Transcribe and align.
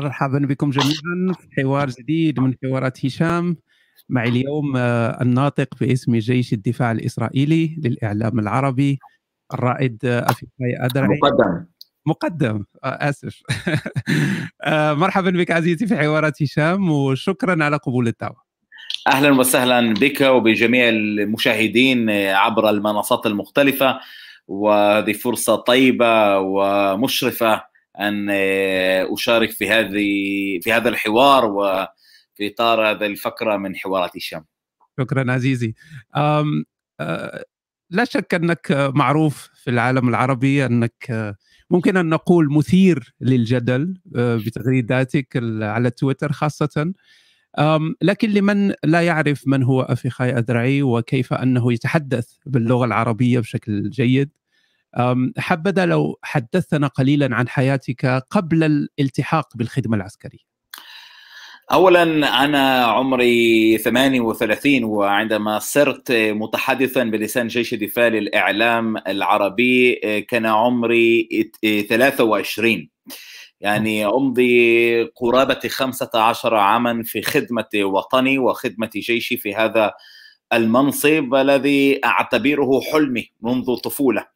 مرحبا 0.00 0.38
بكم 0.38 0.70
جميعا 0.70 1.34
في 1.40 1.62
حوار 1.62 1.90
جديد 1.90 2.40
من 2.40 2.54
حوارات 2.64 3.06
هشام. 3.06 3.56
معي 4.08 4.28
اليوم 4.28 4.76
آه، 4.76 5.22
الناطق 5.22 5.68
باسم 5.80 6.16
جيش 6.16 6.52
الدفاع 6.52 6.92
الإسرائيلي 6.92 7.76
للإعلام 7.84 8.38
العربي 8.38 8.98
الرائد 9.54 9.98
افيفاي 10.04 10.76
أدرعي. 10.80 11.18
مقدم. 11.22 11.64
مقدم. 12.06 12.64
آه، 12.84 13.08
آسف. 13.08 13.42
آه، 14.64 14.92
مرحبا 14.94 15.30
بك 15.30 15.50
عزيزي 15.50 15.86
في 15.86 15.96
حوارات 15.96 16.42
هشام 16.42 16.90
وشكرا 16.90 17.64
على 17.64 17.76
قبول 17.76 18.08
الدعوة. 18.08 18.44
أهلا 19.08 19.30
وسهلا 19.30 19.94
بك 19.94 20.20
وبجميع 20.20 20.88
المشاهدين 20.88 22.10
عبر 22.10 22.70
المنصات 22.70 23.26
المختلفة 23.26 24.00
وهذه 24.48 25.12
فرصة 25.12 25.56
طيبة 25.56 26.38
ومشرفة 26.38 27.73
أن 28.00 28.30
أشارك 29.12 29.50
في 29.50 29.70
هذه 29.70 30.60
في 30.62 30.72
هذا 30.72 30.88
الحوار 30.88 31.44
وفي 31.44 32.52
إطار 32.52 32.90
هذه 32.90 33.06
الفقرة 33.06 33.56
من 33.56 33.76
حوارات 33.76 34.16
الشام. 34.16 34.44
شكرا 35.00 35.32
عزيزي. 35.32 35.74
أم 36.16 36.64
أه 37.00 37.44
لا 37.90 38.04
شك 38.04 38.34
أنك 38.34 38.90
معروف 38.94 39.50
في 39.54 39.70
العالم 39.70 40.08
العربي 40.08 40.66
أنك 40.66 41.34
ممكن 41.70 41.96
أن 41.96 42.08
نقول 42.08 42.52
مثير 42.52 43.14
للجدل 43.20 43.94
بتغريداتك 44.06 45.36
على 45.62 45.90
تويتر 45.90 46.32
خاصة 46.32 46.92
لكن 48.02 48.30
لمن 48.30 48.74
لا 48.84 49.02
يعرف 49.02 49.42
من 49.46 49.62
هو 49.62 49.82
افيخاي 49.82 50.38
ادرعي 50.38 50.82
وكيف 50.82 51.32
أنه 51.32 51.72
يتحدث 51.72 52.28
باللغة 52.46 52.84
العربية 52.84 53.40
بشكل 53.40 53.90
جيد 53.90 54.30
حبذا 55.38 55.86
لو 55.86 56.18
حدثنا 56.22 56.86
قليلا 56.86 57.36
عن 57.36 57.48
حياتك 57.48 58.06
قبل 58.30 58.64
الالتحاق 58.64 59.56
بالخدمة 59.56 59.96
العسكرية. 59.96 60.54
اولا 61.72 62.02
أنا 62.44 62.84
عمري 62.84 63.78
38 63.78 64.84
وعندما 64.84 65.58
صرت 65.58 66.12
متحدثا 66.12 67.04
بلسان 67.04 67.46
جيش 67.46 67.74
الدفاع 67.74 68.08
للإعلام 68.08 68.96
العربي 68.96 69.94
كان 70.28 70.46
عمري 70.46 71.28
23 71.88 72.88
يعني 73.60 74.06
أمضي 74.06 75.02
قرابة 75.02 75.60
15 75.68 76.54
عاما 76.54 77.02
في 77.02 77.22
خدمة 77.22 77.68
وطني 77.76 78.38
وخدمة 78.38 78.90
جيشي 78.94 79.36
في 79.36 79.54
هذا 79.54 79.92
المنصب 80.52 81.34
الذي 81.34 82.00
أعتبره 82.04 82.80
حلمي 82.92 83.30
منذ 83.42 83.76
طفولة. 83.76 84.26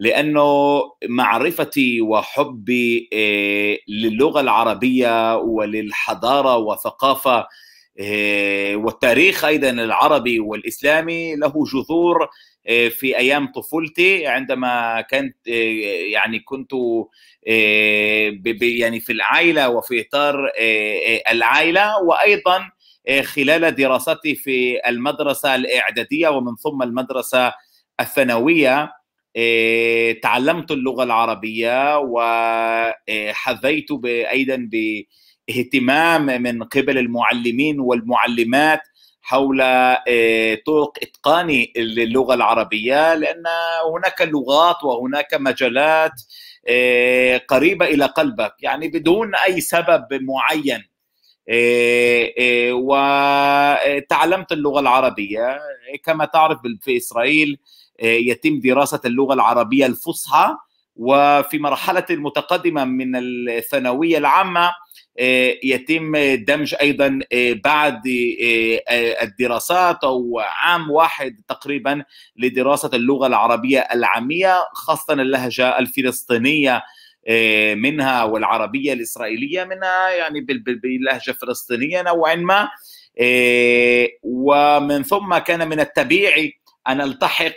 لأنه 0.00 0.80
معرفتي 1.08 2.00
وحبي 2.00 3.08
آه، 3.12 3.78
للغة 3.88 4.40
العربية 4.40 5.36
وللحضارة 5.36 6.56
والثقافه 6.56 7.46
آه، 8.00 8.76
والتاريخ 8.76 9.44
أيضا 9.44 9.70
العربي 9.70 10.40
والإسلامي 10.40 11.36
له 11.36 11.64
جذور 11.72 12.28
آه، 12.66 12.88
في 12.88 13.18
أيام 13.18 13.52
طفولتي. 13.52 14.26
عندما 14.26 15.00
كنت 15.00 15.46
يعني 15.46 16.38
كنت 16.38 16.72
يعني 18.62 19.00
في 19.00 19.12
العائلة 19.12 19.68
وفي 19.68 20.00
إطار 20.00 20.50
العائلة 21.30 22.02
وأيضا 22.02 22.70
خلال 23.22 23.74
دراستي 23.74 24.34
في 24.34 24.88
المدرسة 24.88 25.54
الإعدادية 25.54 26.28
ومن 26.28 26.56
ثم 26.56 26.82
المدرسة 26.82 27.52
الثانوية. 28.00 28.99
تعلمت 30.22 30.70
اللغة 30.70 31.02
العربية 31.02 31.98
وحظيت 31.98 33.86
أيضا 34.04 34.68
باهتمام 35.48 36.42
من 36.42 36.62
قبل 36.62 36.98
المعلمين 36.98 37.80
والمعلمات 37.80 38.80
حول 39.22 39.60
إيه، 39.60 40.62
طرق 40.66 40.92
اتقان 41.02 41.66
اللغة 41.76 42.34
العربية 42.34 43.14
لأن 43.14 43.42
هناك 43.94 44.22
لغات 44.22 44.84
وهناك 44.84 45.34
مجالات 45.34 46.12
قريبة 47.48 47.86
إلى 47.86 48.04
قلبك 48.04 48.54
يعني 48.60 48.88
بدون 48.88 49.34
أي 49.34 49.60
سبب 49.60 50.06
معين 50.12 50.82
وتعلمت 52.72 54.52
اللغة 54.52 54.80
العربية. 54.80 55.58
كما 56.04 56.24
تعرف 56.24 56.58
في 56.80 56.96
إسرائيل 56.96 57.58
يتم 58.00 58.60
دراسة 58.60 59.00
اللغة 59.04 59.34
العربية 59.34 59.86
الفصحى 59.86 60.56
وفي 60.96 61.58
مرحلة 61.58 62.06
متقدمة 62.10 62.84
من 62.84 63.16
الثانوية 63.16 64.18
العامة 64.18 64.70
آه، 65.18 65.56
يتم 65.64 66.16
دمج 66.34 66.74
أيضا 66.80 67.18
آه، 67.32 67.52
بعد 67.64 68.02
آه، 68.88 69.22
الدراسات 69.22 70.04
أو 70.04 70.40
عام 70.40 70.90
واحد 70.90 71.40
تقريبا 71.48 72.04
لدراسة 72.36 72.90
اللغة 72.94 73.26
العربية 73.26 73.80
العامية 73.80 74.54
خاصة 74.72 75.12
اللهجة 75.12 75.78
الفلسطينية 75.78 76.82
منها 77.74 78.24
والعربية 78.24 78.92
الإسرائيلية 78.92 79.64
منها 79.64 80.10
يعني 80.10 80.40
باللهجة 80.40 81.30
الفلسطينية 81.30 82.02
نوعا 82.02 82.34
ما 82.34 82.68
ومن 84.22 85.02
ثم 85.02 85.38
كان 85.38 85.68
من 85.68 85.80
الطبيعي 85.80 86.52
أن 86.88 87.00
ألتحق 87.00 87.56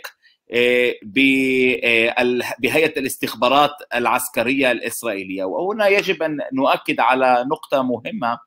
بهيئة 2.58 2.98
الاستخبارات 3.00 3.70
العسكرية 3.94 4.72
الإسرائيلية. 4.72 5.44
وهنا 5.44 5.88
يجب 5.88 6.22
أن 6.22 6.38
نؤكد 6.52 7.00
على 7.00 7.46
نقطة 7.50 7.82
مهمة 7.82 8.38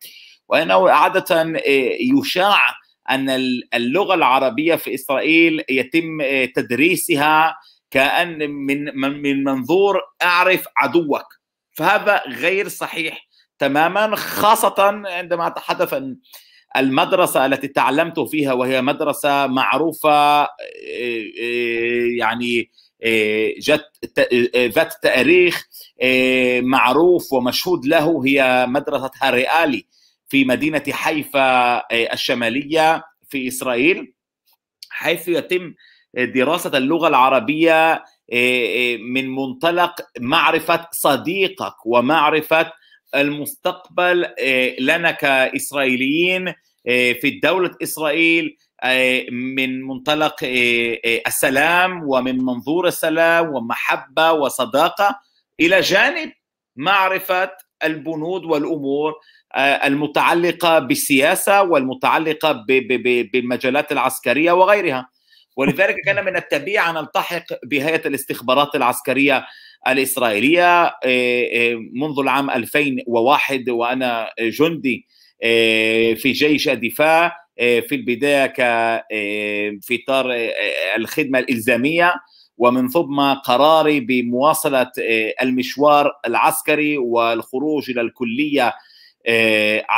وانه 0.47 0.89
عادة 0.89 1.41
آه، 1.41 1.61
يشاع 2.19 2.61
أن 3.09 3.29
اللغة 3.73 4.13
العربية 4.13 4.75
في 4.75 4.93
إسرائيل 4.93 5.63
يتم 5.69 6.17
تدريسها 6.55 7.57
كأن 7.91 8.51
من 8.51 8.97
من 8.97 9.43
منظور 9.43 10.01
أعرف 10.21 10.65
عدوك. 10.77 11.25
فهذا 11.77 12.23
غير 12.27 12.67
صحيح 12.67 13.27
تماما 13.59 14.15
خاصة 14.15 14.75
عندما 15.05 15.47
اتحدث 15.47 15.93
عن 15.93 16.17
المدرسة 16.77 17.45
التي 17.45 17.67
تعلمت 17.67 18.19
فيها 18.19 18.53
وهي 18.53 18.81
مدرسة 18.81 19.47
معروفة 19.47 20.41
آه، 20.41 20.47
آه، 21.41 22.07
يعني 22.17 22.71
آه، 23.03 23.53
جت 23.59 23.85
ذات 24.55 24.93
تاريخ 25.03 25.67
معروف 26.61 27.33
ومشهود 27.33 27.85
له 27.85 28.25
هي 28.25 28.65
مدرسة 28.69 29.11
هاريالي 29.21 29.85
في 30.29 30.45
مدينة 30.45 30.83
حيفا 30.91 31.83
الشمالية 32.13 33.03
في 33.29 33.47
إسرائيل 33.47 34.13
حيث 34.89 35.27
يتم 35.27 35.73
دراسة 36.17 36.77
اللغة 36.77 37.07
العربية 37.07 38.03
من 38.99 39.29
منطلق 39.35 39.95
معرفة 40.19 40.87
صديقك 40.91 41.85
ومعرفة 41.85 42.71
المستقبل 43.15 44.27
لنا 44.79 45.11
كإسرائيليين. 45.11 46.53
في 46.87 47.39
دولة 47.43 47.71
إسرائيل 47.83 48.57
آه، 48.83 49.25
من 49.31 49.81
منطلق 49.81 50.35
آه، 50.43 51.21
السلام 51.27 52.03
ومن 52.09 52.37
منظور 52.37 52.87
السلام 52.87 53.53
ومحبة 53.53 54.31
وصداقة 54.31 55.19
إلى 55.59 55.81
جانب 55.81 56.31
معرفة 56.75 57.51
البنود 57.83 58.45
والأمور 58.45 59.13
المتعلقة 59.57 60.79
بالسياسة 60.79 61.63
والمتعلقة 61.63 62.65
بالمجالات 63.33 63.91
العسكرية 63.91 64.51
وغيرها. 64.51 65.09
ولذلك 65.57 65.95
كان 66.05 66.25
من 66.25 66.37
الطبيعي 66.37 66.89
أن 66.89 66.95
نلتحق 66.95 67.43
بهيئة 67.63 68.07
الاستخبارات 68.07 68.75
العسكرية 68.75 69.45
الإسرائيلإسرائيلية 69.87 70.93
منذ 71.93 72.19
العام 72.19 72.49
2001 72.49 73.69
وأنا 73.69 74.29
جندي 74.39 75.07
آه، 75.09 75.16
في 76.15 76.31
جيش 76.31 76.69
الدفاع 76.69 77.47
آه، 77.59 77.79
في 77.79 77.95
البداية 77.95 78.45
ك 78.45 78.59
آه، 78.59 79.77
في 79.81 80.03
إطار 80.03 80.25
الخدمة 80.95 81.39
الإلزامية 81.39 82.13
ومن 82.57 82.89
ثم 82.89 83.33
قراري 83.33 83.99
بمواصلة 83.99 84.91
المشوار 85.41 86.11
العسكري 86.27 86.97
والخروج 86.97 87.89
إلى 87.89 88.01
الكلية 88.01 88.73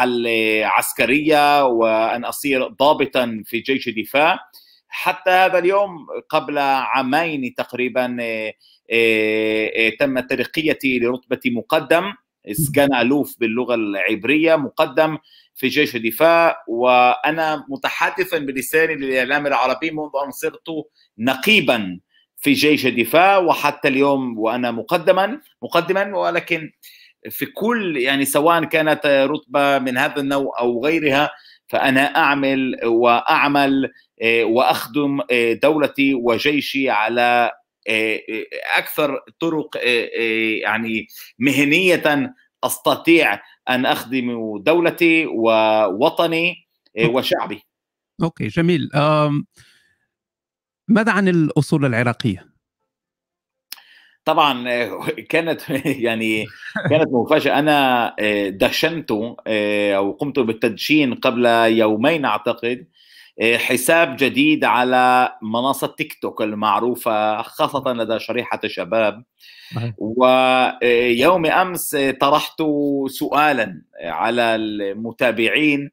العسكرية 0.04 1.66
وأن 1.66 2.26
أصير 2.26 2.68
ضابطا 2.68 3.44
في 3.46 3.60
جيش 3.60 3.88
الدفاع. 3.88 4.40
حتى 4.88 5.30
هذا 5.30 5.60
اليوم 5.60 6.08
قبل 6.30 6.58
عامين 6.58 7.54
تقريبا 7.54 8.18
تم 10.00 10.20
ترقيتي 10.20 11.00
لرتبة 11.00 11.40
مقدم. 11.46 12.14
سجان 12.52 12.96
ألوف 12.96 13.36
باللغة 13.40 13.76
العبرية 13.76 14.56
مقدم 14.56 15.18
في 15.56 15.68
جيش 15.68 15.96
الدفاع 15.96 16.64
وأنا 16.68 17.66
متحدثا 17.70 18.38
بلساني 18.38 18.96
للإعلام 18.96 19.48
العربي 19.48 19.92
منذ 19.92 20.10
أن 20.26 20.32
صرت 20.32 20.68
نقيبا 21.18 22.00
في 22.38 22.54
جيش 22.54 22.86
الدفاع 22.86 23.38
وحتى 23.38 23.88
اليوم 23.88 24.40
وأنا 24.40 24.72
مقدما 24.72 25.42
مقدما 25.62 26.18
ولكن 26.18 26.72
في 27.30 27.46
كل 27.46 27.98
يعني 27.98 28.26
سواء 28.26 28.64
كانت 28.64 29.06
رتبة 29.06 29.80
من 29.80 29.98
هذا 29.98 30.22
النوع 30.22 30.60
أو 30.60 30.86
غيرها 30.86 31.30
فأنا 31.68 32.18
أعمل 32.18 32.76
وأعمل 32.86 33.92
وأخدم 34.44 35.20
دولتي 35.64 36.14
وجيشي 36.14 36.90
على 36.90 37.52
أكثر 38.78 39.24
طرق 39.40 39.78
يعني 40.64 41.08
مهنية 41.40 42.34
أستطيع 42.64 43.42
أن 43.70 43.86
أخدم 43.86 44.58
دولتي 44.58 45.26
ووطني 45.26 46.68
وشعبي. 47.06 47.62
okay 48.24 48.48
جميل. 48.48 48.90
ماذا 50.88 51.12
عن 51.12 51.28
الأصول 51.28 51.86
العراقية؟ 51.86 52.50
طبعا 54.26 54.64
كانت 55.30 55.62
يعني 56.08 56.46
كانت 56.90 57.08
مفاجاه 57.12 57.60
أنا 57.60 58.16
دشنت 58.50 59.12
أو 59.96 60.12
قمت 60.12 60.40
بالتدشين 60.40 61.14
قبل 61.14 61.46
يومين 61.78 62.26
أعتقد 62.26 62.88
حساب 63.42 64.16
جديد 64.20 64.64
على 64.66 65.34
منصة 65.42 65.88
تيك 65.88 66.14
توك 66.22 66.42
المعروفة 66.42 67.42
خاصة 67.42 67.94
لدى 67.94 68.20
شريحة 68.20 68.60
الشباب. 68.64 69.24
ويوم 69.98 71.46
أمس 71.46 71.96
طرحت 72.20 72.64
سؤالا 73.08 73.82
على 74.04 74.56
المتابعين 74.56 75.92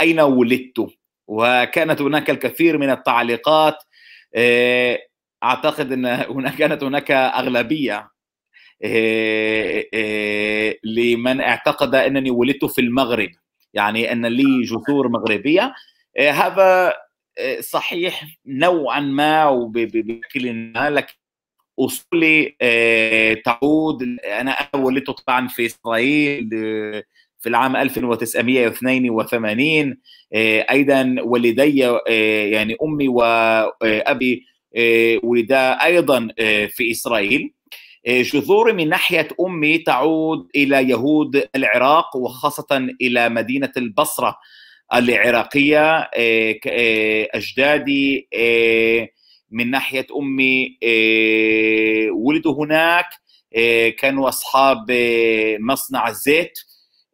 أين 0.00 0.20
ولدت؟ 0.20 0.86
وكانت 1.26 2.02
هناك 2.02 2.30
الكثير 2.30 2.78
من 2.78 2.90
التعليقات 2.90 3.76
أعتقد 5.42 5.92
إن 5.92 6.06
هناك 6.06 6.56
كانت 6.58 6.82
هناك 6.82 7.10
أغلبية 7.10 8.10
لمن 10.84 11.40
اعتقد 11.40 11.94
إنني 11.94 12.30
ولدت 12.30 12.64
في 12.64 12.80
المغرب. 12.80 13.30
يعني 13.74 14.12
أن 14.12 14.26
لي 14.26 14.62
جذور 14.62 15.08
مغربية 15.08 15.74
هذا 16.18 16.94
صحيح 17.60 18.24
نوعا 18.46 19.00
ما 19.00 19.48
وبشكل 19.48 20.52
ما 20.52 20.90
لكن 20.90 21.14
أصولي 21.80 22.56
تعود 23.44 24.02
أنا 24.24 24.56
ولدت 24.74 25.10
طبعا 25.10 25.48
في 25.48 25.66
إسرائيل 25.66 26.48
في 27.38 27.48
العام 27.48 27.76
1982 27.76 29.96
أيضا 30.70 31.16
والدي 31.18 31.78
يعني 32.50 32.76
أمي 32.82 33.08
وابي 33.08 34.44
ولدا 35.22 35.84
أيضا 35.84 36.28
في 36.68 36.90
إسرائيل. 36.90 37.52
جذوري 38.06 38.72
من 38.72 38.88
ناحية 38.88 39.28
أمي 39.40 39.78
تعود 39.78 40.48
إلى 40.56 40.90
يهود 40.90 41.48
العراق 41.56 42.16
وخاصة 42.16 42.88
إلى 43.00 43.28
مدينة 43.28 43.72
البصرة. 43.76 44.36
العراقية 44.94 46.10
أجدادي 47.34 48.28
من 49.50 49.70
ناحية 49.70 50.06
أمي 50.18 50.78
ولدوا 52.12 52.64
هناك 52.64 53.06
كانوا 53.98 54.28
أصحاب 54.28 54.86
مصنع 55.60 56.08
الزيت 56.08 56.58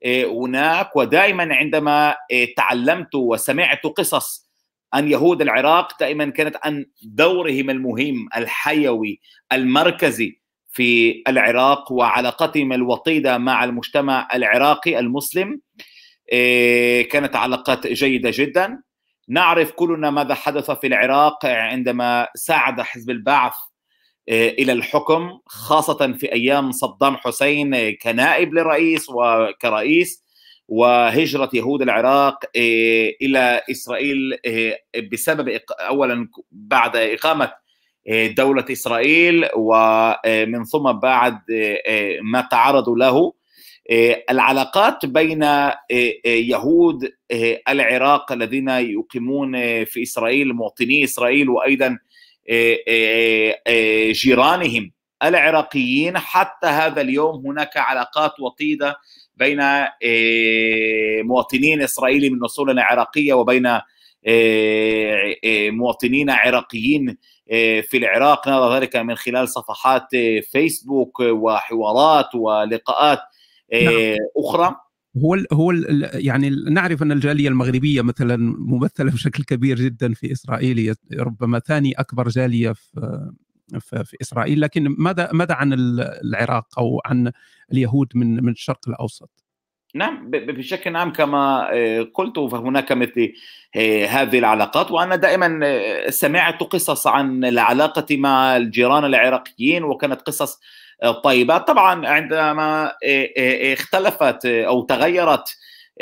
هناك. 0.06 0.96
ودائما 0.96 1.54
عندما 1.54 2.16
تعلمت 2.56 3.14
وسمعت 3.14 3.82
قصص 3.86 4.52
عن 4.92 5.10
يهود 5.10 5.42
العراق 5.42 6.00
دائما 6.00 6.30
كانت 6.30 6.56
عن 6.62 6.86
دورهم 7.02 7.70
المهم 7.70 8.28
الحيوي 8.36 9.20
المركزي 9.52 10.42
في 10.70 11.22
العراق 11.28 11.92
وعلاقتهم 11.92 12.72
الوطيدة 12.72 13.38
مع 13.38 13.64
المجتمع 13.64 14.28
العراقي 14.34 14.98
المسلم. 14.98 15.60
كانت 17.10 17.36
علاقات 17.36 17.86
جيدة 17.86 18.30
جدا. 18.34 18.82
نعرف 19.28 19.72
كلنا 19.72 20.10
ماذا 20.10 20.34
حدث 20.34 20.70
في 20.70 20.86
العراق 20.86 21.46
عندما 21.46 22.28
ساعد 22.34 22.80
حزب 22.80 23.10
البعث 23.10 23.54
إلى 24.28 24.72
الحكم 24.72 25.38
خاصة 25.46 26.12
في 26.12 26.32
أيام 26.32 26.72
صدام 26.72 27.16
حسين 27.16 27.94
كنائب 27.94 28.54
للرئيس 28.54 29.06
وكرئيس 29.10 30.24
وهجرة 30.68 31.50
يهود 31.52 31.82
العراق 31.82 32.38
إلى 33.22 33.62
إسرائيل 33.70 34.36
بسبب 35.12 35.60
اولا 35.80 36.28
بعد 36.50 36.96
إقامة 36.96 37.52
دولة 38.36 38.64
إسرائيل 38.72 39.48
ومن 39.56 40.64
ثم 40.64 40.92
بعد 40.92 41.38
ما 42.22 42.48
تعرضوا 42.50 42.96
له. 42.96 43.32
العلاقات 44.30 45.06
بين 45.06 45.46
يهود 46.26 47.12
العراق 47.68 48.32
الذين 48.32 48.68
يقيمون 48.68 49.84
في 49.84 50.02
إسرائيل 50.02 50.52
مواطني 50.52 51.04
إسرائيل 51.04 51.48
وأيضا 51.50 51.98
جيرانهم 54.12 54.92
العراقيين. 55.22 56.18
حتى 56.18 56.66
هذا 56.66 57.00
اليوم 57.00 57.46
هناك 57.46 57.76
علاقات 57.76 58.40
وطيدة 58.40 58.96
بين 59.36 59.60
مواطنين 61.24 61.82
اسرائيلي 61.82 62.30
من 62.30 62.44
أصول 62.44 62.78
عراقية 62.78 63.34
وبين 63.34 63.78
مواطنين 65.70 66.30
عراقيين 66.30 67.16
في 67.82 67.96
العراق. 67.96 68.48
نرى 68.48 68.76
ذلك 68.76 68.96
من 68.96 69.14
خلال 69.14 69.48
صفحات 69.48 70.08
فيسبوك 70.52 71.20
وحوارات 71.20 72.34
ولقاءات. 72.34 73.18
نعم. 73.72 74.16
أخرى 74.36 74.76
هو 75.16 75.34
ال 75.34 75.46
هو 75.52 75.70
ال 75.70 76.10
يعني 76.14 76.50
نعرف 76.50 77.02
أن 77.02 77.12
الجالية 77.12 77.48
المغربية 77.48 78.02
مثلا 78.02 78.36
ممثلة 78.58 79.12
بشكل 79.12 79.44
كبير 79.44 79.76
جدا 79.76 80.14
في 80.14 80.32
إسرائيل 80.32 80.94
ربما 81.18 81.58
ثاني 81.58 81.92
أكبر 81.92 82.28
جالية 82.28 82.72
في 82.72 84.04
في 84.04 84.16
إسرائيل 84.22 84.60
لكن 84.60 84.94
ماذا 84.98 85.30
ماذا 85.32 85.54
عن 85.54 85.72
العراق 86.24 86.78
أو 86.78 87.00
عن 87.04 87.32
اليهود 87.72 88.08
من 88.14 88.44
من 88.44 88.52
الشرق 88.52 88.88
الأوسط؟ 88.88 89.30
نعم 89.94 90.30
بشكل 90.30 90.96
عام 90.96 91.12
كما 91.12 91.68
قلت 92.14 92.38
فهناك 92.38 92.92
مثل 92.92 93.32
هذه 94.08 94.38
العلاقات 94.38 94.90
وأنا 94.90 95.16
دائما 95.16 95.60
سمعت 96.10 96.62
قصص 96.62 97.06
عن 97.06 97.44
العلاقة 97.44 98.16
مع 98.16 98.56
الجيران 98.56 99.04
العراقيين 99.04 99.84
وكانت 99.84 100.20
قصص 100.20 100.60
طيبة. 101.24 101.58
طبعا 101.58 102.06
عندما 102.08 102.92
اختلفت 103.72 104.46
أو 104.46 104.82
تغيرت 104.82 105.44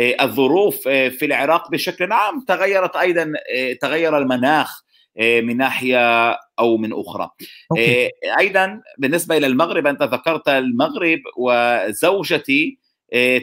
الظروف 0.01 0.83
في 0.89 1.25
العراق 1.25 1.71
بشكل 1.71 2.13
عام 2.13 2.45
تغيرت 2.49 2.97
أيضا 2.97 3.33
تغير 3.81 4.19
المناخ 4.19 4.83
من 5.21 5.57
ناحية 5.57 6.31
أو 6.59 6.77
من 6.77 6.93
أخرى. 6.93 7.31
أوكي. 7.71 8.11
أيضا 8.39 8.81
بالنسبة 8.99 9.37
إلى 9.37 9.47
المغرب 9.47 9.87
أنت 9.87 10.03
ذكرت 10.03 10.49
المغرب 10.49 11.19
وزوجتي 11.37 12.79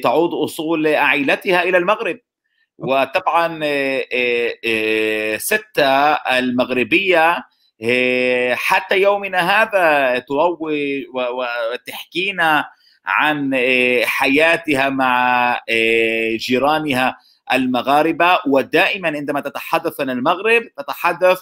تعود 0.04 0.34
أصول 0.34 0.88
عائلتها 0.88 1.64
إلى 1.64 1.78
المغرب. 1.78 2.20
وطبعا 2.78 3.60
ستة 5.38 6.14
المغربية 6.14 7.44
حتى 8.54 9.02
يومنا 9.02 9.40
هذا 9.40 10.20
تروي 10.20 11.08
وتحكينا 11.74 12.70
عن 13.06 13.56
حياتها 14.06 14.90
مع 14.90 15.60
جيرانها 16.36 17.18
المغاربة. 17.54 18.40
ودائما 18.48 19.08
عندما 19.08 19.40
تتحدث 19.40 20.02
عن 20.02 20.10
المغرب 20.10 20.64
تتحدث 20.78 21.40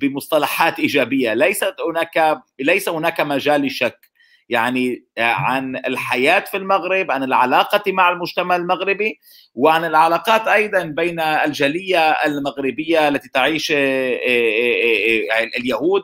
بمصطلحات 0.00 0.78
إيجابية. 0.78 1.34
ليست 1.34 1.74
هناك 1.88 2.42
ليس 2.60 2.88
هناك 2.88 3.20
مجال 3.20 3.60
للشك 3.60 4.09
يعني 4.50 5.04
عن 5.18 5.76
الحياة 5.76 6.40
في 6.40 6.56
المغرب 6.56 7.10
عن 7.10 7.22
العلاقة 7.22 7.92
مع 7.92 8.10
المجتمع 8.10 8.56
المغربي 8.56 9.20
وعن 9.54 9.84
العلاقات 9.84 10.48
أيضا 10.48 10.82
بين 10.82 11.20
الجالية 11.20 12.10
المغربية 12.10 13.08
التي 13.08 13.28
تعيش 13.28 13.72
اليهود 15.56 16.02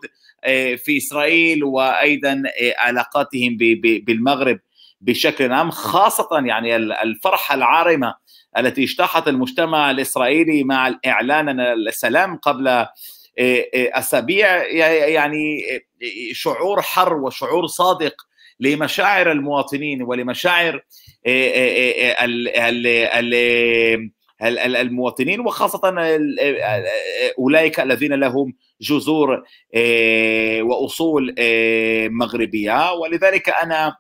في 0.77 0.97
إسرائيل 0.97 1.65
وأيضا 1.65 2.43
علاقاتهم 2.79 3.57
بالمغرب 4.07 4.59
بشكل 5.01 5.53
عام 5.53 5.71
خاصة 5.71 6.29
يعني 6.33 6.77
الفرحة 6.77 7.55
العارمة 7.55 8.15
التي 8.59 8.85
اجتاحت 8.85 9.29
المجتمع 9.29 9.91
الإسرائيلي 9.91 10.65
مع 10.65 10.89
الإعلان 10.89 11.49
عن 11.49 11.61
السلام 11.61 12.37
قبل 12.37 12.87
أسابيع 13.75 14.65
يعني 15.07 15.63
شعور 16.33 16.83
حر 16.83 17.15
وشعور 17.15 17.67
صادق 17.67 18.27
لمشاعر 18.61 19.33
المواطنين 19.33 20.03
ولمشاعر 20.03 20.85
المواطنين 24.43 25.41
وخاصة 25.41 25.81
أولئك 27.39 27.81
الذين 27.81 28.13
لهم 28.13 28.55
جذور 28.81 29.45
وأصول 30.61 31.35
مغربية. 32.11 32.93
ولذلك 32.93 33.49
أنا 33.49 33.97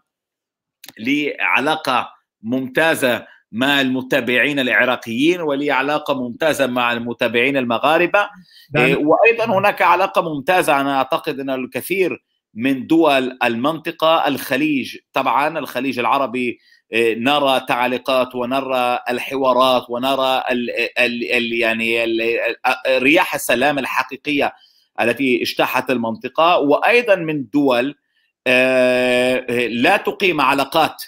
لي 0.99 1.37
علاقه 1.41 2.09
ممتازة 2.43 3.27
مع 3.53 3.81
المتابعين 3.81 4.59
العراقيين 4.59 5.41
ولي 5.41 5.71
علاقه 5.71 6.15
ممتازة 6.15 6.67
مع 6.67 6.93
المتابعين 6.93 7.57
المغاربة. 7.57 8.29
وأيضا 8.75 9.59
هناك 9.59 9.83
علاقة 9.83 10.23
ممتازة 10.35 10.81
أنا 10.81 10.97
أعتقد 10.97 11.41
أن 11.41 11.51
الكثير 11.51 12.25
من 12.57 12.87
دول 12.87 13.39
المنطقة. 13.45 14.29
الخليج 14.29 14.97
طبعا 15.13 15.59
الخليج 15.59 15.99
العربي 15.99 16.59
نرى 16.95 17.61
تعليقات 17.69 18.35
ونرى 18.35 18.99
الحوارات 19.11 19.91
ونرى 19.91 20.43
ال 20.51 20.71
ال 20.99 21.33
ال 21.33 21.53
يعني 21.53 22.05
ال 22.05 22.39
رياح 22.89 23.35
السلام 23.35 23.79
الحقيقية 23.79 24.53
التي 25.01 25.43
اجتاحت 25.43 25.91
المنطقة. 25.91 26.59
وأيضا 26.59 27.15
من 27.15 27.45
دول 27.53 27.95
لا 29.69 29.97
تقيم 29.97 30.41
علاقات 30.41 31.03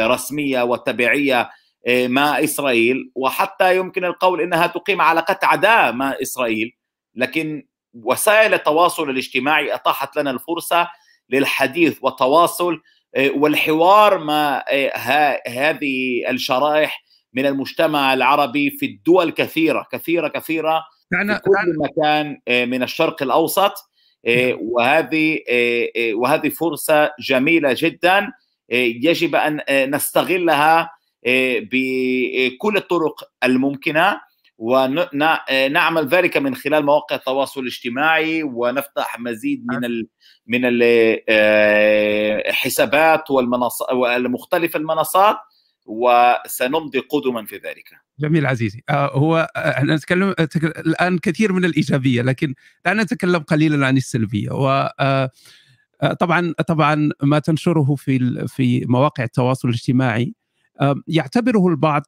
رسمية 0.00 0.62
وتبعية 0.62 1.50
مع 1.88 2.44
إسرائيل. 2.44 3.10
وحتى 3.14 3.76
يمكن 3.76 4.04
القول 4.04 4.40
إنها 4.40 4.66
تقيم 4.66 5.00
علاقات 5.00 5.44
عداء 5.44 5.92
مع 5.92 6.14
إسرائيل 6.22 6.72
لكن 7.14 7.66
وسائل 7.94 8.54
التواصل 8.54 9.10
الاجتماعي 9.10 9.74
اتاحت 9.74 10.16
لنا 10.16 10.30
الفرصة 10.30 10.88
للحديث 11.30 11.98
والتواصل 12.02 12.80
والحوار 13.18 14.18
مع 14.18 14.64
هذه 15.46 16.30
الشرائح 16.30 17.04
من 17.32 17.46
المجتمع 17.46 18.14
العربي 18.14 18.70
في 18.70 18.86
الدول 18.86 19.30
كثيرة 19.30 19.86
كثيرة 19.92 20.28
كثيرة 20.28 20.82
في 21.34 21.40
كل 21.40 21.78
مكان 21.78 22.40
من 22.70 22.82
الشرق 22.82 23.22
الأوسط 23.22 23.72
وهذه 24.60 25.38
وهذه 26.14 26.48
فرصة 26.48 27.12
جميلة 27.20 27.74
جدا 27.78 28.32
يجب 28.70 29.34
أن 29.34 29.60
نستغلها 29.94 30.90
بكل 31.72 32.76
الطرق 32.76 33.24
الممكنة. 33.44 34.20
ونعمل 34.60 36.08
ذلك 36.08 36.36
من 36.36 36.54
خلال 36.54 36.84
مواقع 36.86 37.16
التواصل 37.16 37.60
الاجتماعي 37.60 38.42
ونفتح 38.42 39.20
مزيد 39.20 39.66
من 39.66 39.84
ال 39.84 40.08
من 40.46 40.60
الحسابات 42.48 43.30
والمنصات 43.30 43.92
والمختلف 43.92 44.76
المنصات 44.76 45.36
وسنمضي 45.86 46.98
قدما 46.98 47.46
في 47.46 47.56
ذلك. 47.56 47.90
جميل 48.18 48.46
عزيزي. 48.46 48.82
آه 48.88 49.10
هو 49.12 49.48
إحنا 49.56 49.94
نتكلم 49.96 50.34
الآن 50.86 51.18
كثير 51.18 51.52
من 51.52 51.64
الإيجابية 51.64 52.22
لكن 52.22 52.54
دعنا 52.84 53.02
نتكلم 53.02 53.38
قليلا 53.38 53.86
عن 53.86 53.96
السلبية. 53.96 54.50
و 54.50 54.88
طبعا 56.20 56.54
طبعا 56.66 57.10
ما 57.22 57.38
تنشره 57.38 57.94
في 57.94 58.44
في 58.48 58.84
مواقع 58.88 59.24
التواصل 59.24 59.68
الاجتماعي 59.68 60.34
يعتبره 61.08 61.68
البعض 61.68 62.02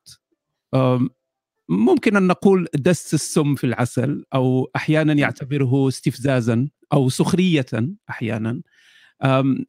ممكن 1.68 2.16
أن 2.16 2.26
نقول 2.26 2.68
دس 2.74 3.14
السم 3.14 3.54
في 3.54 3.64
العسل 3.64 4.24
أو 4.34 4.70
أحيانا 4.76 5.12
يعتبره 5.12 5.88
استفزازا 5.88 6.68
أو 6.92 7.08
سخرية 7.08 7.66
أحيانا. 8.10 8.60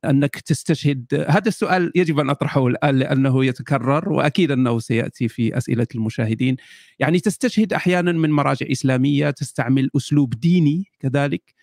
أنك 0.06 0.36
تستشهد. 0.40 1.26
هذا 1.30 1.48
السؤال 1.48 1.92
يجب 1.96 2.20
أن 2.20 2.30
أطرحه 2.30 2.68
الآن 2.68 3.00
لأنه 3.00 3.46
يتكرر 3.46 4.10
وأكيد 4.10 4.52
أنه 4.52 4.80
سيأتي 4.80 5.28
في 5.28 5.58
أسئلة 5.58 5.88
المشاهدين. 5.96 6.58
يعني 7.00 7.20
تستشهد 7.20 7.74
أحيانا 7.74 8.12
من 8.12 8.32
مراجع 8.32 8.66
إسلامية 8.72 9.30
تستعمل 9.30 9.90
أسلوب 9.98 10.34
ديني 10.34 10.86
كذلك. 11.00 11.54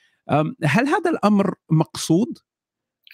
هل 0.65 0.87
هذا 0.87 1.11
الأمر 1.11 1.55
مقصود؟ 1.71 2.39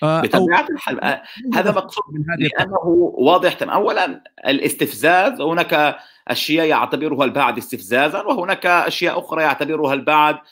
بطبيعة 0.03 0.67
الحال 0.71 1.21
هذا 1.55 1.71
مقصود 1.71 2.05
من 2.13 2.25
هذه 2.31 2.49
لأنه 2.49 2.79
واضح 3.19 3.63
اولا 3.63 4.23
الاستفزاز 4.47 5.41
هناك 5.41 5.97
أشياء 6.29 6.67
يعتبرها 6.67 7.25
البعض 7.25 7.59
استفزازا 7.59 8.23
وهناك 8.23 8.67
أشياء 8.67 9.19
أخرى 9.19 9.43
يعتبرها 9.43 9.95
البعض 9.95 10.45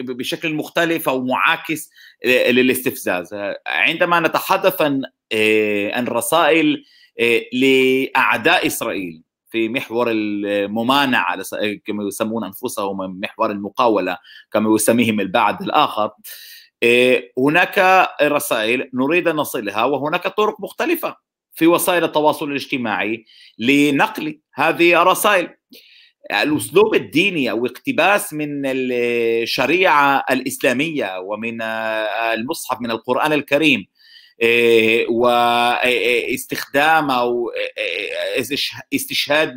بشكل 0.00 0.54
مختلف 0.54 1.08
أو 1.08 1.24
معاكس 1.24 1.90
للاستفزاز. 2.26 3.34
عندما 3.66 4.20
نتحدث 4.20 4.82
عن 5.92 6.06
رسائل 6.08 6.84
لأعداء 7.52 8.66
إسرائيل 8.66 9.22
في 9.50 9.68
محور 9.68 10.10
الممانعة 10.10 11.42
كما 11.86 12.04
يسمون 12.04 12.44
أنفسهم 12.44 13.20
محور 13.20 13.50
المقاولة 13.50 14.18
كما 14.52 14.74
يسميهم 14.74 15.20
البعض 15.20 15.62
الآخر 15.62 16.10
هناك 17.38 18.08
رسائل 18.22 18.90
نريد 18.94 19.28
ان 19.28 19.36
نصلها 19.36 19.84
وهناك 19.84 20.26
طرق 20.26 20.60
مختلفة. 20.60 21.25
في 21.56 21.66
وسائل 21.66 22.04
التواصل 22.04 22.50
الاجتماعي 22.50 23.24
لنقل 23.58 24.40
هذه 24.54 25.02
الرسائل. 25.02 25.48
الأسلوب 26.32 26.94
الديني 26.94 27.50
أو 27.50 27.66
اقتباس 27.66 28.32
من 28.32 28.62
الشريعة 28.66 30.24
الإسلامية 30.30 31.18
ومن 31.20 31.62
المصحف 31.62 32.80
من 32.80 32.90
القرآن 32.90 33.32
الكريم 33.32 33.86
واستخدام 36.28 37.10
أو 37.10 37.50
استشهاد 38.94 39.56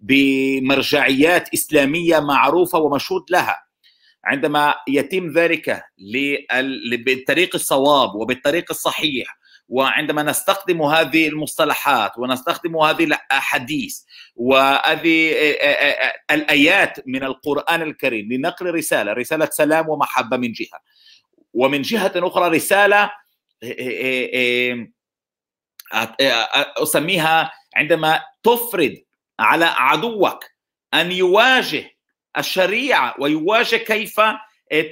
بمرجعيات 0.00 1.54
إسلامية 1.54 2.20
معروفة 2.20 2.78
ومشهود 2.78 3.22
لها. 3.30 3.68
عندما 4.24 4.74
يتم 4.88 5.30
ذلك 5.32 5.82
بالطريق 6.98 7.54
الصواب 7.54 8.14
وبالطريق 8.14 8.64
الصحيح 8.70 9.38
وعندما 9.68 10.22
نستخدم 10.22 10.82
هذه 10.82 11.28
المصطلحات 11.28 12.18
ونستخدم 12.18 12.76
هذه 12.76 13.04
الأحاديث 13.04 14.00
وهذه 14.36 15.32
الآيات 16.30 16.98
من 17.06 17.24
القرآن 17.24 17.82
الكريم 17.82 18.32
لنقل 18.32 18.74
رسالة 18.74 19.12
رسالة 19.12 19.48
سلام 19.50 19.88
ومحبة 19.88 20.36
من 20.36 20.52
جهة. 20.52 20.80
ومن 21.54 21.82
جهة 21.82 22.12
أخرى 22.16 22.56
رسالة 22.56 23.10
أسميها 26.82 27.52
عندما 27.76 28.24
تفرض 28.42 28.94
على 29.40 29.64
عدوك 29.64 30.44
أن 30.94 31.12
يواجه 31.12 31.90
الشريعة 32.38 33.14
ويواجه 33.18 33.76
كيف 33.76 34.20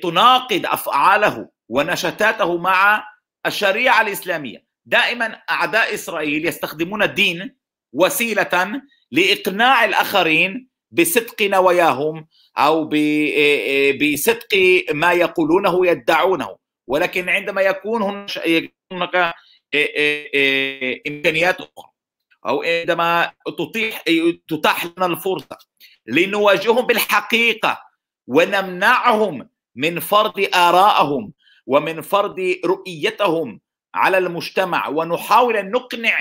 تناقض 0.02 0.66
أفعاله 0.66 1.49
ونشاتاته 1.68 2.56
مع 2.56 3.09
الشريعة 3.47 4.00
الإسلامية. 4.00 4.66
دائما 4.87 5.26
أعداء 5.50 5.95
إسرائيل 5.95 6.47
يستخدمون 6.47 7.02
الدين 7.02 7.57
وسيلة 7.93 8.83
لإقناع 9.11 9.85
الآخرين 9.85 10.69
بصدق 10.90 11.43
نواياهم 11.43 12.26
أو 12.59 12.90
بصدق 14.00 14.85
ما 14.90 15.12
يقولونه 15.12 15.87
يدعونه 15.87 16.57
ولكن 16.87 17.28
عندما 17.28 17.61
يكون 17.62 18.02
هناك 18.02 19.35
إمكانيات 21.09 21.57
أخرى 21.61 21.90
أو 22.47 22.62
عندما 22.62 23.33
تطيح 23.59 24.05
تتاح 24.49 24.87
لنا 24.87 25.07
الفرصة 25.07 25.59
لنواجههم 26.07 26.87
بالحقيقة 26.87 27.78
ونمنعهم 28.26 29.49
من 29.75 30.00
فرض 30.00 30.49
ارائهم 30.55 31.33
ومن 31.66 32.00
فرض 32.00 32.55
رؤيتهم 32.64 33.61
على 33.97 34.19
المجتمع 34.19 34.88
ونحاول 34.88 35.57
أن 35.57 35.71
نقنع 35.71 36.19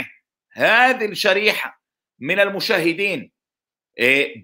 هذه 0.51 1.05
الشريحة 1.05 1.81
من 2.19 2.39
المشاهدين 2.39 3.31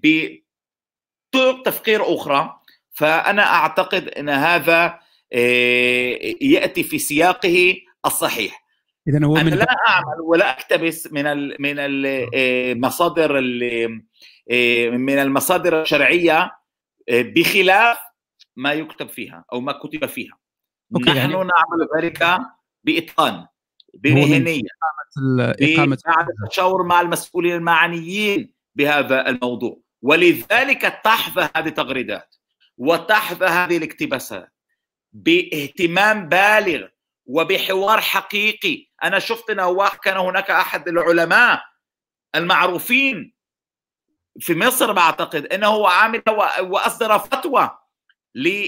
بطرق 0.03 1.63
تفكير 1.65 2.15
أخرى. 2.15 2.57
فأنا 2.93 3.43
أعتقد 3.43 4.07
إن 4.07 4.29
هذا 4.29 4.99
يأتي 6.41 6.83
في 6.83 6.99
سياقه 6.99 7.75
الصحيح. 8.05 8.65
اذا 9.07 9.25
هو 9.25 9.37
أنا 9.37 9.49
لا 9.49 9.75
أعمل 9.87 10.21
ولا 10.23 10.49
أقتبس 10.49 11.13
من 11.13 11.47
من 11.61 11.79
المصادر 11.79 13.41
من 14.97 15.19
المصادر 15.19 15.81
الشرعية 15.81 16.51
بخلاف 17.11 17.97
ما 18.55 18.73
يكتب 18.73 19.09
فيها 19.09 19.45
أو 19.53 19.61
ما 19.61 19.71
كتب 19.71 20.05
فيها. 20.05 20.37
أوكي 20.95 21.09
نحن 21.09 21.17
يعني... 21.17 21.33
نعمل 21.33 21.87
ذلك 21.97 22.39
بإتقان 22.83 23.47
بمهنية 23.93 24.61
إقامة 25.61 25.97
التشاور 26.43 26.83
مع 26.83 27.01
المسؤولين 27.01 27.55
المعنيين 27.55 28.53
بهذا 28.75 29.29
الموضوع. 29.29 29.81
ولذلك 30.01 31.01
تحظى 31.03 31.49
هذه 31.55 31.67
التغريدات 31.67 32.35
وتحظى 32.77 33.45
هذه 33.45 33.77
الاقتباسات 33.77 34.53
باهتمام 35.13 36.29
بالغ 36.29 36.87
وبحوار 37.25 38.01
حقيقي. 38.01 38.87
أنا 39.03 39.19
شفت 39.19 39.49
انه 39.49 39.89
كان 39.89 40.17
هناك 40.17 40.51
أحد 40.51 40.87
العلماء 40.87 41.63
المعروفين 42.35 43.33
في 44.39 44.55
مصر 44.55 44.91
بعتقد 44.91 45.45
إنه 45.45 45.67
هو 45.67 45.87
عامل 45.87 46.23
وأصدر 46.59 47.19
فتوى 47.19 47.77
ل 48.35 48.67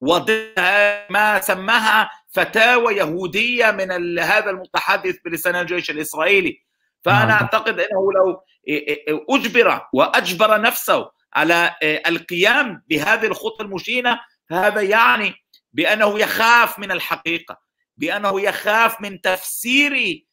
وضد 0.00 0.52
ما 1.10 1.40
سماها 1.40 2.10
فتاوى 2.30 2.94
يهودية 2.94 3.70
من 3.70 4.18
هذا 4.18 4.50
المتحدث 4.50 5.16
بلسان 5.24 5.54
الجيش 5.54 5.90
الإسرائيلي 5.90 6.62
فأنا 7.04 7.24
نعم. 7.24 7.30
أعتقد 7.30 7.80
إنه 7.80 8.12
لو 8.12 8.42
أجبر 9.30 9.86
وأجبر 9.92 10.60
نفسه 10.60 11.10
على 11.34 11.74
القيام 11.82 12.82
بهذه 12.88 13.26
الخطة 13.26 13.62
المشينة 13.62 14.20
فهذا 14.50 14.80
يعني 14.80 15.34
بأنه 15.72 16.20
يخاف 16.20 16.78
من 16.78 16.92
الحقيقة 16.92 17.58
بأنه 17.96 18.40
يخاف 18.40 19.00
من 19.00 19.20
تفسير 19.20 20.24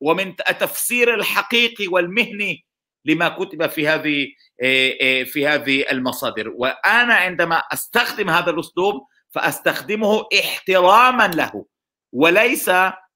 ومن 0.00 0.34
التفسير 0.50 1.14
الحقيقي 1.14 1.86
والمهني 1.86 2.66
لما 3.04 3.28
كتب 3.28 3.66
في 3.66 3.88
هذه 3.88 4.26
في 5.24 5.46
هذه 5.46 5.90
المصادر 5.90 6.48
وأنا 6.48 7.14
عندما 7.14 7.56
أستخدم 7.56 8.30
هذا 8.30 8.50
الأسلوب 8.50 9.06
فأستخدمه 9.36 10.24
احتراما 10.40 11.28
له 11.28 11.66
وليس 12.12 12.70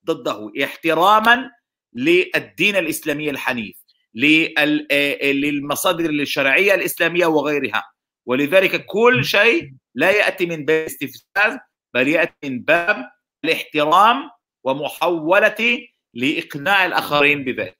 ضده 0.06 0.52
احتراما 0.64 1.50
للدين 1.94 2.76
الإسلامي 2.76 3.30
الحنيف 3.30 3.84
للمصادر 4.14 6.10
الشرعية 6.10 6.74
الإسلامية 6.74 7.26
وغيرها. 7.26 7.84
ولذلك 8.26 8.84
كل 8.86 9.24
شيء 9.24 9.72
لا 9.94 10.10
يأتي 10.10 10.46
من 10.46 10.64
باب 10.64 10.80
الاستفزاز 10.80 11.58
بل 11.94 12.08
يأتي 12.08 12.32
من 12.44 12.60
باب 12.60 13.10
الاحترام 13.44 14.30
ومحاوله 14.64 15.78
لإقناع 16.14 16.86
الآخرين 16.86 17.44
بذلك. 17.44 17.78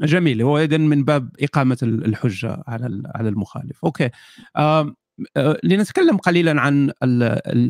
جميل. 0.00 0.42
هو 0.42 0.58
اذا 0.58 0.76
من 0.76 1.04
باب 1.04 1.30
إقامة 1.40 1.78
الحجة 1.82 2.62
على 2.66 3.02
على 3.14 3.28
المخالف. 3.28 3.84
أوكي. 3.84 4.10
آه، 4.56 4.94
لنتكلم 5.64 6.16
قليلا 6.16 6.60
عن 6.60 6.92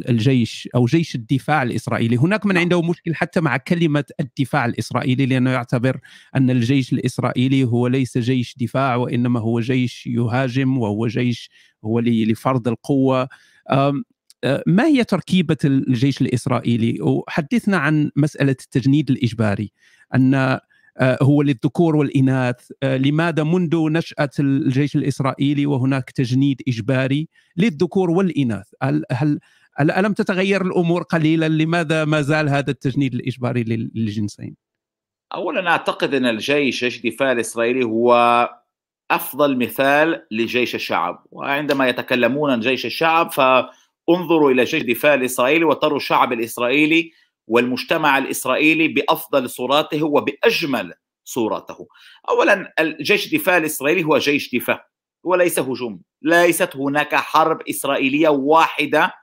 الجيش 0.09 0.69
أو 0.75 0.85
جيش 0.85 1.15
الدفاع 1.15 1.63
الإسرائيلي، 1.63 2.17
هناك 2.17 2.47
من 2.47 2.59
عنده 2.59 2.83
مشكل 2.83 3.15
حتى 3.15 3.41
مع 3.41 3.57
كلمة 3.57 4.05
الدفاع 4.21 4.67
الإسرائيلي 4.67 5.27
لأنه 5.27 5.51
يعتبر 5.51 6.01
أن 6.37 6.51
الجيش 6.51 6.93
الإسرائيلي 6.93 7.65
هو 7.65 7.87
ليس 7.87 8.19
جيش 8.19 8.55
دفاع 8.59 8.97
وإنما 8.97 9.41
هو 9.41 9.61
جيش 9.61 10.07
يهاجم 10.07 10.79
وهو 10.79 11.07
جيش 11.07 11.51
هو 11.85 12.01
لفرض 12.01 12.69
القوة. 12.69 13.29
آه، 13.71 14.03
ما 14.67 14.87
هي 14.87 15.05
تركيبة 15.05 15.57
الجيش 15.65 16.21
الإسرائيلي؟ 16.21 17.03
وحدثنا 17.03 17.77
عن 17.77 18.11
مسألة 18.17 18.57
التجنيد 18.65 19.11
الإجباري 19.11 19.73
أن 20.15 20.59
هو 21.03 21.43
للذكور 21.43 21.97
والإناث. 21.97 22.71
آه، 22.83 22.97
لماذا 22.97 23.43
منذ 23.43 23.89
نشأة 23.89 24.31
الجيش 24.41 24.97
الإسرائيلي 24.97 25.67
وهناك 25.67 26.11
تجنيد 26.11 26.63
إجباري 26.69 27.29
للذكور 27.57 28.11
والإناث؟ 28.11 28.67
هل, 28.83 29.41
هل 29.79 29.91
ألم 29.91 30.13
تتغير 30.13 30.63
الأمور 30.63 31.03
قليلا؟ 31.03 31.49
لماذا 31.49 32.05
ما 32.05 32.21
زال 32.21 32.49
هذا 32.49 32.71
التجنيد 32.71 33.15
الإجباري 33.15 33.63
للجنسين؟ 33.95 34.57
أولا 35.35 35.71
أعتقد 35.71 36.15
أن 36.15 36.27
الجيش 36.27 36.85
جيش 36.85 37.05
الدفاع 37.05 37.33
الإسرائيلي 37.33 37.85
هو 37.85 38.15
أفضل 39.11 39.59
مثال 39.59 40.27
لجيش 40.31 40.75
الشعب. 40.75 41.27
وعندما 41.31 41.89
يتكلمون 41.89 42.51
عن 42.51 42.61
جيش 42.61 42.87
الشعب 42.87 43.31
فانظروا 43.33 44.51
إلى 44.51 44.65
جيش 44.65 44.83
الدفاع 44.83 45.15
الإسرائيلي 45.15 45.65
وتروا 45.65 45.97
الشعب 45.97 46.33
الإسرائيلي 46.33 47.13
والمجتمع 47.47 48.19
الإسرائيلي 48.19 48.89
بأفضل 48.89 49.51
صوراته 49.51 50.03
وبأجمل 50.03 50.95
صورته. 51.25 51.89
اولا 52.29 52.75
الجيش 52.81 53.27
الدفاع 53.27 53.57
الإسرائيلي 53.57 54.05
هو 54.05 54.19
جيش 54.19 54.55
دفاع 54.55 54.89
وليس 55.25 55.59
هجوم، 55.59 56.03
ليست 56.23 56.77
هناك 56.77 57.15
حرب 57.15 57.63
إسرائيلية 57.69 58.29
واحدة 58.29 59.15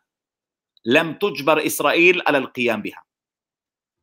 لم 0.85 1.13
تجبر 1.13 1.65
إسرائيل 1.65 2.21
على 2.27 2.37
القيام 2.37 2.81
بها. 2.81 3.03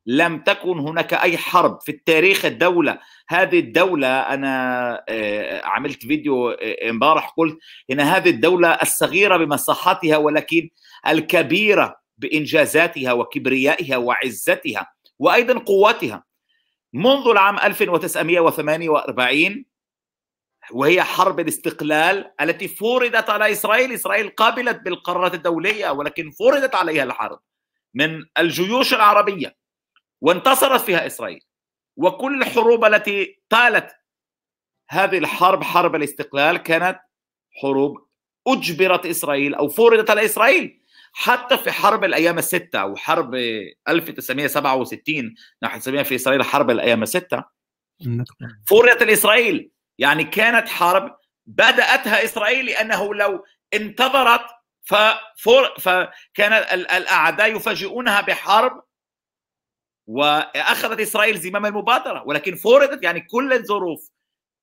لم 0.08 0.38
تكن 0.38 0.78
هناك 0.78 1.14
أي 1.14 1.36
حرب 1.36 1.80
في 1.80 1.92
التاريخ 1.92 2.44
الدولة 2.44 2.98
هذه 3.28 3.58
الدولة 3.58 4.06
أنا 4.06 5.04
آه، 5.08 5.64
عملت 5.64 6.06
فيديو 6.06 6.50
آه، 6.50 6.90
امبارح 6.90 7.34
قلت 7.36 7.58
إن 7.90 8.00
هذه 8.00 8.30
الدولة 8.30 8.68
الصغيرة 8.68 9.36
بمساحتها 9.36 10.16
ولكن 10.16 10.70
الكبيرة 11.08 12.00
بإنجازاتها 12.18 13.12
وكبريائها 13.12 13.96
وعزتها 13.96 14.92
وأيضا 15.18 15.58
قوتها 15.58 16.24
منذ 16.92 17.28
العام 17.28 17.58
1948 17.58 19.64
وهي 20.70 21.02
حرب 21.02 21.40
الاستقلال 21.40 22.32
التي 22.40 22.68
فرضت 22.68 23.30
على 23.30 23.52
إسرائيل، 23.52 23.92
إسرائيل 23.92 24.28
قابلت 24.28 24.80
بالقرارات 24.80 25.34
الدولية 25.34 25.90
ولكن 25.90 26.30
فرضت 26.30 26.74
عليها 26.74 27.04
الحرب 27.04 27.40
من 27.94 28.24
الجيوش 28.38 28.94
العربية 28.94 29.56
وانتصرت 30.20 30.80
فيها 30.80 31.06
إسرائيل. 31.06 31.40
وكل 31.96 32.42
الحروب 32.42 32.84
التي 32.84 33.42
طالت 33.48 33.96
هذه 34.90 35.18
الحرب 35.18 35.62
حرب 35.62 35.94
الاستقلال 35.94 36.56
كانت 36.56 37.00
حروب 37.62 38.08
أجبرت 38.46 39.06
إسرائيل 39.06 39.54
أو 39.54 39.68
فرضت 39.68 40.10
على 40.10 40.24
إسرائيل 40.24 40.77
حتى 41.12 41.58
في 41.58 41.70
حرب 41.70 42.04
الأيام 42.04 42.38
الستة 42.38 42.86
وحرب 42.86 43.34
1967 43.88 45.34
نحن 45.62 45.76
نسميها 45.76 46.02
في 46.02 46.14
إسرائيل 46.14 46.42
حرب 46.42 46.70
الأيام 46.70 47.02
الستة 47.02 47.44
فرضت 48.66 49.02
الإسرائيل. 49.02 49.70
يعني 49.98 50.24
كانت 50.24 50.68
حرب 50.68 51.16
بدأتها 51.46 52.24
إسرائيل 52.24 52.66
لأنه 52.66 53.14
لو 53.14 53.44
انتظرت 53.74 54.46
ففر 54.84 55.74
فكان 55.78 56.52
الأعداء 56.72 57.56
يفاجئونها 57.56 58.20
بحرب 58.20 58.82
وأخذت 60.06 61.00
إسرائيل 61.00 61.38
زمام 61.38 61.66
المبادرة. 61.66 62.22
ولكن 62.26 62.54
فرضت 62.54 63.02
يعني 63.02 63.20
كل 63.20 63.52
الظروف 63.52 64.10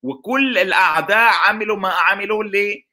وكل 0.03 0.57
الأعداء 0.57 1.33
عملوا 1.33 1.77
ما 1.77 1.89
عملوا 1.89 2.43
آه، 2.43 2.83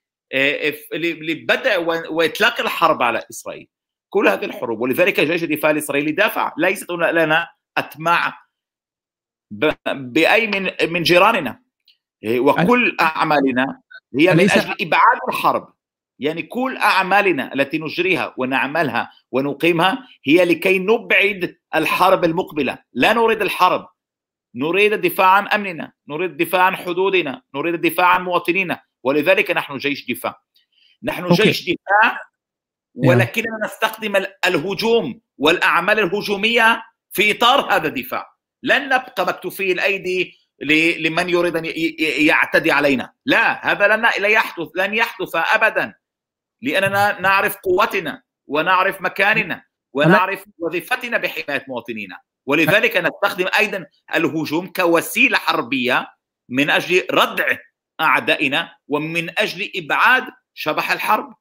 لبدء 0.94 1.80
واطلاق 2.10 2.60
الحرب 2.60 3.02
على 3.02 3.22
إسرائيل. 3.30 3.68
كل 4.10 4.28
هذه 4.28 4.44
الحروب 4.44 4.80
ولذلك 4.80 5.20
جيش 5.20 5.42
الدفاع 5.42 5.70
الإسرائيلي 5.70 6.12
دافع. 6.12 6.52
ليست 6.58 6.90
لنا 6.90 7.48
اطماع 7.78 8.38
بأي 9.86 10.46
من 10.46 10.70
من 10.92 11.02
جيراننا. 11.02 11.62
آه، 12.24 12.40
وكل 12.40 12.96
أعمالنا 13.00 13.80
هي 14.18 14.34
من 14.34 14.50
أجل 14.50 14.74
إبعاد 14.80 15.18
الحرب. 15.28 15.72
يعني 16.18 16.42
كل 16.42 16.76
أعمالنا 16.76 17.54
التي 17.54 17.78
نجريها 17.78 18.34
ونعملها 18.36 19.10
ونقيمها 19.30 20.08
هي 20.24 20.44
لكي 20.44 20.78
نبعد 20.78 21.56
الحرب 21.74 22.24
المقبلة. 22.24 22.78
لا 22.92 23.12
نريد 23.12 23.42
الحرب. 23.42 23.88
نريد 24.54 24.92
الدفاع 24.92 25.26
عن 25.26 25.48
أمننا. 25.48 25.92
نريد 26.08 26.30
الدفاع 26.30 26.62
عن 26.62 26.76
حدودنا. 26.76 27.42
نريد 27.54 27.74
الدفاع 27.74 28.06
عن 28.06 28.24
مواطنينا. 28.24 28.80
ولذلك 29.02 29.50
نحن 29.50 29.76
جيش 29.76 30.06
دفاع. 30.10 30.42
نحن 31.02 31.22
أوكي. 31.22 31.42
جيش 31.42 31.62
دفاع 31.62 32.20
ولكننا 32.94 33.58
نستخدم 33.64 34.24
الهجوم 34.46 35.20
والأعمال 35.38 35.98
الهجومية 35.98 36.82
في 37.10 37.30
إطار 37.30 37.74
هذا 37.74 37.88
الدفاع. 37.88 38.32
لن 38.62 38.84
نبقى 38.84 39.26
مكتوفي 39.26 39.72
الأيدي 39.72 40.38
لمن 40.98 41.28
يريد 41.28 41.56
أن 41.56 41.64
يعتدي 42.26 42.72
علينا. 42.72 43.12
لا 43.26 43.72
هذا 43.72 43.96
لن 43.96 44.02
لا 44.02 44.28
يحدث 44.28 44.68
لن 44.76 44.94
يحدث 44.94 45.30
ابدا. 45.34 45.94
لأننا 46.62 47.20
نعرف 47.20 47.56
قوتنا 47.56 48.22
ونعرف 48.46 49.00
مكاننا 49.00 49.64
ونعرف 49.92 50.44
وظيفتنا 50.58 51.18
بحماية 51.18 51.64
مواطنينا. 51.68 52.18
ولذلك 52.46 52.96
نستخدم 52.96 53.46
أيضا 53.58 53.86
الهجوم 54.14 54.66
كوسيلة 54.66 55.38
حربية 55.38 56.06
من 56.48 56.70
أجل 56.70 57.06
ردع 57.10 57.56
أعدائنا 58.02 58.72
ومن 58.88 59.30
أجل 59.38 59.70
إبعاد 59.76 60.24
شبح 60.54 60.92
الحرب. 60.92 61.34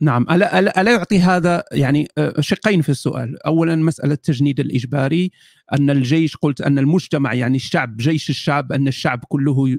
نعم 0.00 0.26
ألا, 0.30 0.58
ألا, 0.58 0.80
ألا 0.80 0.92
يعطي 0.92 1.18
هذا 1.18 1.64
يعني 1.72 2.08
آه، 2.18 2.40
شقين 2.40 2.82
في 2.82 2.88
السؤال. 2.88 3.46
أولا 3.46 3.76
مسألة 3.76 4.12
التجنيد 4.12 4.60
الإجباري 4.60 5.30
أن 5.72 5.90
الجيش 5.90 6.36
قلت 6.36 6.60
أن 6.60 6.78
المجتمع 6.78 7.34
يعني 7.34 7.56
الشعب 7.56 7.96
جيش 7.96 8.30
الشعب 8.30 8.72
أن 8.72 8.88
الشعب 8.88 9.24
كله 9.28 9.78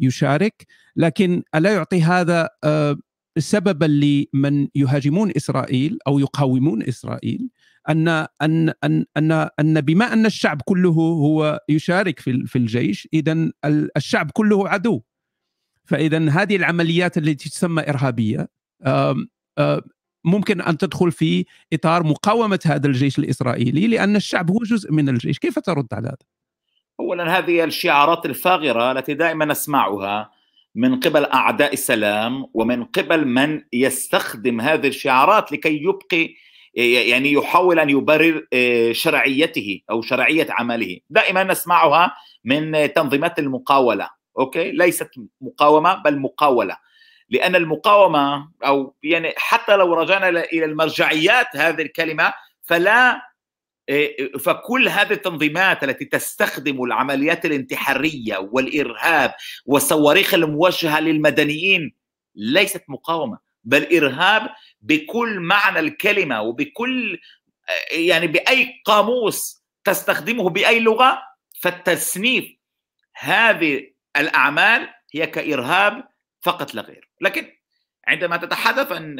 يشارك. 0.00 0.66
لكن 0.96 1.42
ألا 1.54 1.72
يعطي 1.72 2.02
هذا 2.02 2.48
آه، 2.64 2.96
سببا 3.38 3.84
لمن 3.84 4.68
يهاجمون 4.74 5.32
إسرائيل 5.36 5.98
أو 6.06 6.18
يقاومون 6.18 6.82
إسرائيل؟ 6.82 7.48
ان 7.88 8.08
ان 8.08 8.72
ان 8.84 9.04
ان, 9.16 9.32
أن 9.60 9.80
بما 9.80 10.12
أن 10.12 10.26
الشعب 10.26 10.62
كله 10.64 10.90
هو 10.90 11.60
يشارك 11.68 12.20
في 12.20 12.46
في 12.46 12.58
الجيش 12.58 13.08
اذا 13.14 13.50
الشعب 13.96 14.30
كله 14.30 14.68
عدو 14.68 15.02
فاذا 15.84 16.30
هذه 16.30 16.56
العمليات 16.56 17.18
التي 17.18 17.50
تسمى 17.50 17.82
إرهابية 17.88 18.48
ممكن 20.24 20.60
أن 20.60 20.78
تدخل 20.78 21.12
في 21.12 21.44
إطار 21.72 22.02
مقاومة 22.02 22.60
هذا 22.66 22.86
الجيش 22.86 23.18
الإسرائيلي 23.18 23.86
لأن 23.86 24.16
الشعب 24.16 24.50
هو 24.50 24.58
جزء 24.58 24.92
من 24.92 25.08
الجيش، 25.08 25.38
كيف 25.38 25.58
ترد 25.58 25.86
على 25.92 26.08
هذا؟ 26.08 26.16
اولا 27.00 27.38
هذه 27.38 27.64
الشعارات 27.64 28.26
الفاغرة 28.26 28.92
التي 28.92 29.14
دائما 29.14 29.44
نسمعها 29.44 30.30
من 30.74 31.00
قبل 31.00 31.24
أعداء 31.24 31.72
السلام 31.72 32.46
ومن 32.54 32.84
قبل 32.84 33.24
من 33.24 33.62
يستخدم 33.72 34.60
هذه 34.60 34.88
الشعارات 34.88 35.52
لكي 35.52 35.82
يبقي 35.82 36.34
يعني 36.74 37.32
يحاول 37.32 37.78
أن 37.78 37.90
يبرر 37.90 38.46
شرعيته 38.92 39.80
أو 39.90 40.02
شرعية 40.02 40.46
عمله. 40.50 40.98
دائما 41.10 41.44
نسمعها 41.44 42.16
من 42.44 42.92
تنظيمات 42.92 43.38
المقاولة 43.38 44.10
أوكي؟ 44.38 44.70
ليست 44.70 45.10
مقاومة 45.40 45.94
بل 45.94 46.18
مقاولة. 46.18 46.76
لأن 47.28 47.56
المقاومة 47.56 48.50
أو 48.64 48.94
يعني 49.02 49.34
حتى 49.36 49.76
لو 49.76 49.94
رجعنا 49.94 50.28
إلى 50.28 50.64
المرجعيات 50.64 51.46
هذه 51.56 51.82
الكلمة 51.82 52.32
فلا 52.62 53.20
فكل 54.40 54.88
هذه 54.88 55.12
التنظيمات 55.12 55.84
التي 55.84 56.04
تستخدم 56.04 56.82
العمليات 56.82 57.44
الانتحارية 57.44 58.48
والإرهاب 58.52 59.34
والصواريخ 59.66 60.34
الموجهه 60.34 61.00
للمدنيين 61.00 61.94
ليست 62.34 62.84
مقاومة 62.88 63.38
بل 63.64 63.96
إرهاب 63.96 64.48
بكل 64.84 65.40
معنى 65.40 65.78
الكلمة 65.78 66.42
وبكل 66.42 67.20
يعني 67.92 68.26
بأي 68.26 68.82
قاموس 68.84 69.64
تستخدمه 69.84 70.50
بأي 70.50 70.80
لغة 70.80 71.22
فالتصنيف 71.60 72.44
هذه 73.16 73.92
الأعمال 74.16 74.88
هي 75.14 75.26
كإرهاب 75.26 76.08
فقط 76.42 76.74
لا 76.74 76.82
غير. 76.82 77.10
لكن 77.20 77.52
عندما 78.06 78.36
تتحدث 78.36 78.92
عن 78.92 79.16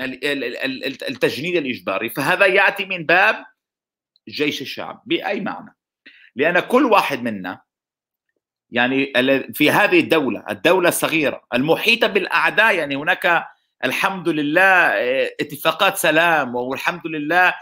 التجنيد 1.09 1.57
الإجباري 1.57 2.11
فهذا 2.11 2.47
يأتي 2.47 2.85
من 2.85 3.07
باب 3.07 3.45
جيش 4.29 4.63
الشعب. 4.63 5.03
بأي 5.07 5.41
معنى؟ 5.41 5.77
لأن 6.37 6.61
كل 6.61 6.85
واحد 6.85 7.23
منا 7.23 7.61
يعني 8.71 9.13
في 9.55 9.71
هذه 9.71 10.01
الدولة 10.01 10.45
الدولة 10.51 10.89
الصغيرة 10.89 11.45
المحيطة 11.55 12.07
بالأعداء 12.07 12.75
يعني 12.75 12.97
هناك 12.97 13.47
الحمد 13.85 14.29
لله 14.29 14.93
اتفاقات 15.41 15.97
سلام 15.97 16.55
والحمد 16.55 17.07
لله 17.07 17.55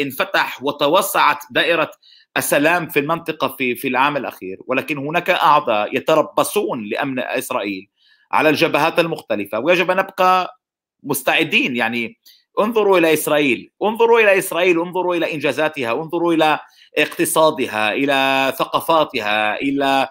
انفتح 0.00 0.62
وتوسعت 0.62 1.38
دائرة 1.50 1.90
السلام 2.36 2.88
في 2.88 2.98
المنطقة 2.98 3.48
في 3.58 3.74
في 3.74 3.88
العام 3.88 4.16
الأخير. 4.16 4.58
ولكن 4.66 4.98
هناك 4.98 5.30
أعضاء 5.30 5.96
يتربصون 5.96 6.84
لأمن 6.88 7.18
إسرائيل 7.18 7.88
على 8.32 8.48
الجبهات 8.48 8.98
المختلفة. 8.98 9.58
ويجب 9.58 9.90
أن 9.90 9.96
نبقى 9.96 10.60
مستعدين 11.02 11.76
يعني 11.76 12.18
انظروا 12.60 12.98
إلى 12.98 13.12
إسرائيل 13.12 13.70
انظروا 13.82 14.20
إلى 14.20 14.38
إسرائيل 14.38 14.80
انظروا 14.80 15.14
إلى 15.14 15.34
إنجازاتها 15.34 15.92
انظروا 15.92 16.34
إلى 16.34 16.58
اقتصادها 16.98 17.92
إلى 17.92 18.52
ثقافاتها 18.58 19.56
إلى 19.60 20.08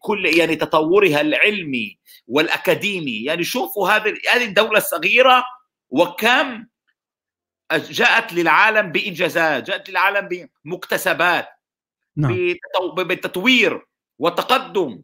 كل 0.00 0.26
يعني 0.26 0.56
تطورها 0.56 1.20
العلمي. 1.20 1.99
والأكاديمي 2.30 3.24
يعني 3.24 3.44
شوفوا 3.44 3.90
هذه 3.90 4.14
هذه 4.32 4.44
الدولة 4.44 4.78
الصغيرة 4.78 5.44
وكم 5.90 6.66
جاءت 7.72 8.32
للعالم 8.32 8.92
بإنجازات 8.92 9.66
جاءت 9.66 9.90
للعالم 9.90 10.48
بمكتسبات 10.64 11.48
نعم. 12.16 12.56
بالتطوير 12.96 13.86
والتقدم 14.18 15.02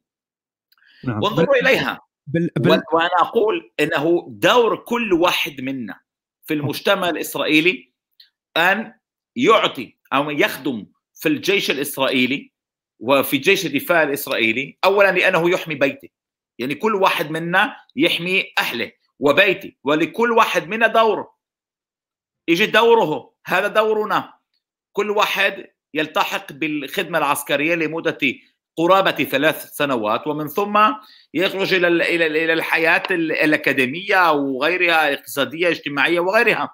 نعم. 1.04 1.22
وانظروا 1.22 1.54
إليها 1.54 2.00
بل... 2.26 2.50
بل... 2.56 2.82
وأنا 2.92 3.20
أقول 3.20 3.72
إنه 3.80 4.26
دور 4.28 4.76
كل 4.76 5.12
واحد 5.12 5.60
منا 5.60 6.00
في 6.44 6.54
المجتمع 6.54 7.08
الإسرائيلي 7.08 7.92
أن 8.56 8.92
يعطي 9.36 9.96
أو 10.12 10.30
يخدم 10.30 10.86
في 11.14 11.28
الجيش 11.28 11.70
الإسرائيلي 11.70 12.52
وفي 12.98 13.36
جيش 13.36 13.66
الدفاع 13.66 14.02
الإسرائيلي 14.02 14.78
اولا 14.84 15.12
لأنه 15.12 15.50
يحمي 15.50 15.74
بيته 15.74 16.08
يعني 16.58 16.74
كل 16.74 16.94
واحد 16.94 17.30
منا 17.30 17.76
يحمي 17.96 18.52
أهله 18.58 18.92
وبيته 19.18 19.72
ولكل 19.84 20.32
واحد 20.32 20.68
منا 20.68 20.86
دور 20.86 21.28
يجي 22.48 22.66
دوره 22.66 23.34
هذا 23.46 23.68
دورنا. 23.68 24.32
كل 24.92 25.10
واحد 25.10 25.66
يلتحق 25.94 26.52
بالخدمة 26.52 27.18
العسكرية 27.18 27.74
لمدة 27.74 28.18
قرابة 28.76 29.10
ثلاث 29.10 29.64
سنوات 29.64 30.26
ومن 30.26 30.48
ثم 30.48 30.78
يخرج 31.34 31.74
إلى 31.74 31.88
إلى 31.88 32.26
إلى 32.26 32.52
الحياة 32.52 33.02
الأكاديمية 33.10 34.32
وغيرها 34.32 35.08
الاقتصاديه 35.08 35.66
الاجتماعيه 35.66 36.20
وغيرها. 36.20 36.70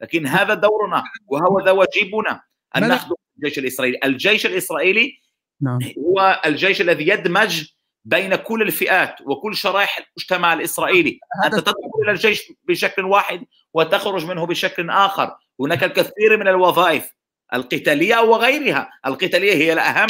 لكن 0.00 0.26
هذا 0.26 0.54
دورنا 0.54 1.04
وهو 1.26 1.60
ذا 1.64 1.70
واجبنا 1.70 2.42
أن 2.76 2.88
نخدم 2.88 3.14
الجيش 3.36 3.58
الإسرائيلي. 3.58 3.98
الجيش 4.04 4.46
الإسرائيلي 4.46 5.18
نعم. 5.60 5.78
هو 5.98 6.42
الجيش 6.46 6.80
الذي 6.80 7.08
يدمج 7.08 7.71
بين 8.04 8.34
كل 8.34 8.62
الفئات 8.62 9.16
وكل 9.26 9.56
شرائح 9.56 9.98
المجتمع 9.98 10.52
الإسرائيلي. 10.52 11.18
أنت 11.44 11.54
تدخل 11.54 11.74
إلى 12.02 12.10
الجيش 12.10 12.52
بشكل 12.64 13.04
واحد 13.04 13.44
وتخرج 13.74 14.26
منه 14.26 14.46
بشكل 14.46 14.90
آخر. 14.90 15.36
هناك 15.60 15.84
الكثير 15.84 16.36
من 16.36 16.48
الوظائف 16.48 17.12
القتالية 17.54 18.16
وغيرها 18.16 18.90
القتالية 19.06 19.54
هي 19.54 19.72
الأهم 19.72 20.06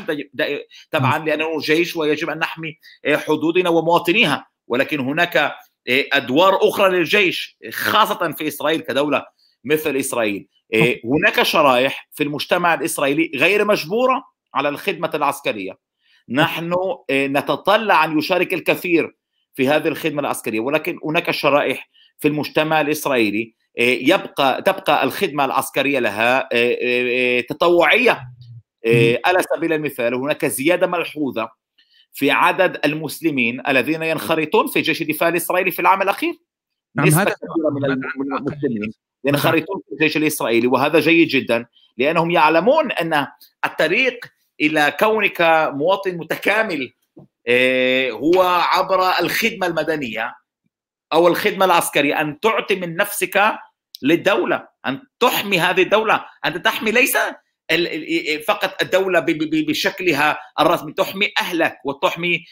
طبعا 0.91 1.19
لأنه 1.19 1.59
جيش 1.59 1.97
ويجب 1.97 2.31
أن 2.31 2.39
نحمي 2.39 2.79
حدودنا 3.09 3.71
ومواطنيها. 3.71 4.47
ولكن 4.67 5.01
هناك 5.01 5.55
أدوار 5.89 6.69
أخرى 6.69 6.91
للجيش 6.91 7.59
خاصة 7.71 8.33
في 8.33 8.49
إسرائيل 8.49 8.81
كدولة 8.81 9.25
مثل 9.65 9.97
إسرائيل. 9.97 10.49
هناك 11.05 11.43
شرائح 11.43 12.09
في 12.13 12.23
المجتمع 12.23 12.75
الإسرائيلي 12.75 13.31
غير 13.35 13.65
مجبورة 13.65 14.25
على 14.55 14.69
الخدمة 14.69 15.11
العسكرية. 15.15 15.79
نحن 16.29 16.75
نتطلع 17.11 18.05
أن 18.05 18.19
يشارك 18.19 18.55
الكثير 18.55 19.17
في 19.55 19.69
هذه 19.69 19.89
الخدمة 19.89 20.21
العسكرية. 20.21 20.61
ولكن 20.61 20.99
هناك 21.05 21.31
شرائح 21.31 21.89
في 22.19 22.29
المجتمع 22.29 22.81
الإسرائيلي 22.81 23.55
يبقى 23.79 24.63
تبقى 24.63 25.05
الخدمة 25.05 25.45
العسكرية 25.45 25.99
لها 25.99 26.49
تطوعية 27.41 28.21
على 29.25 29.39
سبيل 29.57 29.73
المثال 29.73 30.15
هناك 30.15 30.45
زيادة 30.47 30.87
ملحوظة 30.87 31.49
في 32.13 32.31
عدد 32.31 32.81
المسلمين 32.85 33.63
الذين 33.69 34.03
ينخرطون 34.03 34.67
في 34.67 34.81
جيش 34.81 35.03
الدفاع 35.03 35.29
الإسرائيلي 35.29 35.71
في 35.71 35.81
العام 35.81 36.03
الأخير. 36.03 36.35
نعم 36.95 37.07
نسبة 37.07 37.25
كبيرة 37.25 37.71
من 38.17 38.37
المسلمين 38.37 38.93
ينخرطون 39.25 39.81
في 39.89 39.93
الجيش 39.93 40.17
الإسرائيلي 40.17 40.67
وهذا 40.67 41.01
جيد 41.01 41.29
جدا 41.29 41.67
لأنهم 41.97 42.31
يعلمون 42.31 42.93
أن 42.93 43.27
الطريق 43.65 44.27
إلى 44.61 44.97
كونك 45.01 45.41
مواطن 45.75 46.17
متكامل 46.17 46.93
هو 48.11 48.43
عبر 48.43 49.21
الخدمة 49.21 49.67
المدنية 49.67 50.35
أو 51.13 51.29
الخدمة 51.29 51.65
العسكرية. 51.65 52.21
أن 52.21 52.41
تعطي 52.41 52.77
من 52.77 52.97
نفسك 52.97 53.55
للدولة 54.03 54.69
أن 54.87 55.03
تحمي 55.21 55.61
هذه 55.61 55.83
الدولة. 55.83 56.25
أنت 56.45 56.57
تحمي 56.57 56.91
ليس 56.91 57.19
فقط 58.47 58.83
الدولة 58.83 59.25
بشكلها 59.69 60.39
الرسمي 60.61 60.93
تحمي 60.93 61.33
أهلك 61.39 61.79
وتحمي 61.85 62.45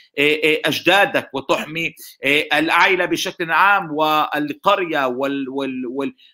أجدادك 0.64 1.30
وتحمي 1.34 1.94
العائلة 2.52 3.04
بشكل 3.04 3.50
عام 3.50 3.92
والقرية 3.92 5.16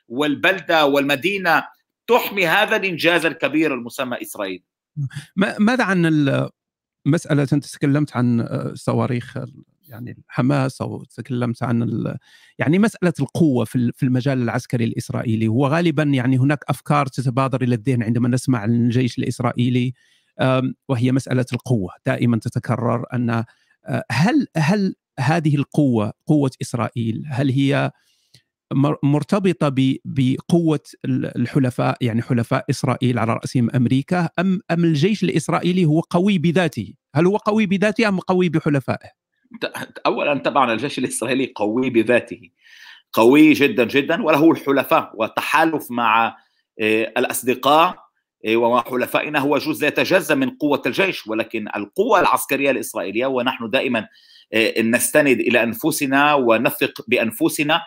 والبلدة 0.08 0.86
والمدينة. 0.86 1.68
تحمي 2.06 2.46
هذا 2.46 2.76
الإنجاز 2.76 3.26
الكبير 3.26 3.74
المسمى 3.74 4.22
إسرائيل. 4.22 4.62
ماذا 5.58 5.84
عن 5.84 6.30
مسألة 7.06 7.46
أنت 7.52 7.66
تكلمت 7.66 8.16
عن 8.16 8.48
صواريخ 8.74 9.38
يعني 9.88 10.16
الحماس 10.28 10.80
أو 10.82 11.04
تكلمت 11.04 11.62
عن 11.62 12.04
يعني 12.58 12.78
مسألة 12.78 13.12
القوة 13.20 13.64
في 13.64 13.92
في 13.94 14.02
المجال 14.02 14.42
العسكري 14.42 14.84
الإسرائيلي. 14.84 15.48
هو 15.48 15.66
غالبا 15.66 16.02
يعني 16.02 16.38
هناك 16.38 16.64
أفكار 16.68 17.06
تتبادر 17.06 17.62
إلى 17.62 17.74
الذهن 17.74 18.02
عندما 18.02 18.28
نسمع 18.28 18.58
عن 18.58 18.70
الجيش 18.70 19.18
الإسرائيلي 19.18 19.92
وهي 20.88 21.12
مسألة 21.12 21.46
القوة. 21.52 21.92
دائما 22.06 22.38
تتكرر 22.38 23.04
أن 23.14 23.44
هل 24.10 24.46
هل 24.56 24.94
هذه 25.20 25.56
القوة 25.56 26.12
قوة 26.26 26.50
إسرائيل 26.62 27.22
هل 27.26 27.50
هي 27.50 27.90
مرتبطة 29.02 29.74
بقوة 30.04 30.80
الحلفاء 31.06 31.96
يعني 32.00 32.22
حلفاء 32.22 32.64
إسرائيل 32.70 33.18
على 33.18 33.32
رأسهم 33.34 33.70
أمريكا 33.74 34.28
ام 34.38 34.60
أم 34.70 34.84
الجيش 34.84 35.24
الإسرائيلي 35.24 35.84
هو 35.84 36.00
قوي 36.00 36.38
بذاته؟ 36.38 36.94
هل 37.14 37.26
هو 37.26 37.36
قوي 37.36 37.66
بذاته 37.66 38.08
أم 38.08 38.20
قوي 38.20 38.48
بحلفائه؟ 38.48 39.08
اولا 40.06 40.38
طبعا 40.38 40.72
الجيش 40.72 40.98
الإسرائيلي 40.98 41.52
قوي 41.54 41.90
بذاته 41.90 42.50
قوي 43.12 43.52
جدا 43.52 43.84
جدا 43.84 44.22
وله 44.22 44.50
الحلفاء 44.50 45.12
والتحالف 45.14 45.90
مع 45.90 46.36
الأصدقاء 47.18 48.06
ومع 48.48 48.82
حلفائنا 48.82 49.38
هو 49.38 49.58
جزء 49.58 49.86
يتجزأ 49.86 50.34
من 50.34 50.50
قوة 50.50 50.82
الجيش 50.86 51.26
ولكن 51.26 51.68
القوة 51.76 52.20
العسكرية 52.20 52.70
الإسرائيلية 52.70 53.26
ونحن 53.26 53.70
دائما 53.70 54.08
نستند 54.78 55.40
إلى 55.40 55.62
أنفسنا 55.62 56.34
ونثق 56.34 57.04
بأنفسنا 57.08 57.80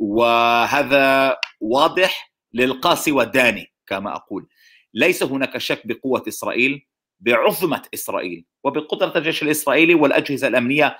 وهذا 0.00 1.36
واضح 1.60 2.32
للقاسي 2.54 3.12
والداني 3.12 3.72
كما 3.86 4.16
أقول. 4.16 4.48
ليس 4.94 5.22
هناك 5.22 5.58
شك 5.58 5.86
بقوة 5.86 6.22
إسرائيل 6.28 6.86
بعظمة 7.20 7.82
إسرائيل 7.94 8.44
وبقدرة 8.64 9.18
الجيش 9.18 9.42
الإسرائيلي 9.42 9.94
والأجهزة 9.94 10.48
الأمنية 10.48 10.96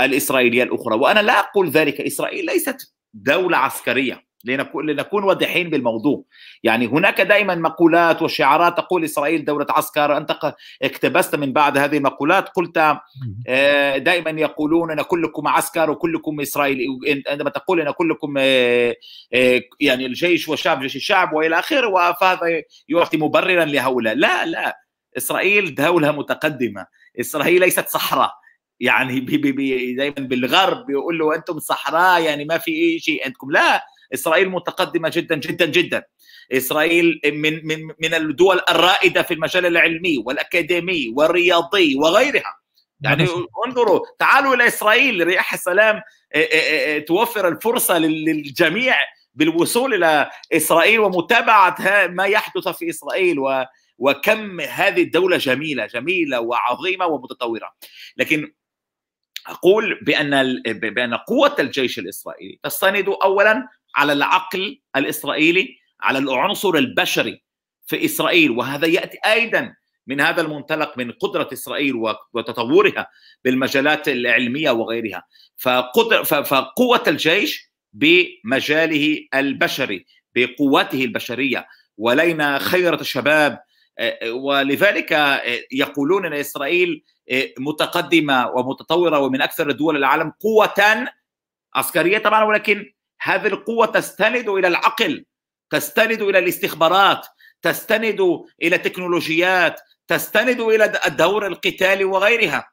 الإسرائيلية 0.00 0.62
الأخرى. 0.62 0.94
وأنا 0.94 1.20
لا 1.20 1.40
أقول 1.40 1.68
ذلك. 1.68 2.00
إسرائيل 2.00 2.46
ليست 2.46 2.94
دولة 3.14 3.56
عسكرية. 3.56 4.25
لنكون 4.84 5.24
واضحين 5.24 5.70
بالموضوع. 5.70 6.24
يعني 6.62 6.86
هناك 6.86 7.20
دائما 7.20 7.54
مقولات 7.54 8.22
وشعارات 8.22 8.76
تقول 8.76 9.04
إسرائيل 9.04 9.44
دولة 9.44 9.66
عسكر 9.70 10.16
أنت 10.16 10.54
اقتبست 10.82 11.34
من 11.34 11.52
بعد 11.52 11.78
هذه 11.78 11.96
المقولات. 11.96 12.48
قلت 12.48 12.96
آه، 13.48 13.98
دائما 13.98 14.30
يقولون 14.30 14.90
إن 14.90 15.02
كلكم 15.02 15.48
عسكر 15.48 15.90
وكلكم 15.90 16.40
إسرائيلي 16.40 16.86
عندما 17.28 17.50
تقول 17.50 17.80
إن 17.80 17.90
كلكم 17.90 18.34
آه، 18.38 18.94
آه، 19.34 19.60
يعني 19.80 20.06
الجيش 20.06 20.48
والشعب 20.48 20.80
جيش 20.80 20.96
الشعب 20.96 21.32
وإلى 21.32 21.58
آخره 21.58 22.12
فهذا 22.12 22.62
يعطي 22.88 23.16
مبررا 23.16 23.64
لهؤلاء. 23.64 24.14
لا 24.14 24.46
لا. 24.46 24.78
إسرائيل 25.16 25.74
دولة 25.74 26.12
متقدمة. 26.12 26.86
إسرائيل 27.20 27.60
ليست 27.60 27.88
صحراء. 27.88 28.32
يعني 28.80 29.20
بي 29.20 29.36
بي 29.36 29.52
بي 29.52 29.94
دايما 29.94 30.14
بالغرب 30.18 30.86
بيقول 30.86 31.18
له 31.18 31.34
أنتم 31.34 31.58
صحراء 31.58 32.22
يعني 32.22 32.44
ما 32.44 32.58
في 32.58 32.70
أي 32.70 32.98
شيء 32.98 33.24
عندكم. 33.24 33.50
لا. 33.50 33.84
إسرائيل 34.14 34.48
متقدمة 34.48 35.08
جدا 35.14 35.36
جدا 35.36 35.66
جدا. 35.66 36.04
إسرائيل 36.52 37.20
من 37.24 37.66
من 37.66 37.86
من 37.86 38.14
الدول 38.14 38.60
الرائدة 38.70 39.22
في 39.22 39.34
المجال 39.34 39.66
العلمي 39.66 40.22
والأكاديمي 40.26 41.12
والرياضي 41.16 41.94
وغيرها. 41.94 42.56
يعني 43.00 43.26
انظروا 43.66 44.00
تعالوا 44.18 44.54
إلى 44.54 44.66
إسرائيل 44.66 45.26
رياح 45.26 45.52
السلام 45.52 46.02
توفر 47.06 47.48
الفرصة 47.48 47.98
للجميع 47.98 48.96
بالوصول 49.34 49.94
إلى 49.94 50.30
إسرائيل 50.52 51.00
ومتابعة 51.00 52.06
ما 52.06 52.24
يحدث 52.24 52.68
في 52.68 52.90
إسرائيل 52.90 53.38
و 53.38 53.64
وكم 53.98 54.60
هذه 54.60 55.02
الدولة 55.02 55.36
جميلة 55.36 55.86
جميلة 55.86 56.40
وعظيمة 56.40 57.06
ومتطورة. 57.06 57.72
لكن 58.16 58.52
أقول 59.46 59.98
بأن 60.02 60.62
بأن 60.66 61.14
قوة 61.14 61.56
الجيش 61.58 61.98
الإسرائيلي 61.98 62.58
تستند 62.62 63.08
أولا 63.08 63.68
على 63.96 64.12
العقل 64.12 64.80
الإسرائيلي 64.96 65.78
على 66.00 66.18
العنصر 66.18 66.74
البشري 66.74 67.42
في 67.86 68.04
إسرائيل. 68.04 68.50
وهذا 68.50 68.86
يأتي 68.86 69.18
أيضا 69.26 69.74
من 70.06 70.20
هذا 70.20 70.40
المنطلق 70.40 70.98
من 70.98 71.12
قدرة 71.12 71.48
إسرائيل 71.52 71.94
وتطورها 72.32 73.08
بالمجالات 73.44 74.08
العلمية 74.08 74.70
وغيرها. 74.70 75.24
فقدر 75.56 76.24
فقوة 76.24 77.02
الجيش 77.06 77.70
بمجاله 77.92 79.26
البشري 79.34 80.06
بقوته 80.34 81.04
البشرية. 81.04 81.66
ولينا 81.98 82.58
خيرة 82.58 83.00
الشباب. 83.00 83.58
ولذلك 84.30 85.40
يقولون 85.72 86.26
إن 86.26 86.32
إسرائيل 86.32 87.04
متقدمة 87.58 88.50
ومتطورة 88.50 89.18
ومن 89.18 89.42
أكثر 89.42 89.70
دول 89.70 89.96
العالم 89.96 90.32
قوة 90.40 91.06
عسكرية 91.74 92.18
طبعا 92.18 92.44
ولكن 92.44 92.92
هذه 93.20 93.46
القوة 93.46 93.86
تستند 93.86 94.48
إلى 94.48 94.68
العقل 94.68 95.24
تستند 95.70 96.22
إلى 96.22 96.38
الاستخبارات 96.38 97.26
تستند 97.62 98.44
إلى 98.62 98.78
تكنولوجيات 98.78 99.80
تستند 100.08 100.60
إلى 100.60 101.00
الدور 101.06 101.46
القتالي 101.46 102.04
وغيرها. 102.04 102.70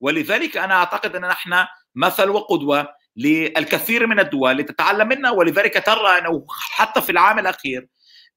ولذلك 0.00 0.56
أنا 0.56 0.74
أعتقد 0.74 1.16
أن 1.16 1.22
نحن 1.22 1.64
مثل 1.94 2.28
وقدوة 2.30 2.88
للكثير 3.16 4.06
من 4.06 4.20
الدول 4.20 4.56
لتتعلم 4.56 5.08
منا 5.08 5.30
ولذلك 5.30 5.86
ترى 5.86 6.18
أنه 6.18 6.46
حتى 6.48 7.02
في 7.02 7.12
العام 7.12 7.38
الأخير 7.38 7.88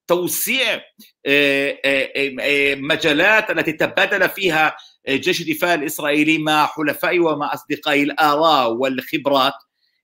توسيع 0.08 0.82
آه، 1.26 1.78
آه، 1.86 2.10
آه، 2.42 2.76
مجالات 2.76 3.52
التي 3.52 3.72
تبادل 3.72 4.30
فيها 4.30 4.76
جيش 5.10 5.42
الدفاع 5.42 5.74
الإسرائيلي 5.74 6.38
مع 6.38 6.66
حلفائه 6.66 7.20
ومع 7.20 7.54
أصدقائه 7.54 8.04
الآراء 8.04 8.72
والخبرات 8.72 9.54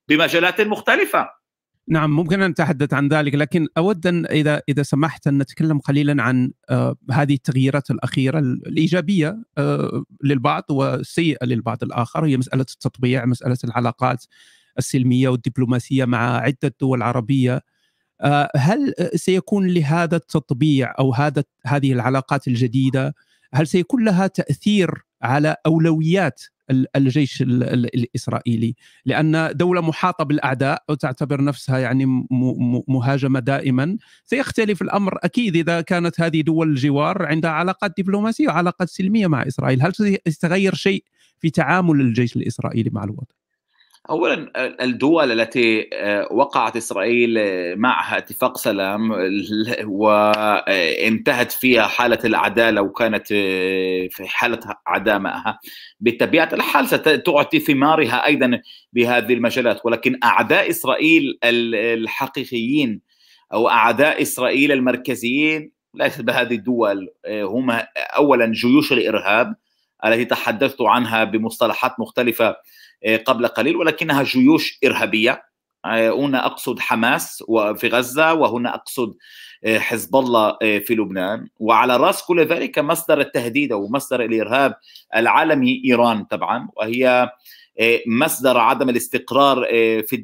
بمجالات 0.08 0.60
مختلفة. 0.60 1.28
نعم 1.90 2.10
ممكن 2.10 2.42
أن 2.42 2.50
نتحدث 2.50 2.94
عن 2.94 3.08
ذلك 3.08 3.34
لكن 3.34 3.68
أود 3.78 4.06
أن 4.06 4.26
إذا 4.26 4.62
إذا 4.68 4.82
سمحت 4.82 5.26
أن 5.26 5.38
نتكلم 5.38 5.78
قليلا 5.78 6.22
عن 6.22 6.52
آه 6.70 6.96
هذه 7.10 7.34
التغييرات 7.34 7.90
الأخيرة 7.90 8.38
الإيجابية 8.38 9.42
آه 9.58 10.04
للبعض 10.24 10.64
والسيئه 10.70 11.46
للبعض 11.46 11.78
الآخر 11.82 12.24
هي 12.24 12.36
مسألة 12.36 12.66
التطبيع 12.74 13.24
مسألة 13.24 13.58
العلاقات 13.64 14.24
السلمية 14.78 15.28
والدبلوماسية 15.28 16.04
مع 16.04 16.36
عدة 16.36 16.74
دول 16.80 17.02
عربية. 17.02 17.60
آه 18.20 18.50
هل 18.56 18.94
سيكون 19.14 19.66
لهذا 19.66 20.16
التطبيع 20.16 20.94
أو 20.98 21.14
هذا 21.14 21.44
هذه 21.66 21.92
العلاقات 21.92 22.48
الجديدة 22.48 23.14
هل 23.54 23.66
سيكون 23.66 24.04
لها 24.04 24.26
تأثير 24.26 24.90
على 25.22 25.56
أولويات 25.66 26.42
الجيش 26.96 27.42
الإسرائيلي 27.42 28.74
لأن 29.04 29.50
دولة 29.54 29.80
محاطة 29.80 30.24
بالأعداء 30.24 30.84
وتعتبر 30.88 31.44
نفسها 31.44 31.78
يعني 31.78 32.26
مهاجمة 32.88 33.40
دائما. 33.40 33.96
سيختلف 34.24 34.82
الأمر 34.82 35.18
أكيد 35.24 35.56
إذا 35.56 35.80
كانت 35.80 36.20
هذه 36.20 36.40
دول 36.40 36.70
الجوار 36.70 37.26
عندها 37.26 37.50
علاقات 37.50 37.94
دبلوماسية 37.98 38.48
وعلاقات 38.48 38.88
سلمية 38.88 39.26
مع 39.26 39.46
إسرائيل. 39.46 39.82
هل 39.82 39.92
سيتغير 40.28 40.74
شيء 40.74 41.04
في 41.38 41.50
تعامل 41.50 42.00
الجيش 42.00 42.36
الإسرائيلي 42.36 42.90
مع 42.90 43.04
الوضع 43.04 43.37
اولا 44.10 44.52
الدول 44.84 45.40
التي 45.40 45.88
آه، 45.92 46.28
وقعت 46.32 46.76
إسرائيل 46.76 47.38
آه، 47.38 47.74
معها 47.74 48.18
اتفاق 48.18 48.58
سلام 48.58 49.10
وانتهت 49.84 51.52
فيها 51.52 51.86
حالة 51.86 52.18
العداله 52.24 52.82
وكانت 52.82 53.32
آه، 53.32 54.08
في 54.10 54.28
حالة 54.28 54.60
عداء 54.86 55.18
معها. 55.18 55.58
بطبيعه 56.00 56.48
الحال 56.52 56.88
ستعطي 56.88 57.60
ثمارها 57.60 58.26
أيضا 58.26 58.60
بهذه 58.92 59.32
المجالات. 59.32 59.80
ولكن 59.84 60.18
أعداء 60.24 60.70
إسرائيل 60.70 61.38
الحقيقيين 61.44 63.00
أو 63.52 63.68
أعداء 63.68 64.22
إسرائيل 64.22 64.72
المركزيين 64.72 65.72
ليست 65.94 66.20
بهذه 66.20 66.54
الدول 66.54 67.08
هم 67.28 67.80
اولا 68.16 68.46
جيوش 68.46 68.92
الإرهاب 68.92 69.54
التي 70.04 70.24
تحدثت 70.24 70.82
عنها 70.82 71.24
بمصطلحات 71.24 72.00
مختلفة. 72.00 72.46
آه، 72.48 72.56
قبل 73.26 73.46
قليل 73.46 73.76
ولكنها 73.76 74.22
جيوش 74.22 74.78
إرهابية. 74.84 75.48
آه، 75.84 76.10
هنا 76.10 76.46
أقصد 76.46 76.78
حماس 76.78 77.44
في 77.76 77.88
غزة 77.88 78.34
وهنا 78.34 78.74
أقصد 78.74 79.16
آه، 79.64 79.78
حزب 79.78 80.16
الله 80.16 80.56
في 80.60 80.94
لبنان. 80.94 81.48
وعلى 81.58 81.96
رأس 81.96 82.22
كل 82.22 82.40
ذلك 82.40 82.78
مصدر 82.78 83.20
التهديد 83.20 83.72
أو 83.72 83.88
مصدر 83.88 84.24
الإرهاب 84.24 84.74
العالمي 85.16 85.82
إيران 85.84 86.24
طبعا. 86.24 86.68
وهي 86.76 87.30
مصدر 88.06 88.58
عدم 88.58 88.88
الاستقرار 88.88 89.64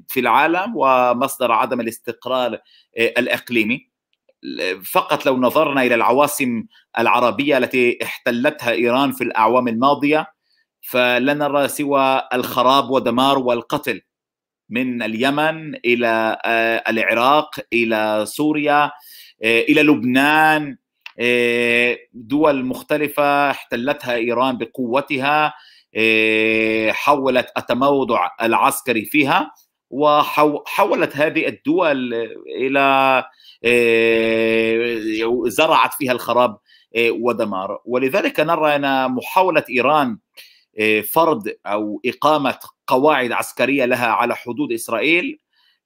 في 0.09 0.21
العالم 0.21 0.73
ومصدر 0.77 1.53
عدم 1.53 1.81
الاستقرار 1.81 2.59
الإقليمي. 2.97 3.89
فقط 4.85 5.27
لو 5.27 5.37
نظرنا 5.37 5.83
إلى 5.83 5.95
العواصم 5.95 6.65
العربية 6.99 7.59
التي 7.59 7.99
احتلتها 8.03 8.71
إيران 8.71 9.13
في 9.13 9.25
الأعوام 9.25 9.69
الماضية 9.69 10.34
فلا 10.85 11.35
نرى 11.35 11.69
سوى 11.69 12.23
الخراب 12.33 12.91
ودمار 12.91 13.39
والقتل 13.39 14.01
من 14.69 15.03
اليمن 15.03 15.75
إلى 15.75 16.39
آه، 16.45 16.85
العراق 16.89 17.61
إلى 17.73 18.25
سوريا 18.27 18.91
آه، 19.43 19.61
إلى 19.61 19.83
لبنان 19.83 20.77
آه، 21.19 21.99
دول 22.13 22.65
مختلفة 22.65 23.51
احتلتها 23.51 24.15
إيران 24.15 24.59
بقوتها 24.59 25.55
حولت 26.91 27.53
التموضع 27.57 28.31
العسكري 28.43 29.05
فيها 29.05 29.51
وحولت 29.91 31.17
هذه 31.17 31.47
الدول 31.49 32.15
إلى 32.61 33.25
زرعت 35.47 35.95
فيها 35.95 36.13
الخراب 36.13 36.59
ودمار. 36.99 37.81
ولذلك 37.85 38.41
نرى 38.41 38.77
أن 38.77 39.11
محاولة 39.11 39.65
إيران 39.71 40.19
فرض 41.13 41.49
أو 41.67 42.01
إقامة 42.07 42.59
قواعد 42.87 43.33
عسكرية 43.33 43.85
لها 43.85 44.07
على 44.07 44.37
حدود 44.37 44.73
إسرائيل 44.73 45.39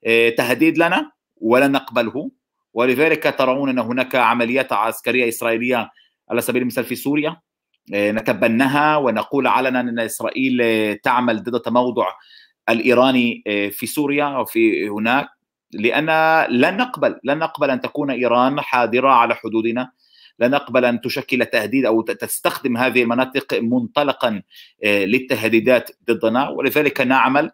آه، 0.06 0.30
تهديد 0.30 0.78
لنا 0.78 1.10
ولا 1.36 1.68
نقبله. 1.68 2.30
ولذلك 2.74 3.34
ترون 3.38 3.68
أن 3.68 3.78
هناك 3.78 4.14
عمليات 4.14 4.72
عسكرية 4.72 5.28
إسرائيلية 5.28 5.90
على 6.30 6.40
سبيل 6.40 6.62
المثال 6.62 6.84
في 6.84 6.94
سوريا 6.94 7.36
آه، 7.94 8.10
نتبناها 8.10 8.96
ونقول 8.96 9.46
علنا 9.46 9.80
أن 9.80 9.98
إسرائيل 9.98 10.58
تعمل 10.98 11.42
ضد 11.42 11.54
التموضع 11.54 12.06
الإيراني 12.68 13.42
في 13.70 13.86
سوريا 13.86 14.26
وفي 14.26 14.88
هناك 14.88 15.28
لأن 15.72 16.06
لن 16.50 16.76
نقبل 16.76 17.20
لن 17.24 17.38
نقبل 17.38 17.70
أن 17.70 17.80
تكون 17.80 18.10
إيران 18.10 18.60
حاضرة 18.60 19.08
على 19.08 19.34
حدودنا. 19.34 19.92
لا 20.38 20.48
نقبل 20.48 20.84
أن 20.84 21.00
تشكل 21.00 21.46
تهديد 21.46 21.86
أو 21.86 22.02
تستخدم 22.02 22.76
هذه 22.76 23.02
المناطق 23.02 23.60
منطلقا 23.60 24.42
آه، 24.84 25.04
للتهديدات 25.04 25.90
ضدنا 26.10 26.48
ولذلك 26.48 27.00
نعمل 27.00 27.50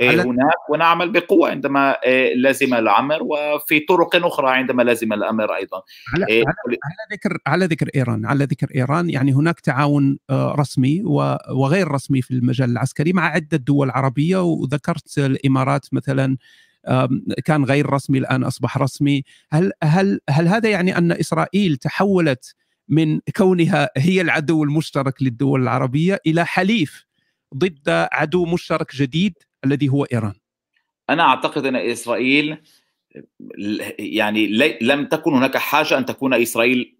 آه، 0.00 0.10
هناك 0.10 0.70
ونعمل 0.70 1.12
بقوة 1.12 1.50
عندما 1.50 1.96
آه، 2.06 2.32
لازم 2.34 2.74
الأمر 2.74 3.18
وفي 3.22 3.80
طرق 3.80 4.26
أخرى 4.26 4.50
عندما 4.50 4.82
لازم 4.82 5.12
الأمر 5.12 5.54
أيضا. 5.56 5.82
على, 6.14 6.24
على 6.24 7.12
ذكر 7.12 7.38
على 7.46 7.66
ذكر 7.66 7.88
إيران 7.94 8.26
على 8.26 8.44
ذكر 8.44 8.66
إيران 8.74 9.10
يعني 9.10 9.32
هناك 9.32 9.60
تعاون 9.60 10.18
رسمي 10.30 11.02
وغير 11.50 11.88
رسمي 11.88 12.22
في 12.22 12.30
المجال 12.30 12.70
العسكري 12.70 13.12
مع 13.12 13.26
عدة 13.26 13.56
دول 13.56 13.90
عربية 13.90 14.42
وذكرت 14.42 15.18
الإمارات 15.18 15.86
مثلا 15.92 16.36
كان 17.44 17.64
غير 17.64 17.90
رسمي 17.90 18.18
الآن 18.18 18.44
أصبح 18.44 18.78
رسمي. 18.78 19.22
هل 19.50 19.72
هل 19.82 20.20
هل 20.30 20.48
هذا 20.48 20.70
يعني 20.70 20.98
أن 20.98 21.12
إسرائيل 21.12 21.76
تحولت 21.76 22.54
من 22.88 23.20
كونها 23.36 23.90
هي 23.96 24.20
العدو 24.20 24.64
المشترك 24.64 25.22
للدول 25.22 25.62
العربية 25.62 26.20
إلى 26.26 26.46
حليف 26.46 27.06
ضد 27.54 27.88
عدو 27.88 28.46
مشترك 28.46 28.96
جديد 28.96 29.34
الذي 29.64 29.88
هو 29.88 30.04
إيران؟ 30.04 30.34
أنا 31.10 31.22
أعتقد 31.22 31.66
أن 31.66 31.76
إسرائيل 31.76 32.56
يعني 33.98 34.46
لم 34.80 35.06
تكن 35.06 35.34
هناك 35.34 35.56
حاجة 35.56 35.98
أن 35.98 36.06
تكون 36.06 36.34
إسرائيل 36.34 36.98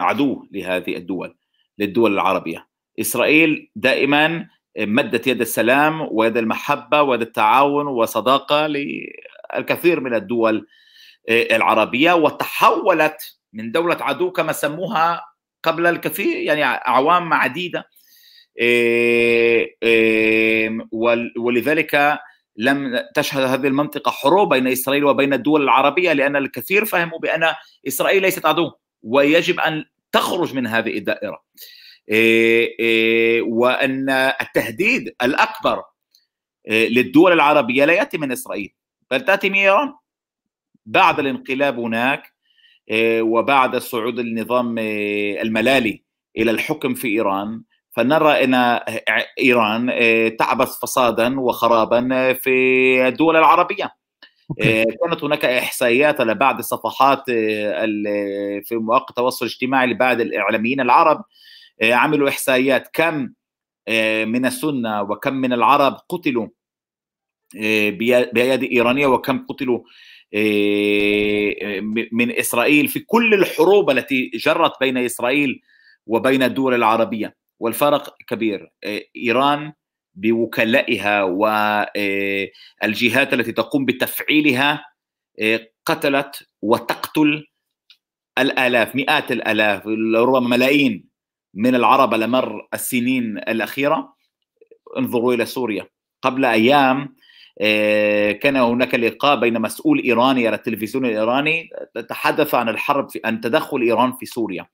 عدو 0.00 0.46
لهذه 0.52 0.96
الدول 0.96 1.36
للدول 1.78 2.12
العربية. 2.12 2.68
إسرائيل 3.00 3.70
دائما 3.76 4.48
مدت 4.78 5.26
يد 5.26 5.40
السلام 5.40 6.08
ويد 6.10 6.36
المحبة 6.36 7.02
ويد 7.02 7.20
التعاون 7.20 7.86
وصداقة 7.86 8.66
للكثير 8.66 10.00
من 10.00 10.14
الدول 10.14 10.66
العربية 11.28 12.12
وتحولت 12.12 13.38
من 13.52 13.72
دولة 13.72 13.96
عدو 14.00 14.32
كما 14.32 14.52
سموها 14.52 15.24
قبل 15.62 15.86
الكثير 15.86 16.36
يعني 16.36 16.64
أعوام 16.64 17.32
عديدة 17.32 17.88
ولذلك 21.36 22.18
لم 22.56 23.04
تشهد 23.14 23.42
هذه 23.42 23.66
المنطقة 23.66 24.10
حروب 24.10 24.54
بين 24.54 24.66
إسرائيل 24.66 25.04
وبين 25.04 25.32
الدول 25.32 25.62
العربية 25.62 26.12
لأن 26.12 26.36
الكثير 26.36 26.84
فهموا 26.84 27.18
بأن 27.18 27.54
إسرائيل 27.88 28.22
ليست 28.22 28.46
عدو 28.46 28.72
ويجب 29.02 29.60
أن 29.60 29.84
تخرج 30.12 30.54
من 30.54 30.66
هذه 30.66 30.98
الدائرة. 30.98 31.42
وأن 33.42 34.10
التهديد 34.40 35.14
الأكبر 35.22 35.82
للدول 36.68 37.32
العربية 37.32 37.84
لا 37.84 37.92
يأتي 37.92 38.18
من 38.18 38.32
إسرائيل 38.32 38.74
بل 39.10 39.20
تأتي 39.20 39.50
من 39.50 39.58
إيران 39.58 39.92
بعد 40.86 41.18
الانقلاب 41.18 41.78
هناك 41.78 42.32
وبعد 43.20 43.76
صعود 43.76 44.18
النظام 44.18 44.78
الملالي 45.42 46.02
إلى 46.36 46.50
الحكم 46.50 46.94
في 46.94 47.08
إيران 47.08 47.62
فنرى 47.90 48.44
إن 48.44 48.54
إيران 49.38 49.86
تعبث 50.36 50.80
فسادا 50.80 51.40
وخرابا 51.40 52.32
في 52.32 53.08
الدول 53.08 53.36
العربية 53.36 53.98
أوكي. 54.50 54.84
كانت 54.84 55.24
هناك 55.24 55.44
إحصائيات 55.44 56.20
على 56.20 56.34
بعض 56.34 56.58
الصفحات 56.58 57.24
في 58.64 58.70
مواقع 58.72 59.06
التواصل 59.10 59.46
الاجتماعي 59.46 59.86
لبعض 59.86 60.20
الإعلاميين 60.20 60.80
العرب 60.80 61.24
عملوا 61.82 62.28
إحصائيات 62.28 62.88
كم 62.92 63.28
من 64.28 64.46
السنة 64.46 65.02
وكم 65.02 65.34
من 65.34 65.52
العرب 65.52 65.96
قتلوا 66.08 66.48
بيد 68.32 68.62
إيرانية 68.62 69.06
وكم 69.06 69.46
قتلوا 69.46 69.80
من 72.12 72.38
إسرائيل 72.38 72.88
في 72.88 73.00
كل 73.00 73.34
الحروب 73.34 73.90
التي 73.90 74.30
جرت 74.34 74.72
بين 74.80 74.96
إسرائيل 74.98 75.60
وبين 76.06 76.42
الدول 76.42 76.74
العربية. 76.74 77.38
والفرق 77.60 78.16
كبير 78.26 78.72
آه، 78.84 79.02
إيران 79.16 79.72
بوكلائها 80.14 81.22
والجهات 81.22 81.96
آه، 83.32 83.34
التي 83.34 83.52
تقوم 83.52 83.84
بتفعيلها 83.84 84.84
آه، 85.40 85.68
قتلت 85.86 86.48
وتقتل 86.62 87.46
الآلاف 88.38 88.96
مئات 88.96 89.32
الآلاف 89.32 89.86
ربما 90.16 90.48
ملايين 90.48 91.07
من 91.58 91.74
العرب 91.74 92.14
على 92.14 92.26
مر 92.26 92.68
السنين 92.74 93.38
الأخيرة 93.38 94.14
انظروا 94.98 95.34
إلى 95.34 95.46
سوريا. 95.46 95.86
قبل 96.22 96.44
أيام 96.44 97.16
كان 98.32 98.56
هناك 98.56 98.94
لقاء 98.94 99.40
بين 99.40 99.60
مسؤول 99.60 100.02
إيراني 100.04 100.46
على 100.46 100.56
التلفزيون 100.56 101.06
الإيراني 101.06 101.70
تحدث 102.08 102.54
عن 102.54 102.68
الحرب 102.68 103.10
في 103.10 103.20
عن 103.24 103.40
تدخل 103.40 103.80
إيران 103.82 104.12
في 104.12 104.26
سوريا. 104.26 104.66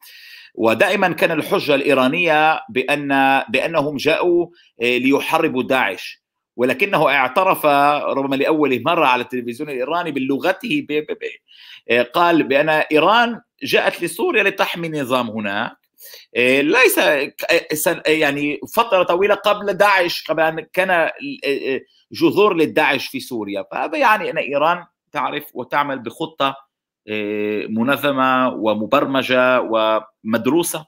ودائما 0.55 1.09
كان 1.09 1.31
الحجة 1.31 1.75
الإيرانية 1.75 2.61
بأن 2.69 3.43
بأنهم 3.49 3.97
جاءوا 3.97 4.47
آه، 4.83 4.99
ليحاربوا 4.99 5.63
داعش. 5.63 6.25
ولكنه 6.57 7.09
اعترف 7.09 7.67
ربما 8.17 8.37
لأول 8.37 8.83
مرة 8.83 9.07
على 9.07 9.23
التلفزيون 9.23 9.71
الإيراني 9.71 10.11
بلغته 10.13 10.87
آه، 11.91 12.03
قال 12.03 12.43
بأن 12.43 12.69
إيران 12.69 13.41
جاءت 13.63 14.03
لسوريا 14.05 14.43
لتحمي 14.43 14.89
نظام 14.89 15.31
هناك 15.31 15.73
آه، 15.73 15.84
ليس 16.63 17.01
يعني 18.07 18.61
فترة 18.75 19.03
طويلة 19.03 19.35
قبل 19.35 19.73
داعش 19.73 20.25
قبل 20.29 20.43
أن 20.43 20.67
كان 20.73 21.11
جذور 22.13 22.55
للداعش 22.55 23.07
في 23.07 23.21
سوريا. 23.21 23.65
فهذا 23.71 23.99
يعني 23.99 24.31
أن 24.31 24.39
إيران 24.39 24.85
تعرف 25.13 25.45
وتعمل 25.55 25.99
بخطة 25.99 26.57
آه، 27.09 27.67
منظمة 27.67 28.49
ومبرمجة 28.49 29.61
ومدروسة 29.61 30.87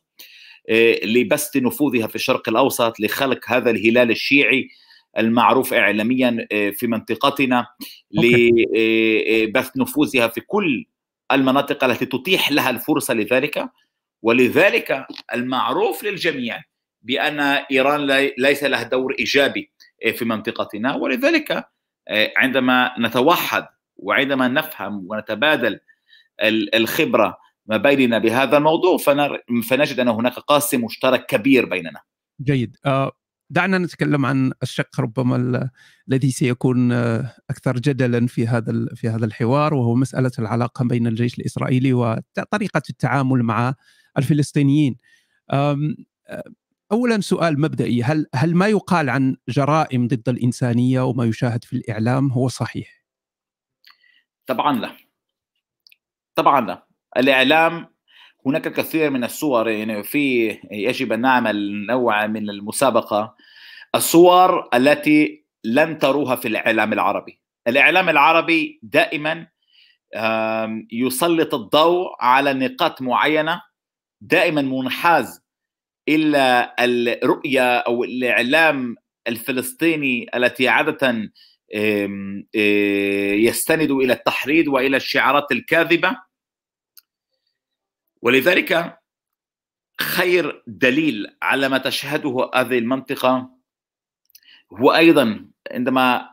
آه، 0.68 1.04
لبسط 1.04 1.56
نفوذها 1.56 2.06
في 2.06 2.14
الشرق 2.14 2.48
الأوسط 2.48 3.00
لخلق 3.00 3.40
هذا 3.48 3.70
الهلال 3.70 4.10
الشيعي 4.10 4.68
المعروف 5.18 5.74
اعلاميا 5.74 6.46
آه، 6.52 6.70
في 6.70 6.86
منطقتنا 6.86 7.66
لبث 8.10 9.76
نفوذها 9.76 10.28
في 10.28 10.40
كل 10.40 10.86
المناطق 11.32 11.84
التي 11.84 12.06
تتيح 12.06 12.52
لها 12.52 12.70
الفرصة 12.70 13.14
لذلك. 13.14 13.68
ولذلك 14.26 15.06
المعروف 15.34 16.04
للجميع 16.04 16.62
بأن 17.02 17.40
إيران 17.40 18.30
ليس 18.38 18.64
لها 18.64 18.82
دور 18.82 19.14
إيجابي 19.18 19.72
في 20.16 20.24
منطقتنا 20.24 20.94
ولذلك 20.94 21.64
عندما 22.36 22.94
نتوحد 22.98 23.66
وعندما 23.96 24.48
نفهم 24.48 25.06
ونتبادل 25.10 25.80
الخبرة 26.74 27.38
ما 27.66 27.76
بيننا 27.76 28.18
بهذا 28.18 28.56
الموضوع 28.56 28.96
فنجد 29.68 30.00
أن 30.00 30.08
هناك 30.08 30.32
قاسم 30.32 30.84
مشترك 30.84 31.26
كبير 31.26 31.66
بيننا. 31.66 32.00
جيد 32.42 32.76
آه، 32.86 33.12
دعنا 33.50 33.78
نتكلم 33.78 34.26
عن 34.26 34.52
الشق 34.62 35.00
ربما 35.00 35.70
الذي 36.08 36.30
سيكون 36.30 36.92
آه، 36.92 37.34
أكثر 37.50 37.76
جدلا 37.78 38.26
في 38.26 38.46
هذا 38.46 38.86
في 38.94 39.08
هذا 39.08 39.24
الحوار 39.24 39.74
وهو 39.74 39.94
مسألة 39.94 40.30
العلاقة 40.38 40.84
بين 40.84 41.06
الجيش 41.06 41.38
الإسرائيلي 41.38 41.92
وطريقة 41.92 42.82
التعامل 42.90 43.42
مع 43.42 43.74
الفلسطينيين. 44.18 44.96
اولا 46.92 47.20
سؤال 47.20 47.60
مبدئي 47.60 48.02
هل 48.02 48.26
هل 48.34 48.54
ما 48.54 48.68
يقال 48.68 49.10
عن 49.10 49.36
جرائم 49.48 50.06
ضد 50.06 50.28
الإنسانية 50.28 51.00
وما 51.00 51.24
يشاهد 51.24 51.64
في 51.64 51.72
الإعلام 51.72 52.30
هو 52.30 52.48
صحيح؟ 52.48 53.04
طبعا 54.46 54.78
لا. 54.78 54.96
طبعا 56.34 56.60
لا 56.60 56.86
الإعلام 57.16 57.86
هناك 58.46 58.66
الكثير 58.66 59.10
من 59.10 59.24
الصور 59.24 59.68
يعني 59.68 60.02
في 60.02 60.48
يجب 60.70 61.12
أن 61.12 61.20
نعمل 61.20 61.86
نوع 61.86 62.26
من 62.26 62.50
المسابقة 62.50 63.34
الصور 63.94 64.68
التي 64.74 65.44
لن 65.64 65.98
تروها 65.98 66.36
في 66.36 66.48
الإعلام 66.48 66.92
العربي 66.92 67.40
الإعلام 67.68 68.08
العربي 68.08 68.80
دائما 68.82 69.46
يسلط 70.92 71.54
الضوء 71.54 72.08
على 72.20 72.54
نقاط 72.54 73.02
معينة 73.02 73.62
دائما 74.20 74.62
منحاز 74.62 75.42
إلى 76.08 76.74
الرؤية 76.78 77.78
أو 77.78 78.04
الإعلام 78.04 78.96
الفلسطيني 79.26 80.30
التي 80.34 80.68
عادة 80.68 81.30
يستند 83.44 83.90
إلى 83.90 84.12
التحريض 84.12 84.68
وإلى 84.68 84.96
الشعارات 84.96 85.52
الكاذبة. 85.52 86.16
ولذلك 88.22 88.98
خير 90.00 90.62
دليل 90.66 91.36
على 91.42 91.68
ما 91.68 91.78
تشهده 91.78 92.50
هذه 92.54 92.78
المنطقة 92.78 93.50
هو 94.72 94.94
أيضا 94.94 95.46
عندما 95.70 96.30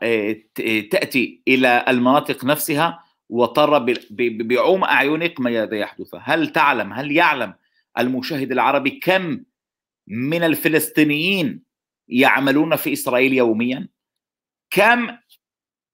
تأتي 0.92 1.42
إلى 1.48 1.86
المناطق 1.88 2.46
نفسها 2.46 3.04
وترى 3.30 3.96
بعوم 4.20 4.84
أعينك 4.84 5.40
ما 5.40 5.50
يحدث؟ 5.52 6.16
هل 6.22 6.52
تعلم؟ 6.52 6.94
هل 6.94 7.12
يعلم؟ 7.12 7.54
المشاهد 8.00 8.52
العربي 8.52 8.90
كم 8.90 9.44
من 10.08 10.44
الفلسطينيين 10.44 11.64
يعملون 12.08 12.76
في 12.76 12.94
إسرائيل 12.94 13.34
يوميا؟ 13.34 13.90
كم 14.70 15.18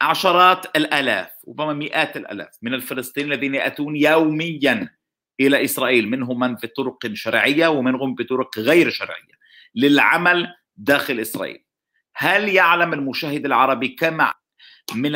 عشرات 0.02 0.78
الألاف 0.78 1.32
ربما 1.48 1.74
مئات 1.74 2.18
الألاف 2.18 2.58
من 2.62 2.74
الفلسطينيين 2.74 3.34
الذين 3.34 3.56
يأتون 3.56 3.96
يوميا 3.96 4.90
إلى 5.40 5.64
إسرائيل 5.64 6.10
منهم 6.10 6.40
من 6.40 6.56
بطرق 6.56 7.14
شرعية 7.14 7.68
ومنهم 7.68 8.16
بطرق 8.16 8.60
غير 8.60 8.90
شرعية 8.90 9.40
للعمل 9.76 10.48
داخل 10.78 11.20
إسرائيل. 11.20 11.64
هل 12.16 12.50
يعلم 12.50 12.94
المشاهد 12.94 13.46
العربي 13.46 13.88
كم 13.88 14.18
من 14.96 15.12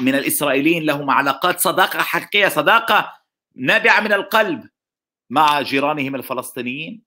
من 0.00 0.14
الإسرائيليين 0.14 0.82
لهم 0.82 1.10
علاقات؟ 1.10 1.60
صداقة 1.60 1.98
حقيقية 1.98 2.48
صداقة 2.48 3.12
نابعة 3.56 4.00
من 4.00 4.12
القلب. 4.12 4.68
مع 5.30 5.62
جيرانهم 5.62 6.14
الفلسطينيين. 6.14 7.02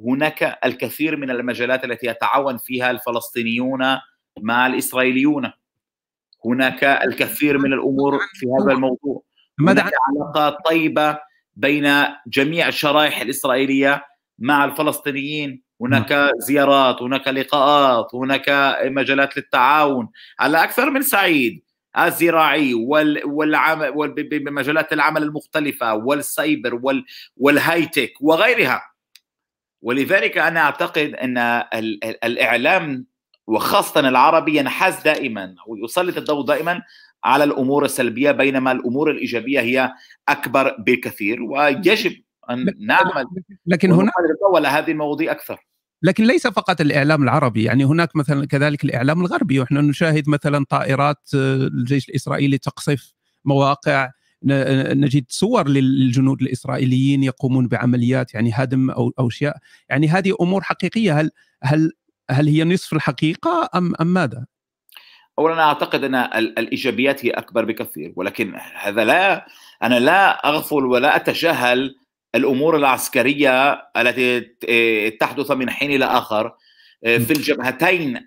هناك 0.00 0.58
الكثير 0.64 1.16
من 1.16 1.30
المجالات 1.30 1.84
التي 1.84 2.06
يتعاون 2.06 2.58
فيها 2.58 2.90
الفلسطينيون 2.90 3.98
مع 4.40 4.66
الإسرائيليون. 4.66 5.52
هناك 6.44 6.84
الكثير 6.84 7.58
من 7.58 7.72
الأمور 7.72 8.18
في 8.34 8.46
هذا 8.46 8.72
الموضوع. 8.72 9.22
هناك 9.60 9.92
علاقات 10.08 10.56
طيبة 10.66 11.18
بين 11.56 12.04
جميع 12.26 12.68
الشرائح 12.68 13.20
الإسرائيلية 13.20 14.04
مع 14.38 14.64
الفلسطينيين. 14.64 15.62
هناك 15.80 16.30
زيارات 16.38 17.02
هناك 17.02 17.28
لقاءات 17.28 18.14
هناك 18.14 18.78
مجالات 18.84 19.36
للتعاون. 19.36 20.08
على 20.40 20.64
أكثر 20.64 20.90
من 20.90 21.02
صعيد 21.02 21.65
الزراعي 21.98 22.74
والعمل 23.24 24.14
بمجالات 24.16 24.92
العمل 24.92 25.22
المختلفة 25.22 25.94
والسايبر 25.94 26.74
وال 26.74 27.04
والهايتك 27.36 28.12
وغيرها. 28.20 28.82
ولذلك 29.82 30.38
أنا 30.38 30.60
أعتقد 30.60 31.14
أن 31.14 31.38
الإعلام 32.24 33.06
وخاصة 33.46 34.00
العربي 34.08 34.56
ينحاز 34.56 35.02
دائما 35.02 35.54
ويسلط 35.66 36.16
الضوء 36.16 36.44
دائما 36.46 36.82
على 37.24 37.44
الأمور 37.44 37.84
السلبية 37.84 38.30
بينما 38.30 38.72
الأمور 38.72 39.10
الإيجابية 39.10 39.60
هي 39.60 39.92
أكبر 40.28 40.76
بكثير. 40.78 41.42
ويجب 41.42 42.12
أن 42.50 42.74
نعمل 42.78 43.26
لكن 43.66 43.92
هناك 43.92 44.12
ولا 44.52 44.78
هذه 44.78 44.90
المواضيع 44.90 45.32
أكثر. 45.32 45.66
لكن 46.02 46.24
ليس 46.24 46.46
فقط 46.46 46.80
الإعلام 46.80 47.22
العربي. 47.22 47.62
يعني 47.64 47.84
هناك 47.84 48.16
مثلا 48.16 48.46
كذلك 48.46 48.84
الإعلام 48.84 49.20
الغربي 49.20 49.60
ونحن 49.60 49.74
نشاهد 49.74 50.28
مثلا 50.28 50.64
طائرات 50.68 51.30
آه، 51.34 51.54
الجيش 51.54 52.08
الإسرائيلي 52.08 52.58
تقصف 52.58 53.12
مواقع 53.44 54.10
نجد 54.44 55.24
صور 55.28 55.68
للجنود 55.68 56.42
الإسرائيليين 56.42 57.22
يقومون 57.22 57.68
بعمليات 57.68 58.34
يعني 58.34 58.50
هدم 58.54 58.90
أو 58.90 59.12
أشياء. 59.18 59.56
يعني 59.88 60.08
هذه 60.08 60.36
أمور 60.40 60.62
حقيقية. 60.62 61.20
هل 61.20 61.30
هل 61.62 61.92
هل 62.30 62.48
هي 62.48 62.64
نصف 62.64 62.92
الحقيقة 62.92 63.70
ام 63.74 63.92
أم 64.00 64.06
ماذا؟ 64.06 64.46
اولا 65.38 65.62
أعتقد 65.62 66.04
أن 66.04 66.14
الإيجابيات 66.34 67.26
هي 67.26 67.30
أكبر 67.30 67.64
بكثير 67.64 68.12
ولكن 68.16 68.54
هذا 68.74 69.04
لا 69.04 69.46
أنا 69.82 69.98
لا 69.98 70.48
أغفل 70.48 70.84
ولا 70.84 71.16
أتجاهل 71.16 71.96
الأمور 72.36 72.76
العسكرية 72.76 73.72
التي 73.96 74.40
تحدث 75.20 75.50
من 75.50 75.70
حين 75.70 75.90
إلى 75.90 76.04
آخر 76.04 76.52
آه، 77.04 77.18
في 77.18 77.30
الجبهتين 77.32 78.24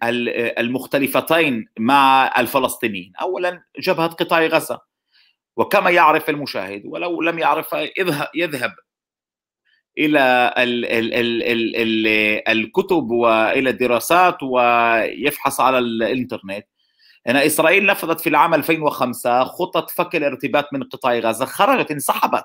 المختلفتين 0.60 1.66
مع 1.80 2.34
الفلسطينيين. 2.38 3.14
اولا 3.22 3.64
جبهة 3.80 4.08
قطاع 4.08 4.46
غزة. 4.46 4.80
وكما 5.58 5.90
يعرف 5.90 6.30
المشاهد 6.30 6.82
ولو 6.86 7.22
لم 7.22 7.40
يعرف 7.40 7.76
يذهب 8.36 8.72
إلى 9.98 10.54
ال 10.58 10.86
ال 10.86 11.14
ال 11.14 11.44
ال 11.44 11.76
ال 11.76 12.08
الكتب 12.48 13.12
وإلى 13.12 13.70
الدراسات 13.70 14.44
ويفحص 14.44 15.60
على 15.60 15.80
الإنترنت. 15.80 16.66
أن 17.28 17.36
إسرائيل 17.36 17.86
نفذت 17.86 18.22
في 18.22 18.30
العام 18.30 18.54
2005 18.54 19.44
خطة 19.44 19.86
فك 19.96 20.16
الارتباط 20.16 20.74
من 20.74 20.84
قطاع 20.84 21.20
غزة. 21.20 21.46
خرجت 21.46 21.92
انسحبت. 21.92 22.44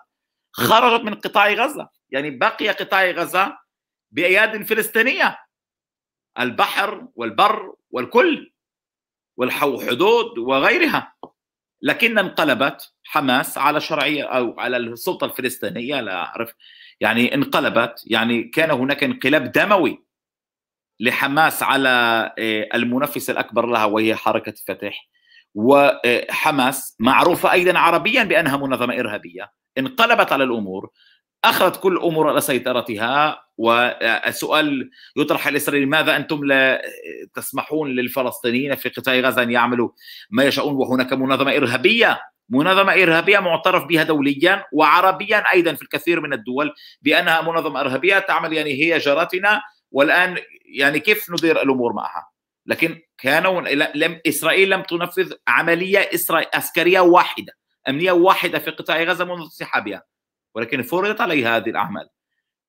خرجت 0.57 1.05
من 1.05 1.15
قطاع 1.15 1.53
غزة. 1.53 1.89
يعني 2.11 2.31
بقي 2.31 2.69
قطاع 2.69 3.11
غزة 3.11 3.59
بأياد 4.11 4.63
فلسطينية. 4.63 5.39
البحر 6.39 7.09
والبر 7.15 7.75
والكل 7.91 8.53
والحدود 9.37 10.39
وغيرها. 10.39 11.15
لكن 11.83 12.19
انقلبت 12.19 12.95
حماس 13.05 13.59
على 13.59 13.81
شرعية 13.81 14.25
أو 14.25 14.61
على 14.61 14.77
السلطة 14.77 15.25
الفلسطينية 15.25 16.01
لا 16.01 16.15
أعرف. 16.17 16.55
يعني 17.01 17.35
انقلبت 17.35 18.05
يعني 18.07 18.43
كان 18.43 18.71
هناك 18.71 19.05
انقلاب 19.05 19.53
دموي 19.53 20.05
لحماس 21.01 21.63
على 21.63 21.89
آه، 22.39 22.69
المنافس 22.75 23.31
الأكبر 23.31 23.67
لها 23.67 23.85
وهي 23.85 24.17
حركة 24.17 24.55
فتح. 24.67 25.09
وحماس 25.55 26.97
معروفه 26.99 27.53
أيضا 27.53 27.79
عربيا 27.79 28.23
بأنها 28.23 28.57
منظمة 28.57 28.99
إرهابية 29.01 29.51
انقلبت 29.79 30.33
على 30.33 30.45
الأمور 30.45 30.91
أخذت 31.45 31.81
كل 31.81 31.93
الأمور 31.93 32.29
على 32.29 32.41
سيطرتها 32.41 33.45
والسؤال 33.57 34.91
يطرح 35.17 35.47
الإسرائيلي 35.47 35.87
ماذا 35.87 36.17
أنتم 36.17 36.45
لا 36.45 36.83
تسمحون 37.35 37.91
للفلسطينيين 37.91 38.75
في 38.75 38.89
قطاع 38.89 39.15
غزة 39.15 39.43
أن 39.43 39.51
يعملوا 39.51 39.89
ما 40.31 40.45
يشاءون 40.45 40.75
وهناك 40.75 41.13
منظمة 41.13 41.57
إرهابية؟ 41.57 42.21
منظمة 42.49 42.93
إرهابية 42.93 43.39
معترف 43.39 43.85
بها 43.85 44.03
دوليا 44.03 44.65
وعربيا 44.73 45.37
أيضا 45.53 45.75
في 45.75 45.83
الكثير 45.83 46.21
من 46.21 46.33
الدول 46.33 46.75
بأنها 47.03 47.43
منظمة 47.43 47.81
إرهابية 47.81 48.19
تعمل 48.19 48.53
يعني 48.53 48.71
هي 48.71 48.99
جارتنا 48.99 49.63
والآن 49.91 50.39
يعني 50.65 51.01
كيف 51.01 51.31
ندير 51.31 51.63
الأمور 51.63 51.93
معها؟ 51.93 52.34
لكن 52.67 53.01
كانوا 53.19 53.61
لم 53.95 54.21
إسرائيل 54.27 54.71
لم 54.71 54.83
تنفذ 54.83 55.33
عملية 55.49 56.11
عسكرية 56.55 57.01
واحدة 57.01 57.53
أمنية 57.89 58.13
واحدة 58.13 58.59
في 58.59 58.71
قطاع 58.71 59.03
غزة 59.03 59.25
منذ 59.25 59.41
انسحابها 59.43 60.03
ولكن 60.55 60.83
فرضت 60.83 61.21
عليها 61.21 61.57
هذه 61.57 61.71
الأعمال. 61.71 62.09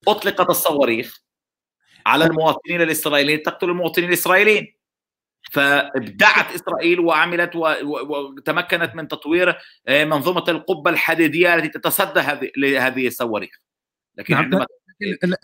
أطلقت 0.08 0.50
الصواريخ 0.50 1.20
على 2.06 2.26
المواطنين 2.26 2.82
الإسرائيليين 2.82 3.44
تقتل 3.44 3.70
المواطنين 3.70 4.08
الإسرائيليين. 4.08 4.76
فابدعت 5.52 6.56
إسرائيل 6.56 7.00
وعملت 7.00 7.52
وتمكنت 7.56 8.96
من 8.96 9.08
تطوير 9.08 9.58
آه، 9.88 10.06
منظومة 10.06 10.44
القبة 10.48 10.92
الحديدية 10.92 11.56
التي 11.56 11.68
تتصدى 11.70 12.50
لهذه 12.58 13.08
الصواريخ. 13.08 13.60
لكن 14.18 14.34
نعم 14.34 14.44
عندما 14.44 14.66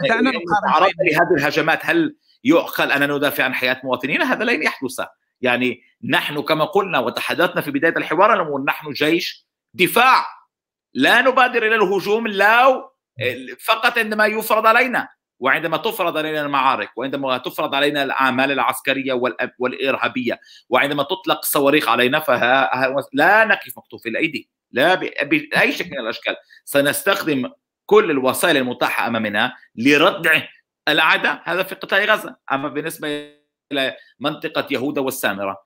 دعنا 0.09 0.31
نقارن 0.31 0.93
لهذه 0.99 1.33
الهجمات 1.37 1.79
هل 1.83 2.15
يعقل 2.43 2.91
ان 2.91 3.11
ندافع 3.11 3.43
عن 3.43 3.53
حياة 3.53 3.81
مواطنينا 3.83 4.33
هذا 4.33 4.43
لن 4.43 4.63
يحدث. 4.63 5.01
يعني 5.41 5.81
نحن 6.03 6.41
كما 6.41 6.65
قلنا 6.65 6.99
وتحدثنا 6.99 7.61
في 7.61 7.71
بداية 7.71 7.97
الحوار 7.97 8.63
نحن 8.65 8.91
جيش 8.91 9.47
دفاع. 9.73 10.25
لا 10.93 11.21
نبادر 11.21 11.67
إلى 11.67 11.75
الهجوم 11.75 12.27
لو 12.27 12.91
فقط 13.59 13.97
عندما 13.97 14.25
يفرض 14.25 14.65
علينا 14.65 15.09
وعندما 15.39 15.77
تفرض 15.77 16.17
علينا 16.17 16.41
المعارك 16.41 16.89
وعندما 16.97 17.37
تفرض 17.37 17.75
علينا 17.75 18.03
الأعمال 18.03 18.51
العسكرية 18.51 19.13
والإرهابية 19.59 20.39
وعندما 20.69 21.03
تطلق 21.03 21.45
صواريخ 21.45 21.89
علينا 21.89 22.19
فلا 22.19 23.45
نقف 23.45 23.77
مكتوف 23.77 24.07
الأيدي. 24.07 24.49
لا 24.71 24.95
بأي 24.95 25.71
شكل 25.71 25.89
من 25.91 25.99
الأشكال. 25.99 26.35
سنستخدم 26.65 27.51
كل 27.85 28.11
الوسائل 28.11 28.57
المتاحة 28.57 29.07
أمامنا 29.07 29.53
لردع 29.75 30.41
الاعداء 30.87 31.41
هذا 31.45 31.63
في 31.63 31.75
قطاع 31.75 32.03
غزة. 32.03 32.35
أما 32.51 32.69
بالنسبة 32.69 33.35
إلى 33.71 33.97
منطقة 34.19 34.67
يهودا 34.71 35.01
والسامرة 35.01 35.65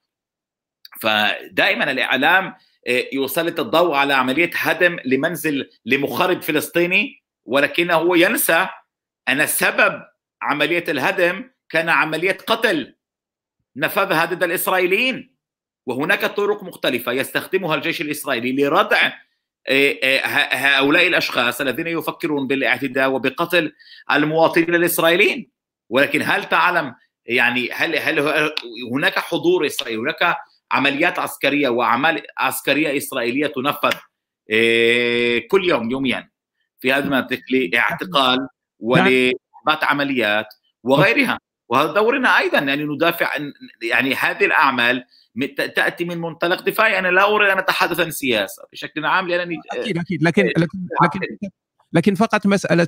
فدائما 1.02 1.92
الإعلام 1.92 2.56
آه، 2.88 3.06
يسلط 3.14 3.60
الضوء 3.60 3.96
على 3.96 4.14
عملية 4.14 4.52
هدم 4.56 4.98
لمنزل 5.06 5.70
لمخرب 5.86 6.42
فلسطيني 6.42 7.24
ولكنه 7.46 8.18
ينسى 8.18 8.68
أن 9.30 9.48
سبب 9.48 10.02
عملية 10.42 10.84
الهدم 10.88 11.52
كان 11.70 11.90
عملية 11.90 12.38
قتل 12.48 12.96
نفذها 13.76 14.26
ضد 14.26 14.44
الإسرائيليين. 14.44 15.36
وهناك 15.86 16.26
طرق 16.26 16.64
مختلفة 16.64 17.12
يستخدمها 17.12 17.76
الجيش 17.76 18.02
الإسرائيلي 18.02 18.64
لردع 18.64 19.12
هؤلاء 20.54 21.08
الأشخاص 21.08 21.62
الذين 21.62 21.88
يفكرون 21.88 22.48
بالاعتداء 22.48 23.10
وبقتل 23.12 23.74
المواطنين 24.12 24.76
الإسرائيليين. 24.76 25.52
ولكن 25.90 26.22
هل 26.22 26.50
تعلم 26.50 26.96
يعني 27.26 27.70
هل 27.72 27.96
هل 27.96 28.52
هناك 28.94 29.20
حضور 29.20 29.66
إسرائيلي 29.66 30.02
هناك 30.02 30.36
عمليات 30.72 31.20
عسكرية 31.20 31.70
وأعمال 31.70 32.22
عسكرية 32.38 32.98
إسرائيلية 32.98 33.48
تنفذ 33.48 33.94
إيه، 34.50 35.48
كل 35.48 35.70
يوم 35.70 35.92
يوميا 35.92 36.30
في 36.80 36.94
هذه 36.94 37.04
المناطق 37.04 37.40
لإعتقال 37.52 38.48
ولإحباط 38.80 39.84
عمليات 39.84 40.48
وغيرها. 40.84 41.40
وهذا 41.70 41.92
دورنا 41.94 42.40
أيضا 42.40 42.60
يعني 42.60 42.84
ندافع 42.84 43.28
عن 43.34 43.54
يعني 43.82 44.16
هذه 44.16 44.46
الأعمال 44.46 45.06
تأتي 45.76 46.06
من 46.06 46.18
منطلق 46.18 46.62
دفاعي. 46.62 47.00
أنا 47.00 47.08
لا 47.08 47.36
أريد 47.36 47.50
أن 47.50 47.58
أتحدث 47.58 48.00
عن 48.00 48.12
سياسة 48.12 48.64
بشكل 48.72 49.06
عام 49.06 49.28
لأنني 49.28 49.56
أكيد 49.72 49.98
أكيد. 49.98 50.24
لكن 50.24 50.44
لكن 50.58 50.88
لكن 51.04 51.20
لكن 51.94 52.16
فقط 52.16 52.48
مسألة 52.48 52.88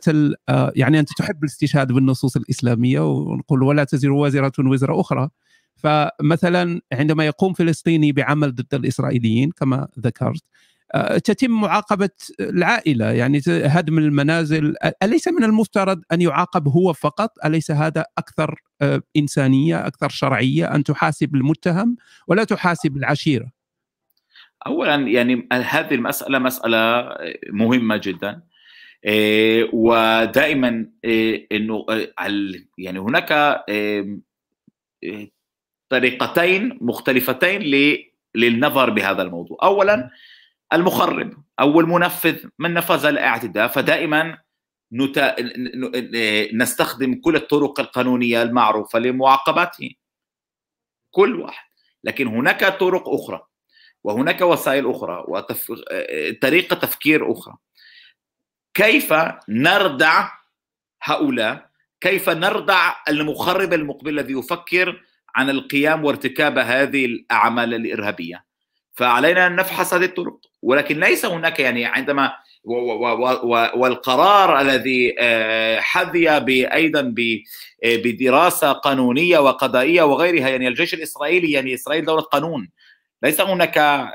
آه، 0.49 0.71
يعني 0.75 0.99
أنت 0.99 1.09
تحب 1.17 1.43
الاستشهاد 1.43 1.91
بالنصوص 1.91 2.35
الإسلامية 2.35 2.99
ونقول 2.99 3.63
ولا 3.63 3.83
تزر 3.83 4.11
وازره 4.11 4.53
وزر 4.59 4.99
أخرى. 4.99 5.29
فمثلا 5.77 6.81
عندما 6.93 7.25
يقوم 7.25 7.53
فلسطيني 7.53 8.11
بعمل 8.11 8.55
ضد 8.55 8.73
الإسرائيليين 8.73 9.51
كما 9.51 9.87
ذكرت 9.99 10.41
آه، 10.43 10.56
تتم 11.23 11.51
معاقبة 11.51 12.09
العائلة. 12.39 13.11
يعني 13.11 13.41
هدم 13.47 13.97
المنازل. 13.97 14.75
أليس 15.03 15.27
من 15.27 15.43
المفترض 15.43 16.01
أن 16.11 16.21
يعاقب 16.21 16.67
هو 16.67 16.93
فقط؟ 16.93 17.31
أليس 17.45 17.71
هذا 17.71 18.05
أكثر 18.17 18.61
آه، 18.81 19.01
إنسانية 19.17 19.87
أكثر 19.87 20.09
شرعية 20.09 20.75
أن 20.75 20.83
تحاسب 20.83 21.35
المتهم 21.35 21.95
ولا 22.27 22.43
تحاسب 22.43 22.97
العشيرة؟ 22.97 23.51
اولا 24.67 24.95
يعني 24.95 25.47
هذه 25.53 25.93
المسألة 25.93 26.39
مسألة 26.39 27.09
مهمة 27.49 27.97
جدا. 27.97 28.41
آه، 29.05 29.69
ودائما 29.73 30.85
إنه 31.51 31.85
يعني 32.77 32.99
هناك 32.99 33.63
طريقتين 35.89 36.77
مختلفتين 36.81 37.61
للنظر 38.35 38.89
بهذا 38.89 39.21
الموضوع. 39.21 39.57
اولا 39.63 40.09
المخرب 40.73 41.33
أو 41.59 41.79
المنفذ 41.79 42.45
من 42.59 42.73
نفذ 42.73 43.05
الاعتداء. 43.05 43.67
فدائما 43.67 44.37
نت... 44.91 45.35
نستخدم 46.53 47.15
كل 47.15 47.35
الطرق 47.35 47.79
القانونية 47.79 48.41
المعروفة 48.41 48.99
لمعاقبته. 48.99 49.91
كل 51.11 51.39
واحد. 51.39 51.67
لكن 52.03 52.27
هناك 52.27 52.79
طرق 52.79 53.09
أخرى 53.09 53.41
وهناك 54.03 54.41
وسائل 54.41 54.89
أخرى 54.89 55.23
وطريقه 55.27 56.73
وتف... 56.73 56.81
تفكير 56.81 57.31
أخرى. 57.31 57.55
كيف 58.73 59.13
نردع 59.49 60.29
هؤلاء؟ 61.03 61.69
كيف 62.01 62.29
نردع 62.29 62.95
المخرب 63.09 63.73
المقبل 63.73 64.19
الذي 64.19 64.33
يفكر 64.33 65.03
عن 65.35 65.49
القيام 65.49 66.05
وارتكاب 66.05 66.57
هذه 66.57 67.05
الأعمال 67.05 67.73
الإرهابية؟ 67.73 68.45
فعلينا 68.93 69.47
أن 69.47 69.55
نفحص 69.55 69.93
هذه 69.93 70.05
الطرق. 70.05 70.39
ولكن 70.61 70.99
ليس 70.99 71.25
هناك 71.25 71.59
يعني 71.59 71.85
عندما 71.85 72.31
والقرار 73.75 74.61
الذي 74.61 75.15
آه، 75.19 75.79
حظي 75.79 76.29
أيضا 76.73 77.01
آه، 77.83 77.95
بدراسة 77.95 78.71
قانونية 78.71 79.39
وقضائية 79.39 80.03
وغيرها 80.03 80.49
يعني 80.49 80.67
الجيش 80.67 80.93
الإسرائيلي 80.93 81.51
يعني 81.51 81.73
إسرائيل 81.73 82.05
دولة 82.05 82.21
قانون. 82.21 82.69
ليس 83.23 83.41
هناك 83.41 83.77
آه، 83.77 84.13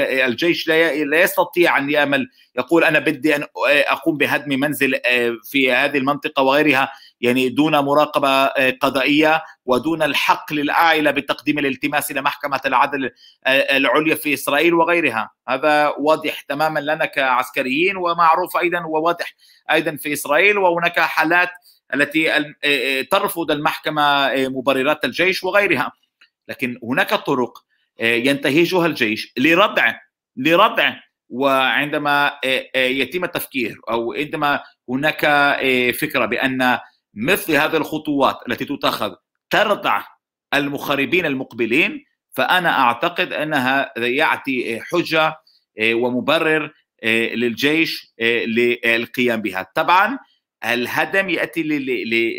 الجيش 0.00 0.68
لا 0.68 1.22
يستطيع 1.22 1.78
أن 1.78 1.90
يعمل 1.90 2.28
يقول 2.58 2.84
أنا 2.84 2.98
بدي 2.98 3.36
أن 3.36 3.44
أقوم 3.66 4.16
بهدم 4.16 4.60
منزل 4.60 5.00
في 5.44 5.72
هذه 5.72 5.98
المنطقة 5.98 6.42
وغيرها. 6.42 6.92
يعني 7.20 7.48
دون 7.48 7.78
مراقبة 7.78 8.28
آه، 8.28 8.70
قضائية 8.80 9.42
ودون 9.64 10.02
الحق 10.02 10.52
للعائله 10.52 11.10
بتقديم 11.10 11.58
الالتماس 11.58 12.10
إلى 12.10 12.22
محكمة 12.22 12.60
العدل 12.66 13.10
آه، 13.46 13.76
العليا 13.76 14.14
في 14.14 14.34
إسرائيل 14.34 14.74
وغيرها. 14.74 15.30
هذا 15.48 15.94
واضح 15.98 16.40
تماما 16.40 16.80
لنا 16.80 17.04
كعسكريين 17.04 17.96
ومعروف 17.96 18.56
أيضا 18.56 18.84
وواضح 18.84 19.34
أيضا 19.72 19.96
في 19.96 20.12
إسرائيل 20.12 20.58
وهناك 20.58 21.00
حالات 21.00 21.50
التي 21.94 22.32
آه، 22.64 23.02
ترفض 23.10 23.50
المحكمة 23.50 24.30
مبررات 24.48 25.04
الجيش 25.04 25.44
وغيرها. 25.44 25.92
لكن 26.48 26.78
هناك 26.82 27.14
طرق 27.14 27.58
ينتهجها 28.00 28.86
الجيش 28.86 29.32
لردع 29.38 29.94
لردع 30.36 30.94
وعندما 31.28 32.32
يتم 32.76 33.24
التفكير 33.24 33.80
أو 33.90 34.12
عندما 34.12 34.62
هناك 34.88 35.20
فكرة 36.00 36.26
بأن 36.26 36.78
مثل 37.16 37.52
هذه 37.52 37.76
الخطوات 37.76 38.38
التي 38.48 38.64
تتخذ 38.64 39.14
تردع 39.50 40.02
المخربين 40.54 41.26
المقبلين 41.26 42.04
فأنا 42.30 42.80
أعتقد 42.80 43.32
أنها 43.32 43.92
يعطي 43.98 44.80
حجة 44.80 45.36
آه، 45.78 45.94
ومبرر 45.94 46.72
آه، 47.02 47.34
للجيش 47.34 48.14
آه، 48.20 48.44
للقيام 48.44 49.42
بها. 49.42 49.66
طبعا 49.74 50.18
الهدم 50.64 51.28
يأتي 51.28 51.62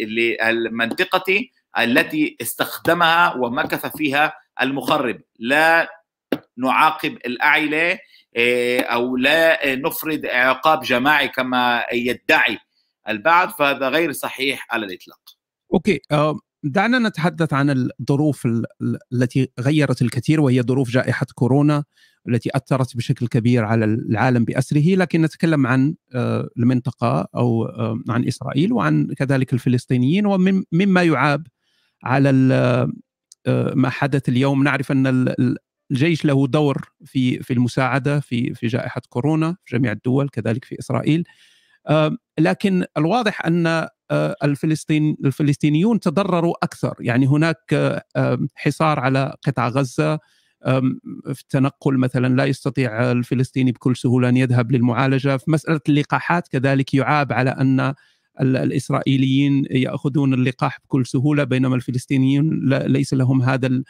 للمنطقة 0.10 1.50
التي 1.80 2.38
استخدمها 2.42 3.36
ومكث 3.36 3.98
فيها 3.98 4.34
المخرب. 4.62 5.22
لا 5.40 5.90
نعاقب 6.58 7.18
الأعلى 7.26 8.00
أو 8.82 9.18
لا 9.18 9.76
نفرض 9.76 10.26
عقاب 10.26 10.82
جماعي 10.82 11.28
كما 11.28 11.86
يدعي 11.94 12.58
البعض 13.10 13.50
فهذا 13.50 13.90
غير 13.90 14.12
صحيح 14.12 14.68
على 14.72 14.86
الإطلاق. 14.86 15.20
أوكي 15.74 16.02
آه، 16.12 16.40
دعنا 16.64 17.00
نتحدث 17.00 17.54
عن 17.54 17.90
الظروف 18.00 18.48
التي 19.14 19.52
غيرت 19.60 20.02
الكثير 20.02 20.42
وهي 20.42 20.62
ظروف 20.62 20.90
جائحة 20.90 21.26
كورونا 21.36 21.84
التي 22.28 22.50
أثرت 22.56 22.98
بشكل 22.98 23.28
كبير 23.28 23.66
على 23.66 23.86
العالم 23.86 24.46
بأسره 24.46 24.96
لكن 24.96 25.22
نتكلم 25.22 25.68
عن 25.68 25.96
آه، 26.16 26.50
المنطقة 26.58 27.28
أو 27.36 27.66
آه، 27.66 28.00
عن 28.10 28.28
إسرائيل 28.28 28.74
وعن 28.74 29.08
كذلك 29.08 29.54
الفلسطينيين 29.54 30.26
ومما 30.26 31.04
يعاب 31.04 31.48
على 32.04 32.32
ما 33.76 33.90
حدث 33.90 34.30
اليوم 34.30 34.64
نعرف 34.64 34.92
أن 34.92 35.34
الجيش 35.92 36.26
له 36.26 36.48
دور 36.48 36.92
في 37.06 37.44
في 37.44 37.54
المساعدة 37.54 38.20
في 38.20 38.54
في 38.54 38.68
جائحة 38.68 39.02
كورونا 39.10 39.56
في 39.66 39.78
جميع 39.78 39.92
الدول 39.92 40.30
كذلك 40.30 40.66
في 40.66 40.80
إسرائيل 40.80 41.24
لكن 42.40 42.86
الواضح 42.98 43.46
أن 43.46 43.88
الفلسطين 44.44 45.18
الفلسطينيون 45.26 46.00
تضرروا 46.00 46.54
أكثر. 46.64 46.96
يعني 47.00 47.28
هناك 47.28 48.00
حصار 48.56 49.00
على 49.00 49.36
قطاع 49.48 49.68
غزة 49.68 50.20
في 51.34 51.42
التنقل 51.42 51.98
مثلا 51.98 52.36
لا 52.36 52.46
يستطيع 52.46 53.12
الفلسطيني 53.12 53.72
بكل 53.72 53.96
سهولة 53.96 54.30
أن 54.30 54.38
يذهب 54.38 54.72
للمعالجة. 54.72 55.38
في 55.38 55.52
مسألة 55.52 55.80
اللقاحات 55.90 56.48
كذلك 56.48 56.94
يعاب 56.94 57.34
على 57.34 57.50
أن 57.50 57.94
الإسرائيليين 58.42 59.66
يأخذون 59.72 60.34
اللقاح 60.34 60.80
بكل 60.84 61.06
سهولة 61.06 61.44
بينما 61.44 61.76
الفلسطينيون 61.76 62.70
ليس 62.70 63.14
لهم 63.14 63.42
هذا 63.42 63.84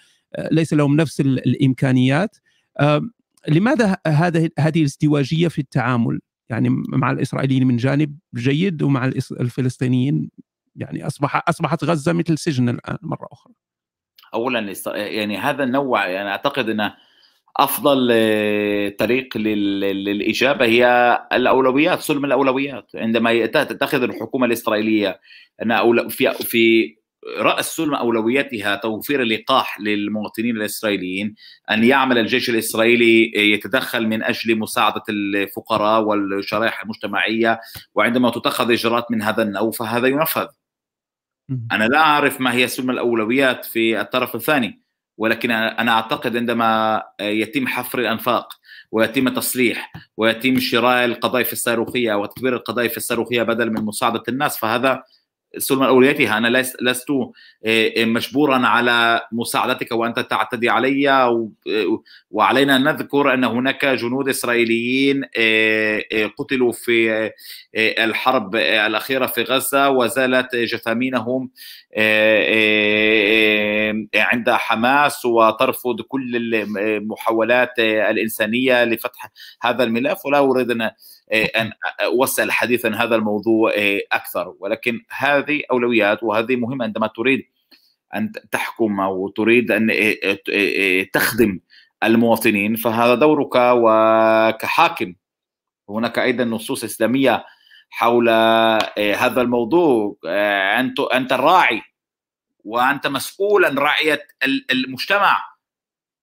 ليس 0.52 0.74
لهم 0.74 0.96
نفس 0.96 1.20
الإمكانيات. 1.22 2.38
لماذا 3.48 3.98
هذا 4.08 4.50
هذه 4.60 4.80
الازدواجية 4.80 5.48
في 5.48 5.60
التعامل؟ 5.60 6.20
يعني 6.50 6.70
مع 6.90 7.12
الإسرائيليين 7.12 7.68
من 7.68 7.78
جانب 7.78 8.18
جيد 8.36 8.84
ومع 8.84 9.06
الفلسطينيين 9.32 10.30
يعني 10.76 11.08
اصبح 11.08 11.44
أصبحت 11.50 11.84
غزة 11.84 12.14
مثل 12.14 12.38
سجن 12.38 12.70
الآن 12.70 12.98
مرة 13.02 13.28
أخرى. 13.32 13.54
اولا 14.34 14.74
يعني 14.86 15.38
هذا 15.38 15.64
النوع 15.64 16.08
يعني 16.08 16.30
أعتقد 16.30 16.70
إنه 16.70 16.94
أفضل 17.58 18.10
آه، 18.12 18.90
طريق 18.90 19.38
للإجابة 19.38 20.66
هي 20.66 21.18
الأولويات 21.34 22.00
سلم 22.00 22.26
الأولويات 22.26 22.92
عندما 22.96 23.46
تتخذ 23.46 24.04
الحكومة 24.04 24.46
الإسرائيلية 24.46 25.20
أن 25.62 26.08
في 26.08 26.34
في 26.34 26.97
رأس 27.40 27.76
سلم 27.76 27.94
اولوياتها 27.94 28.76
توفير 28.76 29.22
اللقاح 29.22 29.80
للمواطنين 29.80 30.58
الإسرائيليين 30.58 31.36
أن 31.72 31.84
يعمل 31.84 32.18
الجيش 32.18 32.50
الإسرائيلي 32.50 33.32
يتدخل 33.54 34.08
من 34.08 34.24
أجل 34.24 34.60
مساعدة 34.60 35.04
الفقراء 35.10 36.02
والشرائح 36.04 36.82
المجتمعية 36.82 37.60
وعندما 37.96 38.30
تتخذ 38.30 38.72
إجراءات 38.72 39.12
من 39.12 39.22
هذا 39.22 39.44
النوع 39.44 39.72
فهذا 39.72 40.08
ينفذ. 40.08 40.48
أنا 41.72 41.84
لا 41.84 41.98
أعرف 42.00 42.42
ما 42.42 42.54
هي 42.54 42.68
سلم 42.68 42.92
الأولويات 42.92 43.66
في 43.66 44.02
الطرف 44.02 44.36
الثاني 44.36 44.82
ولكن 45.18 45.52
أنا 45.52 45.92
أعتقد 45.92 46.38
عندما 46.38 47.04
يتم 47.22 47.68
حفر 47.68 48.00
الأنفاق 48.00 48.54
ويتم 48.92 49.30
تصليح 49.30 49.94
ويتم 50.18 50.60
شراء 50.60 51.06
القذائف 51.06 51.54
الصاروخية 51.54 52.14
وتطوير 52.14 52.56
القذائف 52.56 52.98
الصاروخية 52.98 53.44
بدل 53.44 53.72
من 53.72 53.82
مساعدة 53.82 54.24
الناس 54.30 54.58
فهذا 54.58 55.04
سلم 55.58 55.84
اولوياتها 55.84 56.38
أنا 56.38 56.48
لست 56.82 57.12
آه، 57.66 58.06
مجبورا 58.06 58.68
على 58.68 59.22
مساعدتك 59.32 59.92
وأنت 59.92 60.20
تعتدي 60.20 60.70
علي 60.70 61.10
آه، 61.10 61.50
وعلينا 62.32 62.76
أن 62.76 62.84
نذكر 62.84 63.34
أن 63.34 63.44
هناك 63.44 63.86
جنود 63.86 64.30
إسرائيليين 64.30 65.24
آه، 65.38 66.04
قتلوا 66.38 66.72
في 66.72 67.32
الحرب 67.76 68.56
الأخيرة 68.56 69.26
في 69.26 69.44
غزة 69.44 69.90
وزالت 69.90 70.56
جثامينهم 70.56 71.50
عند 74.16 74.50
حماس 74.50 75.26
وترفض 75.26 76.02
كل 76.02 76.36
المحاولات 76.78 77.80
الإنسانية 77.80 78.84
لفتح 78.84 79.32
هذا 79.62 79.84
الملف. 79.84 80.26
ولا 80.26 80.40
أريد 80.40 80.72
أن 80.72 80.92
أن 81.34 81.72
أوسع 82.02 82.44
الحديث 82.44 82.86
عن 82.86 82.94
هذا 82.96 83.16
الموضوع 83.16 83.72
أكثر. 84.12 84.56
ولكن 84.60 85.02
هذه 85.10 85.62
أولويات 85.72 86.24
وهذه 86.24 86.56
مهمة 86.56 86.86
عندما 86.86 87.08
تريد 87.08 87.46
أن 88.16 88.32
تحكم 88.52 89.00
أو 89.00 89.28
تريد 89.28 89.72
أن 89.72 89.92
تخدم 91.14 91.60
المواطنين 92.04 92.76
فهذا 92.76 93.16
دورك 93.16 93.56
وكحاكم. 93.56 95.14
هناك 95.90 96.20
أيضا 96.20 96.44
نصوص 96.44 96.84
إسلامية 96.84 97.46
حول 97.90 98.30
هذا 99.00 99.42
الموضوع. 99.42 100.18
أنت 100.80 101.00
أنت 101.00 101.34
الراعي 101.34 101.82
وأنت 102.64 103.08
مسؤول 103.08 103.66
عن 103.66 103.78
رعية 103.78 104.28
المجتمع. 104.72 105.44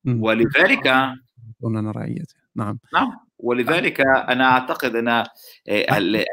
ولذلك 0.06 0.86
أنا 0.86 1.90
رعيته. 1.90 2.34
نعم. 2.56 2.78
نعم. 2.94 3.23
ولذلك 3.38 4.00
أنا 4.00 4.44
أعتقد 4.44 4.96
أن 4.96 5.08
آه، 5.08 5.26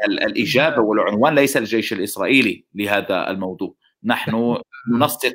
الإجابة 0.06 0.82
والعنوان 0.82 1.34
ليس 1.34 1.56
الجيش 1.56 1.92
الإسرائيلي 1.92 2.64
لهذا 2.74 3.30
الموضوع. 3.30 3.74
نحن 4.04 4.56
ننسق 4.94 5.32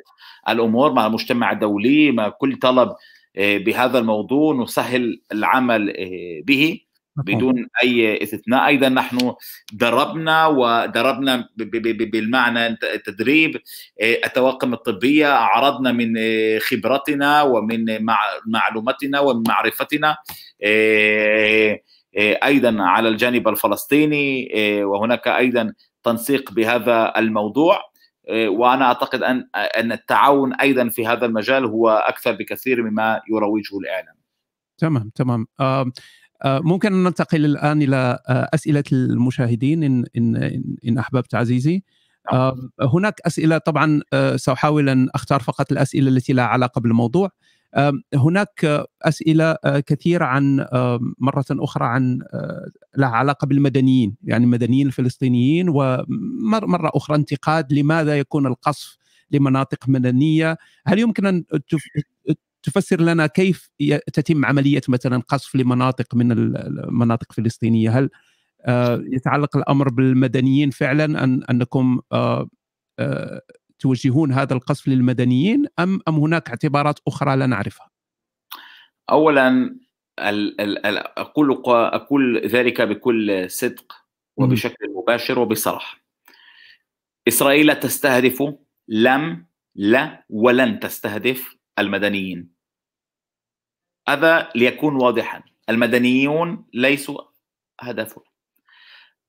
الأمور 0.48 0.92
مع 0.92 1.06
المجتمع 1.06 1.52
الدولي 1.52 2.12
مع 2.12 2.28
كل 2.28 2.56
طلب 2.56 2.92
آه، 3.36 3.58
بهذا 3.58 3.98
الموضوع 3.98 4.54
نسهل 4.62 5.22
العمل 5.32 5.90
آه، 5.90 6.42
به. 6.44 6.80
بدون 7.18 7.68
أي 7.82 8.22
استثناء. 8.22 8.66
أيضا 8.66 8.88
نحن 8.88 9.34
دربنا 9.72 10.46
ودربنا 10.46 11.48
بالمعنى 11.56 12.66
التدريب. 12.66 13.60
الطواقم 14.00 14.72
الطبية 14.72 15.26
عرضنا 15.26 15.92
من 15.92 16.14
خبرتنا 16.60 17.42
ومن 17.42 18.04
معلوماتنا 18.46 19.20
ومن 19.20 19.42
معرفتنا. 19.48 20.16
أيضا 22.44 22.76
على 22.82 23.08
الجانب 23.08 23.48
الفلسطيني 23.48 24.48
وهناك 24.84 25.28
أيضا 25.28 25.74
تنسيق 26.02 26.52
بهذا 26.52 27.12
الموضوع. 27.16 27.80
وأنا 28.32 28.84
أعتقد 28.84 29.22
أن 29.22 29.48
أن 29.54 29.92
التعاون 29.92 30.54
أيضا 30.54 30.88
في 30.88 31.06
هذا 31.06 31.26
المجال 31.26 31.64
هو 31.64 31.90
أكثر 31.90 32.32
بكثير 32.32 32.82
مما 32.82 33.20
يروجه 33.30 33.78
الإعلام. 33.78 34.14
تمام 34.78 35.10
تمام. 35.14 35.46
ممكن 36.46 36.92
أن 36.92 37.04
ننتقل 37.04 37.44
الآن 37.44 37.82
إلى 37.82 38.18
أسئلة 38.28 38.84
المشاهدين 38.92 39.82
إن 39.82 40.04
إن 40.16 40.36
إن 40.88 40.98
أحببت 40.98 41.34
عزيزي. 41.34 41.82
هناك 42.80 43.20
أسئلة 43.26 43.58
طبعا 43.58 44.00
سأحاول 44.36 44.88
أن 44.88 45.08
أختار 45.14 45.40
فقط 45.40 45.72
الأسئلة 45.72 46.08
التي 46.08 46.32
لها 46.32 46.44
علاقة 46.44 46.80
بالموضوع. 46.80 47.30
هناك 48.14 48.84
أسئلة 49.02 49.56
كثيرة 49.86 50.24
عن 50.24 50.66
مرة 51.18 51.44
أخرى 51.50 51.86
عن 51.86 52.18
لها 52.96 53.08
علاقة 53.08 53.46
بالمدنيين 53.46 54.16
يعني 54.24 54.44
المدنيين 54.44 54.86
الفلسطينيين 54.86 55.68
ومره 55.68 56.90
أخرى 56.94 57.16
انتقاد 57.16 57.72
لماذا 57.72 58.18
يكون 58.18 58.46
القصف 58.46 58.98
لمناطق 59.30 59.88
مدنية 59.88 60.56
هل 60.86 60.98
يمكن 60.98 61.26
أن 61.26 61.44
تفسر 62.62 63.00
لنا 63.00 63.26
كيف 63.26 63.70
تتم 64.12 64.44
عملية 64.44 64.80
مثلا 64.88 65.22
قصف 65.28 65.56
لمناطق 65.56 66.14
من 66.14 66.32
المناطق 66.32 67.26
الفلسطينية 67.30 67.98
هل 67.98 68.10
يتعلق 69.12 69.56
الأمر 69.56 69.88
بالمدنيين 69.88 70.70
فعلا 70.70 71.24
أن 71.24 71.42
أنكم 71.50 72.00
توجهون 73.78 74.32
هذا 74.32 74.54
القصف 74.54 74.88
للمدنيين 74.88 75.66
أم 75.78 76.00
أم 76.08 76.14
هناك 76.14 76.48
اعتبارات 76.48 76.98
أخرى 77.06 77.36
لا 77.36 77.46
نعرفها؟ 77.46 77.90
اولا 79.10 79.76
أقول 81.18 81.62
أقول 81.66 82.46
ذلك 82.46 82.82
بكل 82.82 83.50
صدق 83.50 83.92
وبشكل 84.36 84.86
مباشر 84.96 85.38
وبصراحة. 85.38 85.98
إسرائيل 87.28 87.76
تستهدف 87.76 88.54
لم 88.88 89.46
لا 89.74 90.24
ولن 90.28 90.80
تستهدف 90.80 91.57
المدنيين. 91.78 92.50
هذا 94.08 94.50
ليكون 94.54 94.94
واضحا، 94.94 95.42
المدنيون 95.68 96.66
ليسوا 96.74 97.20
هدفنا. 97.80 98.24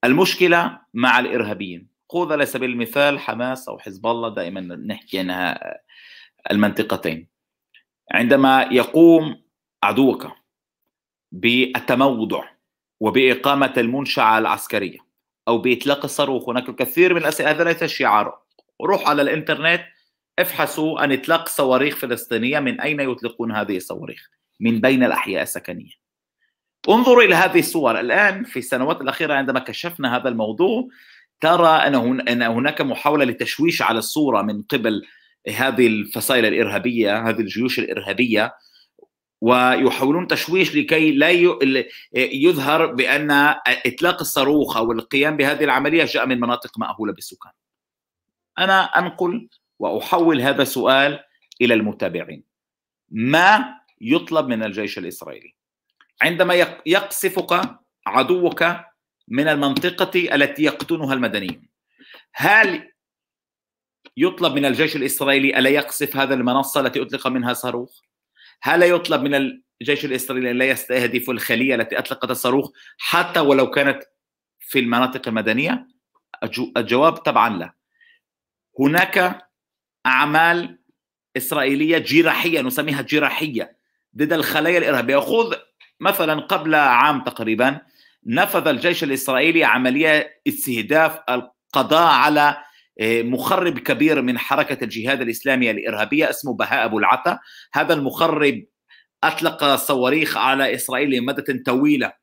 المشكلة 0.03 0.79
مع 0.93 1.19
الإرهابيين. 1.19 1.87
خذ 2.11 2.31
على 2.31 2.45
سبيل 2.45 2.69
المثال 2.69 3.19
حماس 3.19 3.69
أو 3.69 3.79
حزب 3.79 4.07
الله 4.07 4.29
دائما 4.29 4.61
نحكي 4.61 5.19
عنها 5.19 5.79
المنطقتين 6.51 7.27
عندما 8.11 8.61
يقوم 8.71 9.41
عدوك 9.83 10.27
بالتموضع 11.31 12.43
وبإقامة 12.99 13.73
المنشأة 13.77 14.37
العسكرية 14.37 14.97
أو 15.47 15.57
بإطلاق 15.57 16.03
الصاروخ 16.03 16.49
هناك 16.49 16.69
الكثير 16.69 17.13
من 17.13 17.21
الأسئلة 17.21 17.49
هذا 17.51 17.63
ليس 17.63 17.83
شعار 17.83 18.39
روح 18.81 19.09
على 19.09 19.21
الإنترنت 19.21 19.81
افحصوا 20.41 20.99
عن 20.99 21.11
إطلاق 21.11 21.49
صواريخ 21.49 21.95
فلسطينية 21.95 22.59
من 22.59 22.81
أين 22.81 22.99
يطلقون 22.99 23.51
هذه 23.51 23.77
الصواريخ؟ 23.77 24.29
من 24.59 24.81
بين 24.81 25.03
الأحياء 25.03 25.43
السكنية. 25.43 25.91
انظروا 26.89 27.23
إلى 27.23 27.35
هذه 27.35 27.59
الصور. 27.59 27.99
الآن 27.99 28.43
في 28.43 28.59
السنوات 28.59 29.01
الأخيرة 29.01 29.33
عندما 29.33 29.59
كشفنا 29.59 30.17
هذا 30.17 30.29
الموضوع 30.29 30.87
ترى 31.41 31.69
أن 31.69 32.41
هناك 32.41 32.81
محاولة 32.81 33.25
لتشويش 33.25 33.81
على 33.81 33.99
الصورة 33.99 34.41
من 34.41 34.61
قبل 34.61 35.05
هذه 35.55 35.87
الفصائل 35.87 36.45
الإرهابية 36.45 37.29
هذه 37.29 37.39
الجيوش 37.39 37.79
الإرهابية 37.79 38.55
ويحاولون 39.41 40.27
تشويش 40.27 40.75
لكي 40.75 41.11
لا 41.11 41.29
يظهر 42.13 42.85
بأن 42.85 43.31
إطلاق 43.85 44.19
الصاروخ 44.19 44.77
أو 44.77 44.91
القيام 44.91 45.37
بهذه 45.37 45.63
العملية 45.63 46.05
جاء 46.05 46.25
من 46.25 46.39
مناطق 46.39 46.79
مأهولة 46.79 47.13
بالسكان. 47.13 47.51
أنا 48.59 48.83
أنقل 48.83 49.47
وأحول 49.79 50.41
هذا 50.41 50.61
السؤال 50.61 51.19
إلى 51.61 51.73
المتابعين. 51.73 52.43
ما 53.09 53.79
يطلب 54.01 54.47
من 54.47 54.63
الجيش 54.63 54.97
الإسرائيلي؟ 54.97 55.55
عندما 56.21 56.53
يقصفك 56.85 57.79
عدوك 58.07 58.65
من 59.27 59.47
المنطقة 59.47 60.35
التي 60.35 60.63
يقطنها 60.63 61.13
المدنيون 61.13 61.69
هل 62.33 62.91
يطلب 64.17 64.53
من 64.53 64.65
الجيش 64.65 64.95
الإسرائيلي 64.95 65.59
ألا 65.59 65.69
يقصف 65.69 66.17
هذا 66.17 66.33
المنصة 66.33 66.81
التي 66.81 67.01
أطلق 67.01 67.27
منها 67.27 67.53
صاروخ؟ 67.53 68.01
هل 68.61 68.83
يطلب 68.83 69.21
من 69.21 69.35
الجيش 69.81 70.05
الإسرائيلي 70.05 70.51
ألا 70.51 70.65
يستهدف 70.65 71.29
الخلية 71.29 71.75
التي 71.75 71.99
أطلقت 71.99 72.31
الصاروخ 72.31 72.71
حتى 72.97 73.39
ولو 73.39 73.69
كانت 73.69 74.03
في 74.59 74.79
المناطق 74.79 75.27
المدنية؟ 75.27 75.87
الجواب 76.77 77.13
طبعا 77.13 77.57
لا. 77.57 77.73
هناك 78.79 79.48
أعمال 80.09 80.79
إسرائيلية 81.37 81.97
جراحية 81.97 82.61
نسميها 82.61 83.01
جراحية 83.01 83.77
ضد 84.17 84.33
الخلايا 84.33 84.77
الإرهابية. 84.77 85.17
خذ 85.17 85.55
مثلا 85.99 86.41
قبل 86.41 86.75
عام 86.75 87.23
تقريبا 87.23 87.81
نفذ 88.25 88.67
الجيش 88.67 89.03
الإسرائيلي 89.03 89.63
عملية 89.63 90.41
استهداف 90.47 91.19
القضاء 91.29 92.07
على 92.07 92.57
آه، 92.99 93.21
مخرب 93.21 93.79
كبير 93.79 94.21
من 94.21 94.37
حركة 94.37 94.83
الجهاد 94.83 95.21
الإسلامي 95.21 95.71
الإرهابية 95.71 96.29
اسمه 96.29 96.53
بهاء 96.53 96.85
أبو 96.85 96.99
العتا. 96.99 97.39
هذا 97.73 97.93
المخرب 97.93 98.63
أطلق 99.23 99.75
صواريخ 99.75 100.37
على 100.37 100.75
إسرائيل 100.75 101.09
لمدة 101.09 101.63
طويلة 101.65 102.13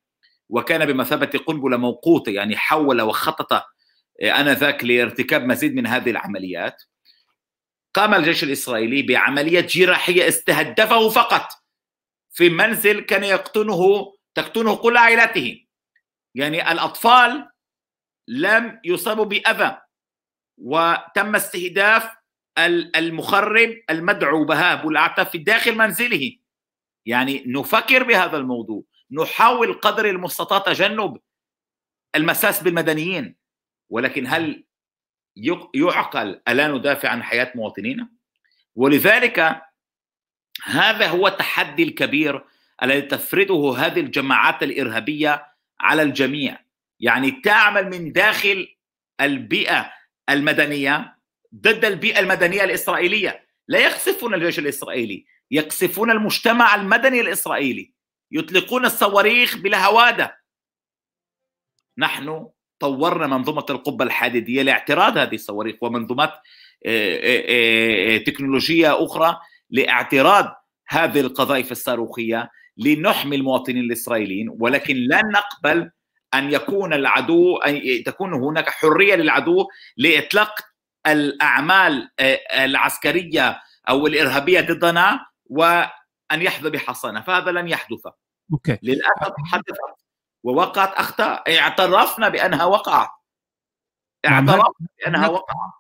وكان 0.49 0.87
بمثابة 0.87 1.39
قنبلة 1.47 1.77
موقوتة 1.77 2.31
يعني 2.31 2.57
حول 2.57 3.03
وخطط 3.03 3.53
آه، 3.53 3.63
آنذاك 4.23 4.85
لارتكاب 4.85 5.45
مزيد 5.45 5.75
من 5.75 5.87
هذه 5.87 6.11
العمليات. 6.11 6.83
قام 7.97 8.15
الجيش 8.15 8.45
الإسرائيلي 8.45 9.03
بعملية 9.03 9.61
جراحية 9.61 10.29
استهدفه 10.29 11.09
فقط. 11.09 11.49
في 12.31 12.49
منزل 12.49 13.01
كان 13.01 13.25
يقطنه 13.25 14.13
تقطنه 14.35 14.77
كل 14.77 14.97
عائلته. 14.97 15.67
يعني 16.35 16.73
الأطفال 16.73 17.49
لم 18.29 18.81
يصابوا 18.85 19.25
بأذى 19.25 19.79
وتم 20.59 21.37
استهداف 21.37 22.17
المخرب 22.97 23.83
المدعو 23.91 24.45
بهاء 24.45 24.89
الأعتى 24.89 25.25
في 25.25 25.39
داخل 25.39 25.77
منزله. 25.77 26.37
يعني 27.07 27.45
نفكر 27.47 28.03
بهذا 28.03 28.37
الموضوع. 28.37 28.83
نحاول 29.11 29.73
قدر 29.73 30.11
المستطاع 30.11 30.59
تجنب 30.59 31.21
المساس 32.15 32.63
بالمدنيين. 32.63 33.37
ولكن 33.91 34.27
هل 34.27 34.66
يعقل 35.75 36.41
ألا 36.49 36.69
ندافع 36.69 37.09
عن 37.09 37.23
حياة 37.23 37.53
مواطنينا؟ 37.55 38.09
ولذلك 38.75 39.63
هذا 40.65 41.07
هو 41.07 41.29
التحدي 41.29 41.83
الكبير 41.83 42.45
الذي 42.83 43.03
تفرضه 43.03 43.79
هذه 43.79 44.01
الجماعات 44.01 44.63
الإرهابية 44.63 45.47
على 45.81 46.03
الجميع. 46.03 46.59
يعني 47.01 47.31
تعمل 47.31 47.91
من 47.91 48.13
داخل 48.13 48.77
البيئة 49.21 49.93
المدنية 50.31 51.17
ضد 51.55 51.85
البيئة 51.85 52.21
المدنية 52.21 52.65
الإسرائيلية. 52.65 53.47
لا 53.69 53.79
يقصفون 53.79 54.35
الجيش 54.35 54.59
الإسرائيلي 54.59 55.27
يقصفون 55.51 56.11
المجتمع 56.11 56.75
المدني 56.75 57.21
الإسرائيلي. 57.21 57.93
يطلقون 58.31 58.85
الصواريخ 58.85 59.57
بلا 59.57 59.87
هوادة. 59.87 60.41
نحن 61.99 62.49
طورنا 62.79 63.27
منظومة 63.27 63.67
القبة 63.71 64.05
الحديدية 64.05 64.63
لاعتراض 64.63 65.19
هذه 65.19 65.35
الصواريخ 65.35 65.77
ومنظومات 65.83 66.33
آه، 66.87 67.17
آه، 67.17 68.15
آه، 68.15 68.19
تكنولوجية 68.19 69.05
أخرى 69.05 69.37
لاعتراض 69.71 70.55
هذه 70.89 71.21
القذائف 71.21 71.73
الصاروخية 71.73 72.51
لنحمي 72.77 73.37
المواطنين 73.37 73.85
الإسرائيليين. 73.85 74.57
ولكن 74.61 74.97
لن 74.97 75.23
نقبل 75.35 75.91
أن 76.35 76.53
يكون 76.53 76.93
العدو 76.93 77.57
أن 77.57 78.03
تكون 78.07 78.35
هناك 78.35 78.69
حرية 78.69 79.15
للعدو 79.15 79.67
لإطلاق 79.97 80.55
الأعمال 81.07 82.09
العسكرية 82.55 83.61
أو 83.89 84.07
الإرهابية 84.07 84.61
ضدنا 84.61 85.27
وأن 85.47 85.89
يحظى 86.43 86.71
بحصانة. 86.71 87.21
فهذا 87.21 87.51
لن 87.51 87.69
يحدث. 87.69 88.07
أوكي. 88.53 88.79
للأسف 88.83 89.33
حدثت 89.53 89.96
ووقعت 90.47 90.95
أخطاء. 90.95 91.59
اعترفنا 91.59 92.29
بأنها 92.29 92.65
وقعت. 92.65 93.11
اعترفنا 94.27 94.87
بأنها 94.99 95.29
وقعت. 95.29 95.73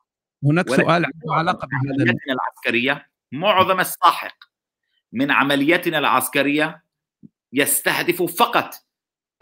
هناك 0.44 0.68
سؤال 0.68 1.04
عنده 1.04 1.34
علاقة 1.34 1.68
بهذا 1.68 2.14
العسكرية 2.30 3.10
معظم 3.32 3.80
الساحق 3.80 4.36
من 5.12 5.30
عملياتنا 5.30 5.98
العسكرية 5.98 6.82
يستهدف 7.52 8.22
فقط 8.22 8.74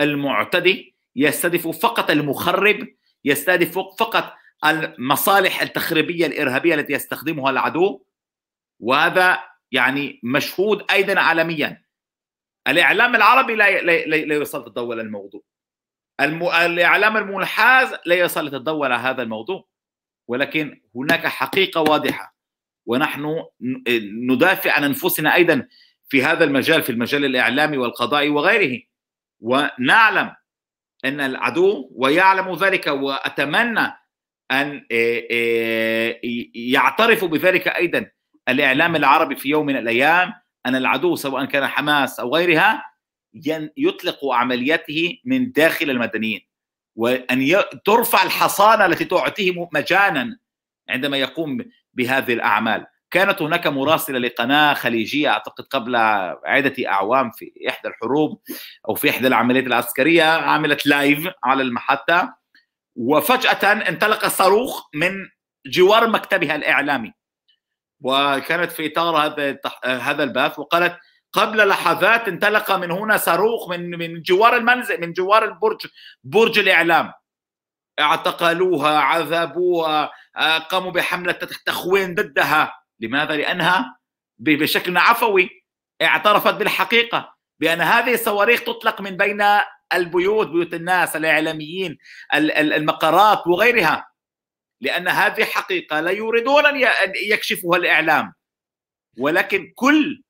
المعتدي 0.00 0.94
يستهدف 1.16 1.68
فقط 1.68 2.10
المخرب 2.10 2.88
يستهدف 3.24 3.78
فقط 3.78 4.34
المصالح 4.64 5.62
التخريبية 5.62 6.26
الإرهابية 6.26 6.74
التي 6.74 6.92
يستخدمها 6.92 7.50
العدو. 7.50 8.04
وهذا 8.80 9.44
يعني 9.72 10.20
مشهود 10.22 10.90
أيضا 10.90 11.20
عالميا. 11.20 11.83
الإعلام 12.68 13.14
العربي 13.14 13.54
لا 13.54 13.82
لا, 13.82 14.34
يسلط 14.34 14.66
الضوء 14.66 14.92
على 14.92 15.02
الموضوع 15.02 15.42
الم... 16.20 16.42
الإعلام 16.42 17.16
المنحاز 17.16 17.94
لا 18.06 18.14
يسلط 18.14 18.54
الضوء 18.54 18.84
على 18.84 18.94
هذا 18.94 19.22
الموضوع. 19.22 19.68
ولكن 20.28 20.80
هناك 20.96 21.26
حقيقة 21.26 21.80
واضحة. 21.80 22.36
ونحن 22.86 23.44
ندافع 24.30 24.72
عن 24.72 24.84
أنفسنا 24.84 25.34
أيضا 25.34 25.68
في 26.08 26.24
هذا 26.24 26.44
المجال 26.44 26.82
في 26.82 26.90
المجال 26.90 27.24
الاعلامي 27.24 27.76
والقضائي 27.76 28.28
وغيره. 28.28 28.82
ونعلم 29.40 30.34
أن 31.04 31.20
العدو 31.20 31.90
ويعلم 31.94 32.54
ذلك 32.54 32.86
وأتمنى 32.86 33.92
أن 34.50 34.86
يعترف 36.54 37.24
بذلك 37.24 37.68
أيضا. 37.68 38.10
الإعلام 38.48 38.96
العربي 38.96 39.36
في 39.36 39.48
يوم 39.48 39.66
من 39.66 39.76
الأيام 39.76 40.32
أن 40.66 40.76
العدو 40.76 41.16
سواء 41.16 41.44
كان 41.44 41.66
حماس 41.66 42.20
أو 42.20 42.36
غيرها 42.36 42.84
يطلق 43.76 44.24
عملياته 44.32 45.18
من 45.24 45.52
داخل 45.52 45.90
المدنيين. 45.90 46.40
وأن 46.96 47.62
ترفع 47.84 48.22
الحصانة 48.22 48.86
التي 48.86 49.04
تعطيه 49.04 49.68
مجانا 49.72 50.38
عندما 50.88 51.16
يقوم 51.16 51.58
بهذه 51.94 52.32
الأعمال. 52.32 52.86
كانت 53.10 53.42
هناك 53.42 53.66
مراسلة 53.66 54.18
لقناة 54.18 54.74
خليجية 54.74 55.28
أعتقد 55.28 55.64
قبل 55.64 55.96
عدة 56.44 56.74
أعوام 56.88 57.30
في 57.30 57.52
إحدى 57.68 57.88
الحروب 57.88 58.40
أو 58.88 58.94
في 58.94 59.10
إحدى 59.10 59.26
العمليات 59.26 59.66
العسكرية 59.66 60.24
عملت 60.24 60.86
لايف 60.86 61.28
على 61.44 61.62
المحطة. 61.62 62.36
وفجأة 62.96 63.72
انطلق 63.88 64.26
صاروخ 64.26 64.88
من 64.94 65.28
جوار 65.66 66.08
مكتبها 66.10 66.56
الإعلامي. 66.56 67.12
وكانت 68.00 68.72
في 68.72 68.92
إطار 68.92 69.16
هذا 69.16 69.58
هذا 69.84 70.24
البث 70.24 70.58
وقالت 70.58 70.98
قبل 71.32 71.68
لحظات 71.68 72.28
انطلق 72.28 72.72
من 72.72 72.90
هنا 72.90 73.16
صاروخ 73.16 73.68
من 73.68 73.90
من 73.90 74.22
جوار 74.22 74.56
المنزل 74.56 75.00
من 75.00 75.12
جوار 75.12 75.44
البرج 75.44 75.86
برج 76.24 76.58
الإعلام. 76.58 77.12
اعتقلوها 78.00 78.98
عذبوها 78.98 80.10
آه، 80.36 80.58
قاموا 80.58 80.90
بحملة 80.90 81.38
تخوين 81.66 82.14
ضدها. 82.14 82.72
لماذا؟ 83.00 83.36
لأنها 83.36 83.98
بشكل 84.38 84.96
عفوي 84.96 85.50
اعترفت 86.02 86.54
بالحقيقة 86.54 87.34
بأن 87.58 87.80
هذه 87.80 88.14
الصواريخ 88.14 88.60
تطلق 88.64 89.00
من 89.00 89.16
بين 89.16 89.44
البيوت 89.92 90.48
بيوت 90.48 90.74
الناس 90.74 91.16
الإعلاميين 91.16 91.98
المقرات 92.34 93.46
وغيرها. 93.46 94.13
لأن 94.84 95.08
هذه 95.08 95.44
حقيقة 95.44 96.00
لا 96.00 96.10
يريدون 96.10 96.66
أن 96.66 96.76
يكشفوها 97.30 97.78
الاعلام 97.78 98.32
ولكن 99.18 99.72
كل 99.74 100.22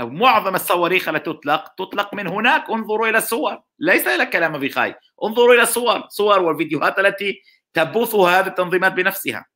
أو 0.00 0.10
معظم 0.10 0.54
الصواريخ 0.54 1.08
التي 1.08 1.32
تطلق 1.32 1.68
تطلق 1.78 2.14
من 2.14 2.26
هناك. 2.26 2.70
انظروا 2.70 3.08
إلى 3.08 3.18
الصور. 3.18 3.62
ليس 3.78 4.06
إلى 4.06 4.26
كلام 4.26 4.58
بخاي 4.58 4.94
انظروا 5.24 5.54
إلى 5.54 5.62
الصور. 5.62 6.02
صور 6.08 6.38
والفيديوهات 6.38 6.98
التي 6.98 7.42
تبثها 7.74 8.40
هذه 8.40 8.46
التنظيمات 8.46 8.92
بنفسها. 8.92 9.46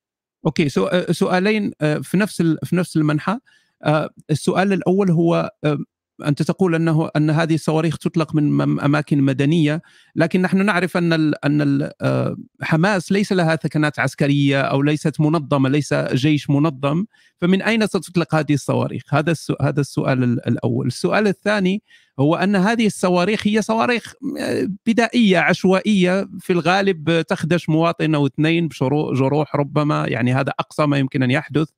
أوكي. 0.46 0.68
سؤالين 1.10 1.72
آه، 1.80 1.98
في 1.98 2.16
نفس 2.16 2.42
في 2.42 2.76
نفس 2.76 2.96
المنحى 2.96 3.38
آه، 3.84 4.10
السؤال 4.30 4.72
الأول 4.72 5.10
هو 5.10 5.50
آه، 5.64 5.78
أنت 6.24 6.42
تقول 6.42 6.74
انه 6.74 7.10
أن 7.16 7.30
هذه 7.30 7.54
الصواريخ 7.54 7.98
تطلق 7.98 8.34
من 8.34 8.80
أماكن 8.80 9.22
مدنية 9.22 9.82
لكن 10.16 10.42
نحن 10.42 10.64
نعرف 10.64 10.96
أن 10.96 11.12
أن 11.44 11.90
آه، 12.00 12.36
حماس 12.62 13.12
ليس 13.12 13.32
لها 13.32 13.56
ثكنات 13.56 13.98
عسكرية 13.98 14.60
أو 14.60 14.82
ليست 14.82 15.20
منظمة 15.20 15.68
ليس 15.68 15.94
جيش 15.94 16.50
منظم. 16.50 17.04
فمن 17.38 17.62
أين 17.62 17.86
ستطلق 17.86 18.34
هذه 18.34 18.54
الصواريخ؟ 18.54 19.02
هذا 19.14 19.34
هذا 19.60 19.80
السؤال 19.80 20.22
الأول. 20.22 20.86
السؤال 20.86 21.26
الثاني 21.26 21.82
هو 22.18 22.36
أن 22.36 22.56
هذه 22.56 22.86
الصواريخ 22.86 23.46
هي 23.46 23.62
صواريخ 23.62 24.14
آه، 24.40 24.68
بدائية 24.86 25.38
عشوائية. 25.38 26.28
في 26.40 26.52
الغالب 26.52 27.22
تخدش 27.28 27.68
مواطن 27.68 28.14
أو 28.14 28.26
اثنين 28.26 28.68
بجروح 28.68 29.56
ربما 29.56 30.06
يعني 30.08 30.34
هذا 30.34 30.52
أقصى 30.60 30.86
ما 30.86 30.98
يمكن 30.98 31.22
أن 31.22 31.30
يحدث. 31.30 31.68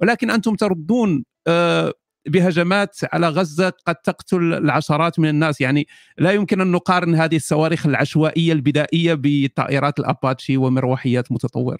ولكن 0.00 0.30
أنتم 0.30 0.54
تردون 0.54 1.24
آه، 1.46 1.92
بهجمات 2.26 2.96
على 3.12 3.28
غزة 3.28 3.72
قد 3.86 3.94
تقتل 3.94 4.54
العشرات 4.54 5.18
من 5.18 5.28
الناس. 5.28 5.60
يعني 5.60 5.86
لا 6.18 6.32
يمكن 6.32 6.60
أن 6.60 6.72
نقارن 6.72 7.14
هذه 7.14 7.36
الصواريخ 7.36 7.86
العشوائية 7.86 8.52
البدائية 8.52 9.14
بطائرات 9.22 9.98
الأباتشي 9.98 10.56
ومروحيات 10.56 11.32
متطورة. 11.32 11.78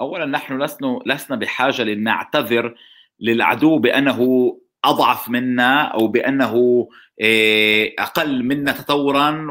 اولا 0.00 0.26
نحن 0.26 0.62
لسنا 0.62 1.00
لسنا 1.06 1.36
بحاجة 1.36 1.82
لنعتذر 1.82 2.74
للعدو 3.20 3.78
بأنه 3.78 4.50
أضعف 4.84 5.28
منا 5.28 5.82
أو 5.82 6.08
بأنه 6.08 6.88
آه، 7.20 7.92
أقل 7.98 8.44
منا 8.44 8.72
تطورا 8.72 9.46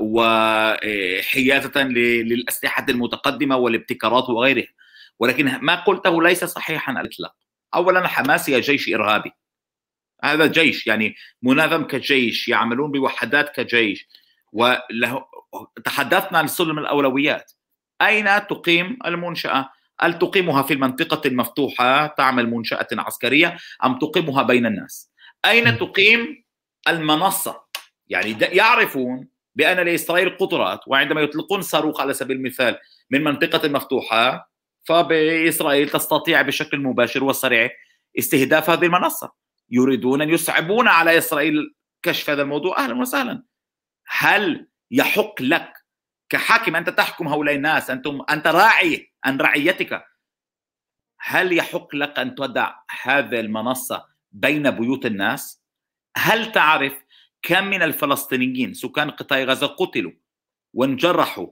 وحيازه 0.00 1.82
للأسلحة 1.82 2.86
المتقدمة 2.88 3.56
والابتكارات 3.56 4.30
وغيرها. 4.30 4.68
ولكن 5.18 5.58
ما 5.60 5.84
قلته 5.84 6.22
ليس 6.22 6.44
صحيحا 6.44 6.92
على 6.92 7.00
الإطلاق. 7.00 7.45
اولا 7.74 8.08
حماس 8.08 8.50
هي 8.50 8.60
جيش 8.60 8.94
إرهابي. 8.94 9.30
هذا 10.24 10.46
جيش 10.46 10.86
يعني 10.86 11.14
منظم 11.42 11.84
كجيش 11.84 12.48
يعملون 12.48 12.92
بوحدات 12.92 13.56
كجيش. 13.56 14.08
وله 14.52 15.24
تحدثنا 15.84 16.38
عن 16.38 16.46
سلم 16.46 16.78
الأولويات. 16.78 17.52
أين 18.02 18.46
تقيم 18.46 18.98
المنشأة؟ 19.06 19.70
هل 20.00 20.18
تقيمها 20.18 20.62
في 20.62 20.74
المنطقة 20.74 21.28
المفتوحة؟ 21.28 22.06
تعمل 22.06 22.50
منشأة 22.50 22.88
عسكرية 22.92 23.56
أم 23.84 23.98
تقيمها 23.98 24.42
بين 24.42 24.66
الناس؟ 24.66 25.10
أين 25.44 25.78
تقيم 25.78 26.44
المنصة؟ 26.88 27.60
يعني 28.08 28.36
يعرفون 28.40 29.28
بأن 29.54 29.76
لإسرائيل 29.76 30.36
قدرات 30.36 30.80
وعندما 30.86 31.20
يطلقون 31.20 31.62
صاروخ 31.62 32.00
على 32.00 32.14
سبيل 32.14 32.36
المثال 32.36 32.78
من 33.10 33.24
منطقة 33.24 33.68
مفتوحة 33.68 34.50
فبإسرائيل 34.86 35.88
تستطيع 35.88 36.42
بشكل 36.42 36.78
مباشر 36.78 37.24
وسريع 37.24 37.70
استهداف 38.18 38.70
هذه 38.70 38.84
المنصة. 38.84 39.32
يريدون 39.70 40.22
أن 40.22 40.30
يصعبون 40.30 40.88
على 40.88 41.18
إسرائيل 41.18 41.74
كشف 42.02 42.30
هذا 42.30 42.42
الموضوع. 42.42 42.78
أهلا 42.78 43.00
وسهلا. 43.00 43.42
هل 44.06 44.68
يحق 44.90 45.42
لك 45.42 45.72
كحاكم 46.28 46.76
أنت 46.76 46.90
تحكم 46.90 47.28
هؤلاء 47.28 47.54
الناس؟ 47.54 47.90
أنتم 47.90 48.22
أنت 48.30 48.46
راعي 48.46 49.12
عن 49.24 49.36
رعيتك. 49.36 50.04
هل 51.20 51.52
يحق 51.52 51.94
لك 51.94 52.18
أن 52.18 52.34
تدع 52.34 52.74
هذه 53.02 53.40
المنصة 53.40 54.06
بين 54.32 54.70
بيوت 54.70 55.06
الناس؟ 55.06 55.62
هل 56.16 56.52
تعرف 56.52 57.04
كم 57.42 57.64
من 57.64 57.82
الفلسطينيين 57.82 58.74
سكان 58.74 59.10
قطاع 59.10 59.42
غزة 59.42 59.66
قتلوا 59.66 60.12
وانجرحوا 60.72 61.46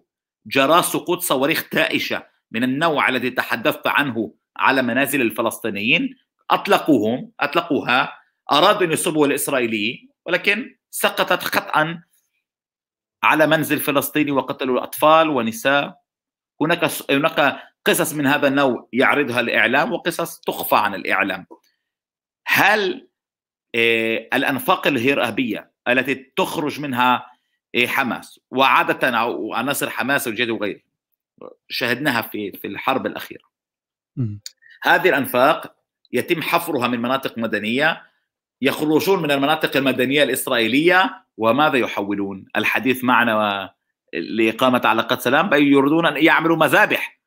جرى 0.46 0.82
سقوط 0.82 1.20
صواريخ 1.20 1.68
داعشة 1.72 2.33
من 2.54 2.64
النوع 2.64 3.08
الذي 3.08 3.30
تحدثت 3.30 3.86
عنه 3.86 4.34
على 4.56 4.82
منازل 4.82 5.20
الفلسطينيين 5.20 6.16
أطلقوهم 6.50 7.32
أطلقوها 7.40 8.12
أرادوا 8.52 8.86
أن 8.86 8.92
يصبوا 8.92 9.26
الاسرائيلي 9.26 10.08
ولكن 10.26 10.76
سقطت 10.90 11.42
خطا 11.42 12.02
على 13.22 13.46
منزل 13.46 13.78
فلسطيني 13.78 14.30
وقتلوا 14.30 14.78
الأطفال 14.78 15.28
ونساء. 15.28 16.00
هناك 16.60 16.90
هناك 17.10 17.62
قصص 17.84 18.12
من 18.12 18.26
هذا 18.26 18.48
النوع 18.48 18.88
يعرضها 18.92 19.40
الإعلام 19.40 19.92
وقصص 19.92 20.40
تخفى 20.40 20.76
عن 20.76 20.94
الإعلام. 20.94 21.46
هل 22.46 23.08
آه، 23.74 24.28
الأنفاق 24.34 24.86
الارهابيه 24.86 25.70
التي 25.88 26.14
تخرج 26.14 26.80
منها 26.80 27.26
آه، 27.74 27.86
حماس 27.86 28.40
وعادة 28.50 29.18
عناصر 29.54 29.90
حماس 29.90 30.26
والجيش 30.26 30.48
وغيره 30.48 30.80
شاهدناها 31.68 32.22
في 32.22 32.52
في 32.52 32.66
الحرب 32.66 33.06
الأخيرة. 33.06 33.44
م. 34.16 34.38
هذه 34.82 35.08
الأنفاق 35.08 35.76
يتم 36.12 36.42
حفرها 36.42 36.88
من 36.88 37.02
مناطق 37.02 37.38
مدنية 37.38 38.02
يخرجون 38.62 39.22
من 39.22 39.30
المناطق 39.30 39.76
المدنية 39.76 40.22
الإسرائيلية 40.22 41.24
وماذا 41.36 41.78
يحولون؟ 41.78 42.46
الحديث 42.56 43.04
معنا 43.04 43.74
لإقامة 44.12 44.82
علاقات 44.84 45.20
سلام 45.20 45.48
بل 45.48 45.62
يريدون 45.62 46.06
أن 46.06 46.24
يعملوا 46.24 46.56
مذابح 46.56 47.20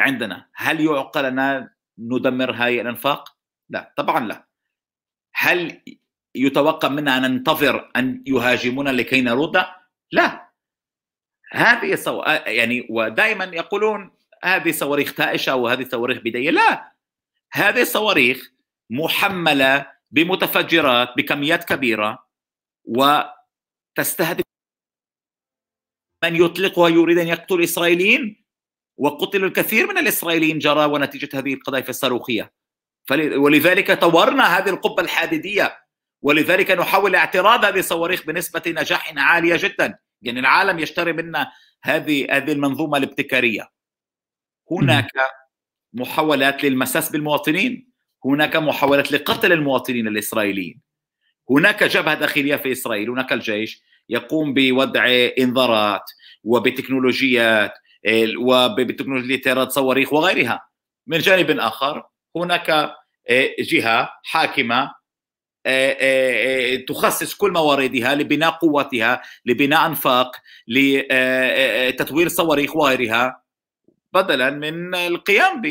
عندنا، 0.00 0.48
هل 0.54 0.80
يعقل 0.80 1.24
أن 1.24 1.68
ندمر 1.98 2.50
هذه 2.50 2.80
الأنفاق؟ 2.80 3.36
لا 3.68 3.94
طبعا 3.96 4.26
لا. 4.26 4.48
هل 5.34 5.82
يتوقع 6.34 6.88
منا 6.88 7.16
أن 7.16 7.22
ننتظر 7.22 7.90
أن 7.96 8.22
يهاجمونا 8.26 8.90
لكي 8.90 9.20
نرد؟ 9.20 9.64
لا 10.12 10.51
هذه 11.52 11.92
الصو... 11.92 12.22
يعني 12.46 12.86
ودائما 12.90 13.44
يقولون 13.44 14.10
هذه 14.44 14.72
صواريخ 14.72 15.14
تائشة 15.14 15.56
وهذه 15.56 15.84
صواريخ 15.84 16.18
بدايه 16.18 16.50
لا 16.50 16.92
هذه 17.52 17.82
الصواريخ 17.82 18.52
محملة 18.90 19.86
بمتفجرات 20.10 21.08
بكميات 21.16 21.64
كبيرة 21.64 22.26
وتستهدف 22.84 24.44
من 26.24 26.36
يطلقها 26.36 26.88
يريد 26.88 27.18
أن 27.18 27.28
يقتل 27.28 27.62
إسرائيليين 27.62 28.44
وقتل 28.96 29.44
الكثير 29.44 29.86
من 29.86 29.98
الإسرائيليين 29.98 30.58
جرى 30.58 30.84
ونتيجة 30.84 31.28
هذه 31.34 31.54
القذائف 31.54 31.88
الصاروخية. 31.88 32.52
ولذلك 33.10 33.92
طورنا 34.00 34.58
هذه 34.58 34.68
القبة 34.68 35.02
الحديديه 35.02 35.78
ولذلك 36.22 36.70
نحاول 36.70 37.14
اعتراض 37.14 37.64
هذه 37.64 37.78
الصواريخ 37.78 38.26
بنسبة 38.26 38.62
نجاح 38.66 39.12
عالية 39.16 39.56
جدا. 39.56 39.98
يعني 40.22 40.40
العالم 40.40 40.78
يشتري 40.78 41.12
منا 41.12 41.52
هذه 41.82 42.26
هذه 42.30 42.52
المنظومة 42.52 42.98
الابتكارية. 42.98 43.68
هناك 44.70 45.10
محاولات 45.92 46.64
للمساس 46.64 47.10
بالمواطنين 47.10 47.92
هناك 48.24 48.56
محاولات 48.56 49.12
لقتل 49.12 49.52
المواطنين 49.52 50.08
الإسرائيليين. 50.08 50.80
هناك 51.50 51.84
جبهة 51.84 52.14
داخلية 52.14 52.56
في 52.56 52.72
إسرائيل 52.72 53.10
هناك 53.10 53.32
الجيش 53.32 53.82
يقوم 54.08 54.54
بوضع 54.54 55.06
إنذارات 55.38 56.04
وبتكنولوجيات 56.44 57.72
وبتكنولوجيا 58.38 59.40
طيران 59.44 59.68
صواريخ 59.68 60.12
وغيرها. 60.12 60.68
من 61.06 61.18
جانب 61.18 61.50
آخر 61.50 62.02
هناك 62.36 62.70
آه، 63.30 63.54
جهة 63.58 64.10
حاكمة 64.24 65.01
تخصص 66.88 67.34
كل 67.34 67.52
مواردها 67.52 68.14
لبناء 68.14 68.50
قوتها 68.50 69.22
لبناء 69.46 69.86
أنفاق 69.86 70.36
لتطوير 70.68 72.26
الصواريخ 72.26 72.76
وغيرها 72.76 73.42
بدلا 74.12 74.50
من 74.50 74.94
القيام 74.94 75.62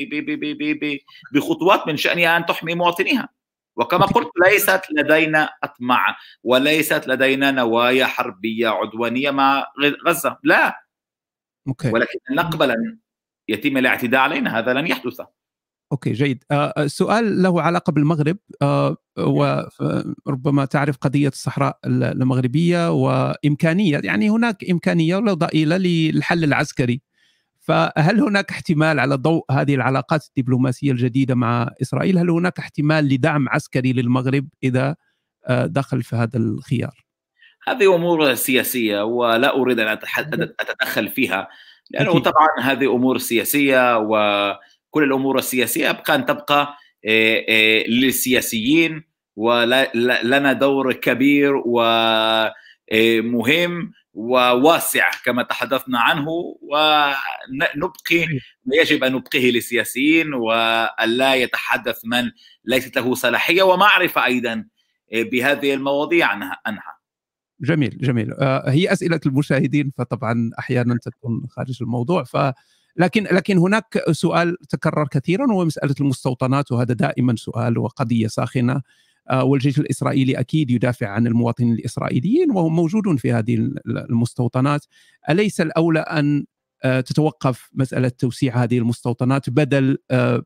بخطوات 1.34 1.88
من 1.88 1.98
شأنها 1.98 2.38
أن 2.38 2.46
تحمي 2.46 2.76
مواطنيها. 2.76 3.30
وكما 3.76 4.06
قلت 4.06 4.30
ليست 4.46 4.82
لدينا 4.92 5.50
أطماع 5.64 6.18
وليست 6.44 7.08
لدينا 7.08 7.52
نوايا 7.52 8.06
حربية 8.06 8.68
عدوانية 8.68 9.32
مع 9.32 9.66
غزة. 10.08 10.38
لا. 10.44 10.86
ولكن 11.86 12.20
نقبل 12.32 12.72
ان 12.72 12.98
يتم 13.48 13.78
الاعتداء 13.78 14.22
علينا. 14.22 14.60
هذا 14.60 14.74
لن 14.74 14.88
يحدث. 14.88 15.22
أوكي 15.92 16.12
جيد. 16.12 16.44
السؤال 16.52 17.26
آه، 17.26 17.42
له 17.42 17.62
علاقة 17.62 17.92
بالمغرب. 17.92 18.38
آه، 18.62 18.98
وربما 19.18 20.66
تعرف 20.66 20.98
قضية 20.98 21.28
الصحراء 21.28 21.80
المغربية 21.86 22.92
وإمكانية 22.92 24.02
يعني 24.04 24.30
هناك 24.30 24.70
إمكانية 24.70 25.16
ولو 25.16 25.34
ضئيلة 25.34 25.78
للحل 25.78 26.44
العسكري. 26.44 27.02
فهل 27.60 28.20
هناك 28.20 28.52
احتمال 28.52 29.00
على 29.00 29.16
ضوء 29.16 29.46
هذه 29.52 29.76
العلاقات 29.76 30.26
الدبلوماسية 30.28 30.92
الجديدة 30.92 31.36
مع 31.36 31.70
إسرائيل؟ 31.82 32.18
هل 32.18 32.30
هناك 32.30 32.60
احتمال 32.60 33.06
لدعم 33.06 33.50
عسكري 33.50 33.94
للمغرب 33.94 34.48
إذا 34.64 34.96
آه، 35.48 35.66
دخل 35.66 36.04
في 36.04 36.16
هذا 36.16 36.38
الخيار؟ 36.38 37.06
هذه 37.68 37.96
أمور 37.96 38.34
سياسية 38.34 39.04
ولا 39.04 39.56
أريد 39.56 39.80
أن 39.80 39.88
أتدخل 40.60 41.10
فيها 41.10 41.48
لأنه 41.92 42.20
طبعا 42.20 42.48
هذه 42.62 42.96
أمور 42.96 43.18
سياسية 43.18 43.98
و 43.98 44.16
كل 44.92 45.04
الأمور 45.04 45.38
السياسية 45.38 45.90
أبقى 45.90 46.16
أن 46.16 46.26
تبقى 46.26 46.78
آه، 47.06 47.46
آه، 47.50 47.84
للسياسيين 47.88 49.04
ولنا 49.36 50.54
دور 50.54 50.94
كبير 50.94 51.54
ومهم 51.56 52.52
آه، 52.92 53.92
وواسع 54.14 55.12
كما 55.26 55.44
تحدثنا 55.44 56.00
عنه 56.00 56.28
ونبقي 56.62 58.26
ما 58.66 58.76
يجب 58.76 59.04
أن 59.04 59.14
نبقيه 59.14 59.52
للسياسيين 59.52 60.34
والا 60.34 61.36
يتحدث 61.36 62.00
من 62.06 62.32
ليست 62.66 62.98
له 62.98 63.16
صلاحية 63.16 63.64
ومعرفة 63.64 64.26
أيضا 64.26 64.66
بهذه 65.14 65.74
المواضيع 65.74 66.28
عنها 66.28 66.62
جميل 67.62 67.98
جميل. 67.98 68.34
هي 68.66 68.92
أسئلة 68.92 69.20
المشاهدين 69.26 69.92
فطبعا 69.98 70.52
أحيانا 70.60 70.98
تكون 70.98 71.48
خارج 71.50 71.78
الموضوع 71.82 72.24
ف 72.24 72.38
لكن 72.96 73.24
لكن 73.24 73.58
هناك 73.58 74.04
سؤال 74.12 74.58
تكرر 74.70 75.08
كثيرا 75.08 75.46
وهو 75.46 75.66
مسألة 75.66 75.96
المستوطنات 76.02 76.72
وهذا 76.72 76.94
دائما 76.94 77.36
سؤال 77.36 77.78
وقضية 77.78 78.28
ساخنة. 78.28 78.82
آه، 79.30 79.44
والجيش 79.44 79.80
الإسرائيلي 79.80 80.40
أكيد 80.40 80.72
يدافع 80.72 81.08
عن 81.08 81.28
المواطنين 81.28 81.74
الإسرائيليين 81.74 82.52
وهم 82.52 82.76
موجودون 82.76 83.18
في 83.18 83.34
هذه 83.34 83.72
المستوطنات. 83.88 84.86
أليس 85.30 85.62
الأولى 85.62 86.00
أن 86.00 86.46
آه، 86.84 87.02
تتوقف 87.02 87.70
مسألة 87.74 88.10
توسيع 88.10 88.64
هذه 88.64 88.78
المستوطنات 88.78 89.50
بدل 89.50 89.98
آه، 90.12 90.44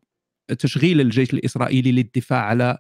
تشغيل 0.60 1.02
الجيش 1.02 1.34
الإسرائيلي 1.34 1.92
للدفاع 1.92 2.42
على 2.42 2.78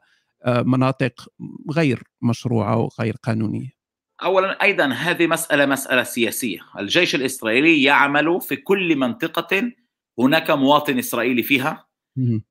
مناطق 0.48 1.28
غير 1.72 2.04
مشروعة 2.22 2.78
وغير 2.78 3.16
قانونية؟ 3.24 3.75
اولا 4.24 4.64
أيضا 4.64 4.86
هذه 4.86 5.28
مسألة 5.28 5.66
مسألة 5.66 6.04
سياسية، 6.04 6.60
الجيش 6.80 7.16
الإسرائيلي 7.16 7.84
يعمل 7.84 8.42
في 8.42 8.56
كل 8.56 8.96
منطقة 8.96 9.72
هناك 10.20 10.52
مواطن 10.52 10.98
إسرائيلي 11.00 11.44
فيها. 11.44 11.88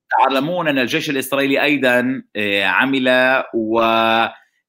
تعلمون 0.09 0.67
أن 0.67 0.79
الجيش 0.79 1.09
الإسرائيلي 1.09 1.63
أيضا 1.63 2.23
آه، 2.35 2.65
عمل 2.65 3.09
و 3.53 3.79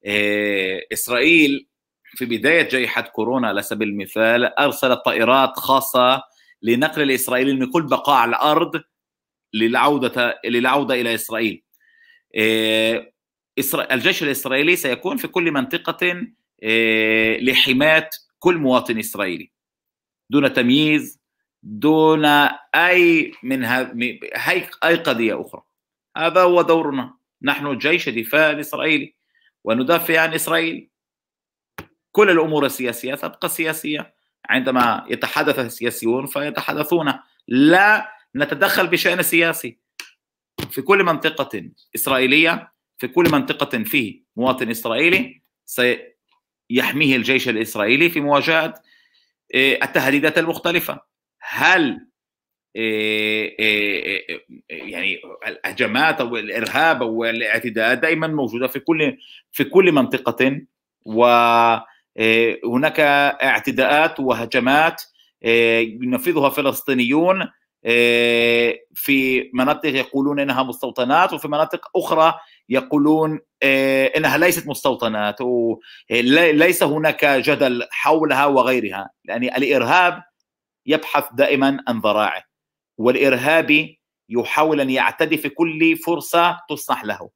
آه، 0.07 0.81
إسرائيل 0.93 1.69
في 2.05 2.25
بداية 2.25 2.69
جائحة 2.69 3.03
كورونا 3.03 3.49
على 3.49 3.63
سبيل 3.63 3.89
المثال 3.89 4.45
ارسلت 4.45 4.99
طائرات 5.05 5.57
خاصة 5.57 6.23
لنقل 6.63 7.03
الإسرائيليين 7.03 7.59
من 7.59 7.71
كل 7.71 7.83
بقاع 7.83 8.25
الأرض 8.25 8.83
للعودة 9.55 10.41
للعودة 10.45 10.95
إلى 10.95 11.15
إسرائيل. 11.15 11.63
آه، 12.37 13.13
الجيش 13.91 14.23
الإسرائيلي 14.23 14.77
سيكون 14.77 15.17
في 15.17 15.29
كل 15.29 15.53
منطقة 15.53 16.27
لحماية 17.41 18.11
كل 18.39 18.57
مواطن 18.57 18.99
إسرائيلي. 18.99 19.51
دون 20.31 20.53
تمييز 20.53 21.21
دون 21.63 22.25
أي 22.75 23.33
من 23.43 23.65
هي 23.65 24.69
أي 24.85 24.95
قضية 24.97 25.41
أخرى. 25.41 25.63
هذا 26.17 26.43
هو 26.43 26.63
دورنا. 26.63 27.15
نحن 27.43 27.79
جيش 27.79 28.09
الدفاع 28.09 28.51
الاسرائيلي 28.51 29.15
وندافع 29.65 30.21
عن 30.21 30.35
إسرائيل. 30.35 30.89
كل 32.13 32.31
الأمور 32.31 32.67
السياسية 32.67 33.15
تبقى 33.15 33.49
سياسية. 33.49 34.15
عندما 34.49 35.07
يتحدث 35.11 35.59
السياسيون 35.59 36.27
فيتحدثون. 36.27 37.13
لا 37.49 38.09
نتدخل 38.37 38.87
بشأن 38.87 39.23
سياسي. 39.23 39.79
في 40.71 40.83
كل 40.83 41.05
منطقة 41.05 41.71
إسرائيلية 41.95 42.73
في 42.99 43.09
كل 43.09 43.25
منطقة 43.33 43.85
فيه 43.85 44.23
مواطن 44.37 44.71
إسرائيلي 44.71 45.43
يحميه 46.71 47.17
الجيش 47.17 47.49
الإسرائيلي 47.49 48.11
في 48.11 48.21
مواجهة 48.21 48.75
آه، 49.55 49.79
التهديدات 49.83 50.39
المختلفة. 50.39 51.01
هل 51.41 52.07
آه، 52.77 53.51
آه، 53.61 54.41
يعني 54.71 55.21
الهجمات 55.47 56.21
أو 56.21 56.37
الإرهاب 56.37 57.03
أو 57.03 57.25
الاعتداء 57.25 57.95
دائما 57.95 58.27
موجودة 58.27 58.67
في 58.67 58.81
كل 58.81 59.17
في 59.53 59.65
كل 59.65 59.93
منطقة 59.93 60.61
وهناك 61.05 63.01
اعتداءات 63.01 64.21
وهجمات 64.21 65.03
ينفذها 65.43 66.49
فلسطينيون 66.49 67.49
في 68.95 69.51
مناطق 69.55 69.89
يقولون 69.89 70.41
إنها 70.41 70.63
مستوطنات 70.63 71.33
وفي 71.33 71.49
مناطق 71.49 71.91
أخرى 71.97 72.35
يقولون 72.69 73.41
آه، 73.63 74.07
إنها 74.07 74.39
ليست 74.39 74.67
مستوطنات 74.67 75.37
وليس 75.41 76.83
هناك 76.83 77.25
جدل 77.25 77.87
حولها 77.91 78.47
وغيرها 78.47 79.11
لأن 79.25 79.45
الإرهاب 79.45 80.23
يبحث 80.87 81.25
دائما 81.33 81.85
عن 81.89 82.01
ذراعه 82.01 82.43
والارهابي 82.99 84.01
يحاول 84.29 84.81
أن 84.81 84.91
يعتدي 84.91 85.37
في 85.39 85.49
كل 85.49 85.97
فرصة 85.97 86.61
تسنح 86.69 87.05
له. 87.05 87.31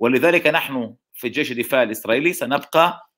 ولذلك 0.00 0.46
نحن 0.46 0.94
في 1.12 1.28
جيش 1.28 1.52
الدفاع 1.52 1.82
الإسرائيلي 1.82 2.32
سنبقى 2.32 3.10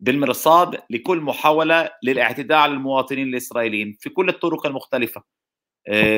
بالمرصاد 0.00 0.82
لكل 0.90 1.20
محاولة 1.20 1.90
للاعتداء 2.02 2.58
على 2.58 2.72
المواطنين 2.72 3.28
الإسرائيليين 3.28 3.96
في 4.00 4.10
كل 4.10 4.28
الطرق 4.28 4.66
المختلفة. 4.66 5.20
آه، 5.20 5.24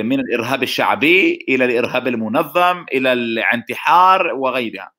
من 0.02 0.20
الإرهاب 0.20 0.62
الشعبي 0.62 1.44
إلى 1.48 1.64
الإرهاب 1.64 2.06
المنظم 2.06 2.84
إلى 2.92 3.12
الانتحار 3.12 4.26
وغيرها 4.34 4.92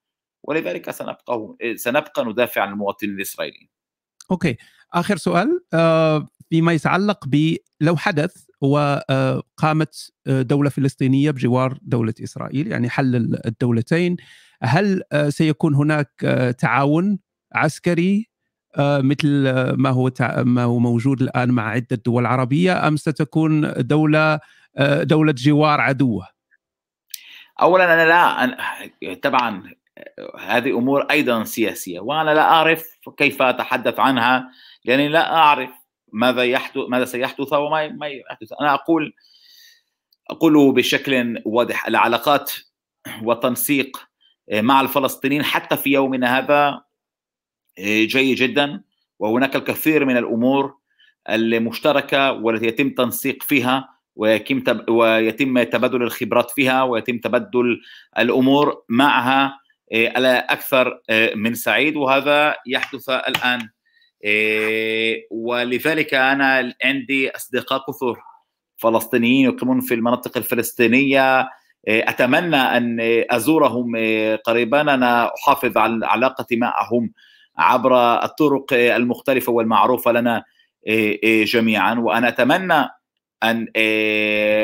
ولذلك 0.44 0.92
سنبقى 0.92 1.56
سنبقى 1.76 2.26
ندافع 2.26 2.62
عن 2.62 2.72
المواطنين 2.72 3.16
الإسرائيليين. 3.16 3.70
أوكي 4.32 4.58
آخر 4.94 5.18
سؤال 5.18 5.60
آه، 5.74 6.28
فيما 6.50 6.74
يتعلق 6.74 7.28
ب 7.28 7.56
لو 7.82 7.98
حدث 7.98 8.46
وقامت 8.62 10.12
آه، 10.28 10.42
دولة 10.42 10.70
فلسطينية 10.70 11.32
بجوار 11.32 11.78
دولة 11.82 12.14
إسرائيل 12.24 12.68
يعني 12.68 12.90
حل 12.90 13.16
الدولتين 13.46 14.18
هل 14.62 15.04
سيكون 15.30 15.76
هناك 15.76 16.10
تعاون 16.60 17.20
عسكري 17.56 18.30
مثل 18.80 19.28
ما 19.78 19.90
هو 19.90 20.12
ما 20.44 20.64
هو 20.64 20.80
موجود 20.80 21.22
الآن 21.22 21.52
مع 21.52 21.70
عدة 21.70 22.02
دول 22.06 22.26
عربية 22.26 22.88
أم 22.88 22.98
ستكون 22.98 23.74
دولة 23.78 24.40
دولة 25.02 25.34
جوار 25.38 25.82
عدوة؟ 25.82 26.28
اولا 27.62 27.94
أنا 27.94 28.06
لا 28.08 28.44
أنا 28.44 28.58
طبعا 29.24 29.74
هذه 30.40 30.78
أمور 30.78 31.02
أيضا 31.02 31.44
سياسية 31.44 32.00
وأنا 32.00 32.32
لا 32.34 32.42
أعرف 32.42 32.86
كيف 33.18 33.42
أتحدث 33.42 34.00
عنها 34.00 34.50
لأني 34.86 35.08
لا 35.08 35.36
أعرف 35.36 35.70
ماذا 36.14 36.44
يحدث 36.44 36.78
ماذا 36.90 37.06
سيحدث 37.06 37.54
وما 37.54 37.88
ما 37.88 38.08
يحدث 38.08 38.54
أنا 38.62 38.74
أقول 38.74 39.14
أقوله 40.30 40.72
بشكل 40.72 41.42
واضح 41.46 41.88
العلاقات 41.88 42.52
والتنسيق 43.24 44.08
مع 44.54 44.82
الفلسطينيين 44.82 45.44
حتى 45.44 45.78
في 45.78 45.90
يومنا 45.92 46.38
هذا 46.38 46.82
جيد 47.80 48.38
جدا. 48.38 48.82
وهناك 49.20 49.56
الكثير 49.56 50.06
من 50.06 50.18
الأمور 50.18 50.74
المشتركه 51.30 52.32
والتي 52.32 52.68
يتم 52.68 52.90
تنسيق 52.90 53.44
فيها 53.44 53.90
ويتم 54.16 54.64
ويتم 54.90 55.64
تبادل 55.64 56.04
الخبرات 56.04 56.52
فيها 56.52 56.84
ويتم 56.84 57.18
تبادل 57.18 57.82
الأمور 58.18 58.84
معها 58.90 59.60
على 59.94 60.46
أكثر 60.50 61.00
من 61.36 61.54
سعيد. 61.54 61.96
وهذا 61.96 62.56
يحدث 62.68 63.10
الآن 63.10 63.70
ولذلك 65.32 66.14
أنا 66.14 66.74
عندي 66.84 67.30
أصدقاء 67.30 67.84
كثر 67.88 68.16
فلسطينيين 68.78 69.46
يقيمون 69.46 69.80
في 69.82 69.94
المناطق 69.94 70.38
الفلسطينية 70.38 71.50
أتمنى 71.88 72.56
أن 72.56 72.98
أزورهم 73.30 73.96
قريبا. 74.46 74.82
أنا 74.82 75.32
أحافظ 75.36 75.78
على 75.78 76.06
علاقتي 76.08 76.56
معهم 76.56 77.12
عبر 77.58 78.24
الطرق 78.24 78.74
المختلفة 78.74 79.52
والمعروفة 79.52 80.12
لنا 80.12 80.44
جميعا. 81.24 81.94
وأنا 81.94 82.28
أتمنى 82.28 82.90
أن 83.44 83.68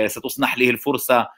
ستصنح 0.07 0.57
لي 0.57 0.69
الفرصة 0.69 1.29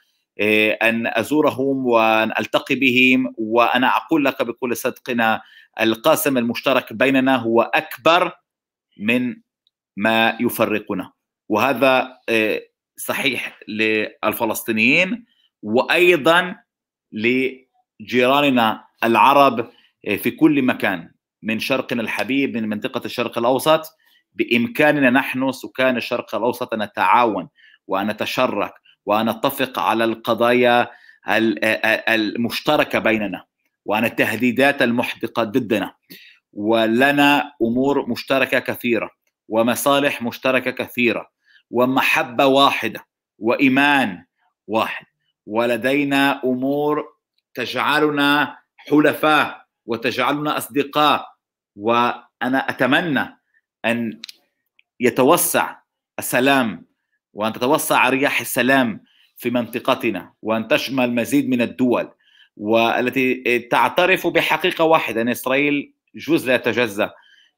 أن 0.82 1.06
أزورهم 1.06 1.86
وأن 1.86 2.32
ألتقي 2.38 2.74
بهم. 2.74 3.34
وأنا 3.38 3.96
أقول 3.96 4.24
لك 4.24 4.42
بكل 4.42 4.76
صدق 4.76 5.40
القاسم 5.80 6.38
المشترك 6.38 6.92
بيننا 6.92 7.36
هو 7.36 7.62
أكبر 7.62 8.32
من 8.98 9.36
ما 9.96 10.36
يفرقنا. 10.40 11.12
وهذا 11.48 12.18
صحيح 12.96 13.58
للفلسطينيين 13.68 15.24
وأيضا 15.62 16.56
لجيراننا 17.12 18.84
العرب 19.04 19.70
في 20.18 20.30
كل 20.30 20.62
مكان. 20.62 21.13
من 21.44 21.58
شرقنا 21.58 22.02
الحبيب 22.02 22.56
من 22.56 22.68
منطقة 22.68 23.00
الشرق 23.04 23.38
الأوسط. 23.38 23.96
بإمكاننا 24.34 25.10
نحن 25.10 25.52
سكان 25.52 25.96
الشرق 25.96 26.34
الأوسط 26.34 26.74
أن 26.74 26.82
نتعاون 26.82 27.48
وأن 27.86 28.06
نتشرك 28.06 28.72
وأن 29.06 29.30
نتفق 29.30 29.78
على 29.78 30.04
القضايا 30.04 30.90
المشتركة 32.08 32.98
بيننا 32.98 33.44
وعن 33.84 34.04
التهديدات 34.04 34.82
المحدقة 34.82 35.44
ضدنا. 35.44 35.94
ولنا 36.52 37.52
أمور 37.62 38.10
مشتركة 38.10 38.58
كثيرة 38.58 39.10
ومصالح 39.48 40.22
مشتركة 40.22 40.70
كثيرة 40.70 41.30
ومحبة 41.70 42.46
واحدة 42.46 43.06
وإيمان 43.38 44.24
واحد. 44.66 45.06
ولدينا 45.46 46.40
أمور 46.44 47.04
تجعلنا 47.54 48.58
حلفاء 48.76 49.64
وتجعلنا 49.86 50.58
أصدقاء 50.58 51.33
وأنا 51.76 52.70
أتمنى 52.70 53.38
أن 53.84 54.20
يتوسع 55.00 55.76
السلام 56.18 56.86
وأن 57.32 57.52
تتوسع 57.52 58.08
رياح 58.08 58.40
السلام 58.40 59.04
في 59.36 59.50
منطقتنا 59.50 60.32
وأن 60.42 60.68
تشمل 60.68 61.14
مزيد 61.14 61.48
من 61.48 61.62
الدول 61.62 62.10
والتي 62.56 63.58
تعترف 63.70 64.26
بحقيقة 64.26 64.84
واحدة 64.84 65.22
أن 65.22 65.28
إسرائيل 65.28 65.94
جزء 66.14 66.48
لا 66.48 66.54
يتجزأ 66.54 67.10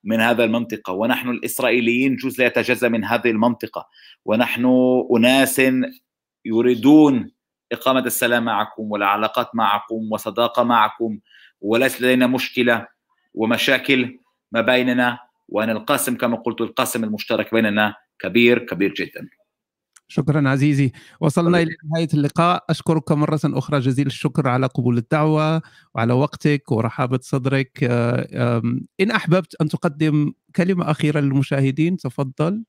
من 0.04 0.20
هذا 0.20 0.44
المنطقة 0.44 0.92
ونحن 0.92 1.28
الإسرائيليين 1.28 2.16
جزء 2.16 2.40
لا 2.40 2.46
يتجزأ 2.46 2.88
من 2.88 3.04
هذه 3.04 3.30
المنطقة 3.30 3.88
ونحن 4.24 4.66
أناس 5.16 5.62
يريدون 6.44 7.30
إقامة 7.72 8.00
السلام 8.00 8.44
معكم 8.44 8.82
والعلاقات 8.90 9.54
معكم 9.54 10.08
وصداقة 10.12 10.62
معكم 10.62 11.18
وليس 11.60 12.02
لدينا 12.02 12.26
مشكلة 12.26 12.86
ومشاكل 13.36 14.18
ما 14.52 14.60
بيننا 14.60 15.18
وان 15.48 15.70
القاسم 15.70 16.16
كما 16.16 16.36
قلت 16.36 16.60
القاسم 16.60 17.04
المشترك 17.04 17.54
بيننا 17.54 17.94
كبير 18.18 18.58
كبير 18.58 18.94
جدا. 18.94 19.28
شكرا 20.08 20.48
عزيزي. 20.48 20.92
وصلنا 21.20 21.62
إلى 21.62 21.76
نهاية 21.92 22.08
اللقاء. 22.14 22.64
أشكرك 22.70 23.12
مرة 23.12 23.40
أخرى 23.44 23.78
جزيل 23.80 24.06
الشكر 24.06 24.48
على 24.48 24.66
قبول 24.66 24.98
الدعوة 24.98 25.62
وعلى 25.94 26.12
وقتك 26.12 26.72
ورحابة 26.72 27.18
صدرك. 27.22 27.84
إن 29.00 29.10
أحببت 29.10 29.54
أن 29.60 29.68
تقدم 29.68 30.32
كلمة 30.56 30.90
أخيرة 30.90 31.20
للمشاهدين 31.20 31.96
تفضل. 31.96 32.64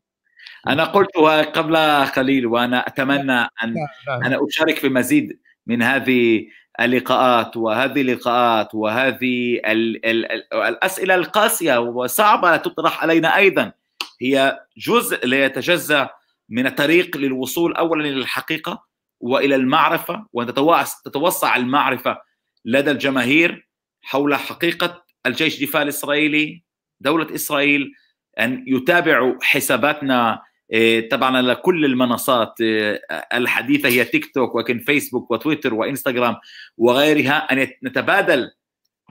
أنا 0.67 0.83
قلتها 0.83 1.41
قبل 1.41 1.77
قليل 2.05 2.45
وأنا 2.45 2.87
أتمنى 2.87 3.39
أن 3.63 3.75
أنا 4.07 4.39
أشارك 4.47 4.77
في 4.77 4.89
مزيد 4.89 5.39
من 5.67 5.81
هذه 5.81 6.45
اللقاءات 6.79 7.57
وهذه 7.57 8.01
اللقاءات 8.01 8.75
وهذه 8.75 9.55
ال 9.65 10.05
ال 10.05 10.31
ال 10.31 10.53
الأسئلة 10.53 11.15
القاسية 11.15 11.77
وصعبة 11.77 12.57
تطرح 12.57 13.03
علينا 13.03 13.35
أيضا. 13.37 13.71
هي 14.21 14.59
جزء 14.77 15.25
لا 15.27 15.45
يتجزأ 15.45 16.09
من 16.49 16.67
الطريق 16.67 17.17
للوصول 17.17 17.75
اولا 17.75 18.05
إلى 18.05 18.19
الحقيقة 18.19 18.83
وإلى 19.19 19.55
المعرفة 19.55 20.25
وان 20.33 20.53
تتوسع 21.05 21.55
المعرفة 21.55 22.21
لدى 22.65 22.91
الجماهير 22.91 23.67
حول 24.01 24.35
حقيقة 24.35 25.03
الجيش 25.25 25.61
الدفاع 25.61 25.81
الإسرائيلي 25.81 26.63
دولة 26.99 27.35
إسرائيل 27.35 27.93
أن 28.39 28.63
يتابعوا 28.67 29.35
حساباتنا 29.41 30.41
طبعا 31.11 31.37
على 31.37 31.55
كل 31.55 31.85
المنصات 31.85 32.55
الحديثة 33.33 33.89
هي 33.89 34.05
تيك 34.05 34.33
توك 34.33 34.55
وكن 34.55 34.79
فيسبوك 34.79 35.31
وتويتر 35.31 35.73
وإنستغرام 35.73 36.35
وغيرها 36.77 37.37
أن 37.37 37.67
نتبادل 37.83 38.51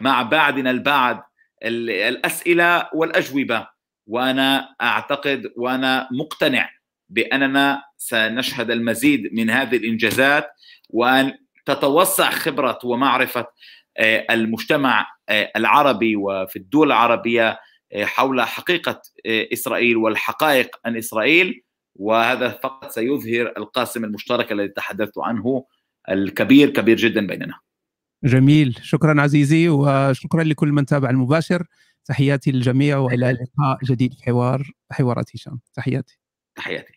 مع 0.00 0.22
بعضنا 0.22 0.70
البعض 0.70 1.32
الأسئلة 1.62 2.88
والأجوبة. 2.94 3.66
وأنا 4.06 4.74
أعتقد 4.82 5.52
وأنا 5.56 6.08
مقتنع 6.12 6.70
بأننا 7.08 7.82
سنشهد 7.96 8.70
المزيد 8.70 9.28
من 9.32 9.50
هذه 9.50 9.76
الإنجازات 9.76 10.48
وأن 10.90 11.38
تتوسع 11.66 12.30
خبرة 12.30 12.78
ومعرفة 12.84 13.46
المجتمع 14.30 15.06
العربي 15.30 16.16
وفي 16.16 16.56
الدول 16.56 16.86
العربية 16.86 17.58
حول 17.94 18.40
حقيقة 18.40 19.02
إسرائيل 19.26 19.96
والحقائق 19.96 20.76
عن 20.84 20.96
إسرائيل 20.96 21.62
وهذا 21.94 22.48
فقط 22.48 22.90
سيظهر 22.90 23.52
القاسم 23.56 24.04
المشترك 24.04 24.52
الذي 24.52 24.68
تحدثت 24.68 25.18
عنه 25.18 25.64
الكبير 26.10 26.70
كبير 26.70 26.96
جدا 26.96 27.26
بيننا. 27.26 27.58
جميل. 28.24 28.78
شكرا 28.82 29.22
عزيزي 29.22 29.68
وشكرا 29.68 30.44
لكل 30.44 30.68
من 30.68 30.86
تابع 30.86 31.10
المباشر. 31.10 31.66
تحياتي 32.04 32.52
للجميع 32.52 32.98
وإلى 32.98 33.32
لقاء 33.32 33.78
جديد 33.84 34.14
في 34.14 34.24
حوار 34.24 34.70
حوارات 34.92 35.36
هشام 35.36 35.60
تحياتي. 35.74 36.18
تحياتي. 36.56 36.95